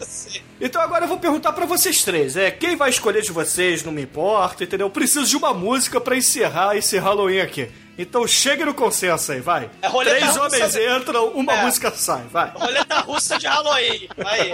Então 0.60 0.82
agora 0.82 1.04
eu 1.04 1.08
vou 1.08 1.18
perguntar 1.18 1.52
pra 1.52 1.64
vocês 1.66 2.02
três. 2.02 2.36
É, 2.36 2.50
quem 2.50 2.74
vai 2.74 2.90
escolher 2.90 3.22
de 3.22 3.30
vocês, 3.30 3.84
não 3.84 3.92
me 3.92 4.02
importa, 4.02 4.64
entendeu? 4.64 4.88
Eu 4.88 4.90
preciso 4.90 5.24
de 5.26 5.36
uma 5.36 5.54
música 5.54 6.00
pra 6.00 6.16
encerrar 6.16 6.76
esse 6.76 6.98
Halloween 6.98 7.38
aqui. 7.40 7.70
Então 7.96 8.26
chegue 8.26 8.64
no 8.64 8.74
consenso 8.74 9.30
aí, 9.32 9.40
vai. 9.40 9.70
É 9.82 9.88
Três 9.88 10.36
homens 10.36 10.74
né? 10.74 10.96
entram, 10.96 11.28
uma 11.30 11.52
É. 11.52 11.64
música 11.64 11.90
sai, 11.92 12.24
vai. 12.30 12.50
Roleta 12.54 12.98
russa 13.00 13.38
de 13.38 13.46
Halloween. 13.46 14.08
Aí. 14.24 14.52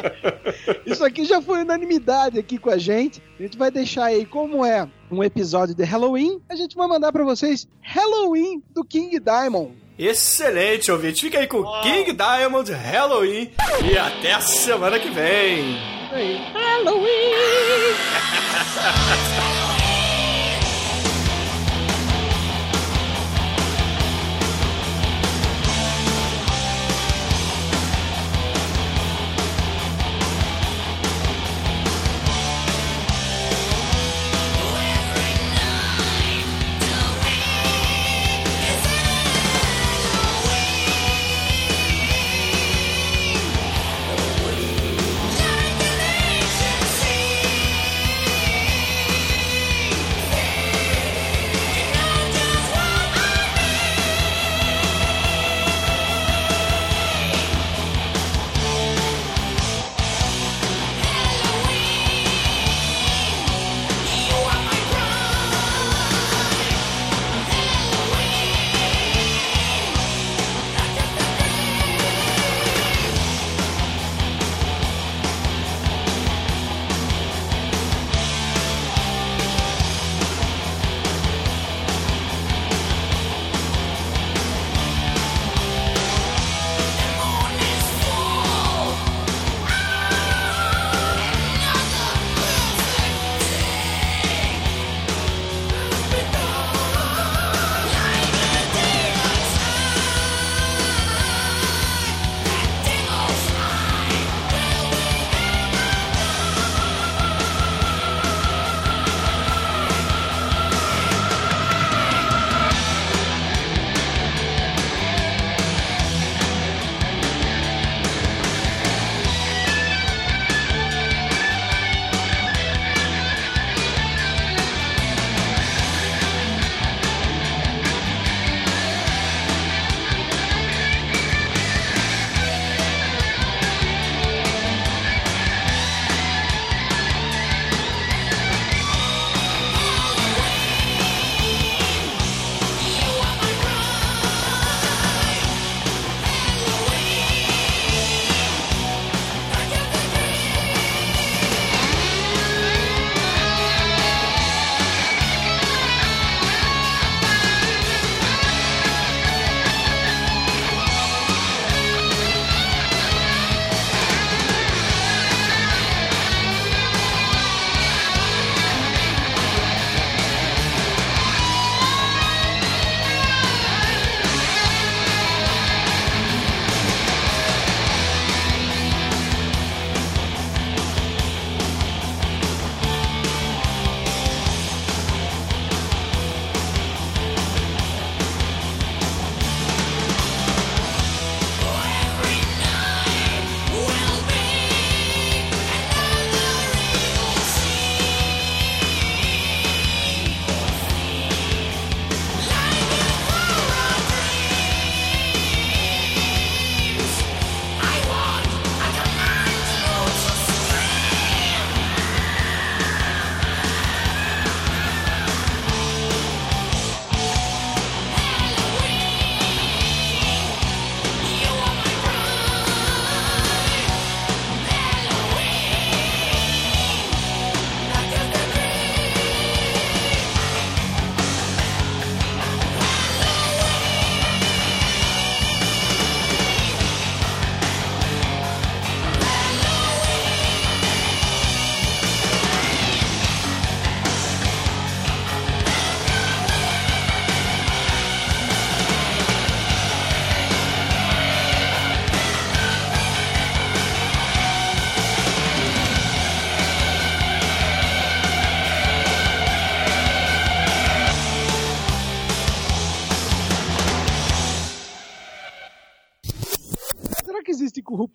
Isso 0.85 1.03
aqui 1.05 1.25
já 1.25 1.41
foi 1.41 1.63
unanimidade 1.63 2.39
aqui 2.39 2.59
com 2.59 2.69
a 2.71 2.77
gente. 2.79 3.23
A 3.39 3.43
gente 3.43 3.57
vai 3.57 3.71
deixar 3.71 4.05
aí 4.05 4.27
como 4.27 4.65
é 4.65 4.87
um 5.11 5.23
episódio 5.25 5.75
de 5.75 5.85
Halloween. 5.85 6.41
A 6.51 6.57
gente 6.57 6.77
vai 6.77 6.87
mandar 6.87 7.13
pra 7.13 7.25
vocês 7.25 7.67
Halloween 7.83 8.63
do 8.75 8.85
King 8.85 9.19
Diamond. 9.21 9.75
Excelente, 9.99 10.91
ouvinte. 10.91 11.21
Fica 11.21 11.39
aí 11.39 11.47
com 11.47 11.59
Uau. 11.59 11.83
King 11.83 12.13
Diamond 12.13 12.73
Halloween 12.73 13.53
e 13.85 13.97
até 13.97 14.33
a 14.33 14.41
semana 14.41 14.99
que 14.99 15.09
vem. 15.11 15.79
Halloween! 16.53 17.35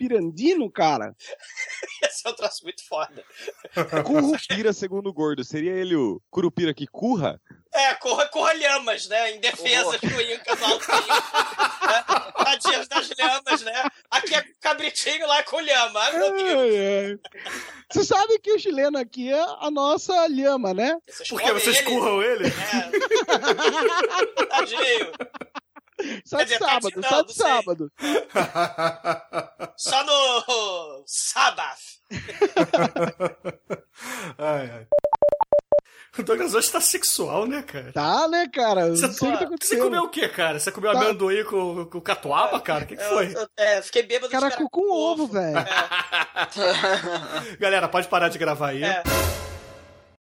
currupirandino, 0.10 0.72
cara. 0.72 1.16
Esse 2.04 2.28
é 2.28 2.32
um 2.32 2.34
troço 2.34 2.64
muito 2.64 2.84
foda. 2.86 3.24
Curupira, 4.06 4.74
segundo 4.74 5.10
o 5.10 5.14
gordo, 5.14 5.44
seria 5.44 5.72
ele 5.72 5.96
o 5.96 6.22
Curupira 6.30 6.74
que 6.74 6.88
curra? 6.88 7.40
É, 7.72 7.94
corra, 7.96 8.28
corra 8.28 8.54
lhamas, 8.54 9.08
né? 9.08 9.32
Em 9.32 9.40
defesa 9.40 9.98
do 10.00 10.22
Inca 10.22 10.56
do 10.56 10.66
Alto 10.66 10.92
né? 10.92 12.04
Tadinhos 12.44 12.88
das 12.88 13.10
lhamas, 13.18 13.62
né? 13.62 13.84
Aqui 14.10 14.34
é 14.34 14.44
cabritinho, 14.60 15.28
lá 15.28 15.40
é 15.40 15.44
com 15.44 15.60
lhama. 15.60 16.00
Ai, 16.00 16.18
meu 16.18 16.36
Deus. 16.36 16.50
Ai, 16.50 17.12
ai. 17.12 17.20
Você 17.92 18.04
sabe 18.04 18.40
que 18.40 18.54
o 18.54 18.60
chileno 18.60 18.98
aqui 18.98 19.32
é 19.32 19.40
a 19.60 19.70
nossa 19.70 20.28
lhama, 20.28 20.74
né? 20.74 20.98
Vocês 21.08 21.30
Porque 21.30 21.52
vocês 21.54 21.78
ele? 21.78 21.86
curram 21.86 22.24
ele? 22.24 22.48
É. 22.48 22.90
Tadinho. 24.48 25.12
Só 26.26 26.42
de 26.44 26.58
sábado, 26.58 26.92
não, 26.96 27.04
só 27.10 27.22
de 27.24 27.34
sábado. 27.34 27.92
Só 29.78 30.04
no 30.04 31.04
Sabbath. 31.06 31.80
ai, 34.38 34.72
ai. 34.72 34.88
O 36.18 36.24
Douglas 36.24 36.54
hoje 36.54 36.70
tá 36.72 36.82
sexual, 36.82 37.46
né, 37.46 37.62
cara? 37.62 37.94
Tá, 37.94 38.28
né, 38.28 38.46
cara? 38.54 38.90
Você, 38.90 39.08
que 39.08 39.20
tá 39.38 39.48
você 39.62 39.78
comeu 39.78 40.04
o 40.04 40.10
quê, 40.10 40.28
cara? 40.28 40.60
Você 40.60 40.70
comeu 40.72 40.92
Tá. 40.92 41.00
amendoim 41.00 41.44
com, 41.46 41.86
com 41.86 42.02
catuaba, 42.02 42.60
cara? 42.60 42.84
O 42.84 42.88
que, 42.88 42.98
que 42.98 43.04
Eu- 43.04 43.10
foi? 43.10 43.34
eu- 43.34 43.48
é, 43.56 43.82
fiquei 43.82 44.04
bêbado 44.04 44.28
de 44.28 44.34
Caracu 44.40 44.70
com 44.70 44.92
ovo, 44.92 45.28
velho. 45.28 45.56
Galera, 47.60 47.88
pode 47.88 48.08
parar 48.10 48.28
de 48.30 48.38
gravar 48.38 48.70
aí. 48.70 48.84
É. 48.84 49.02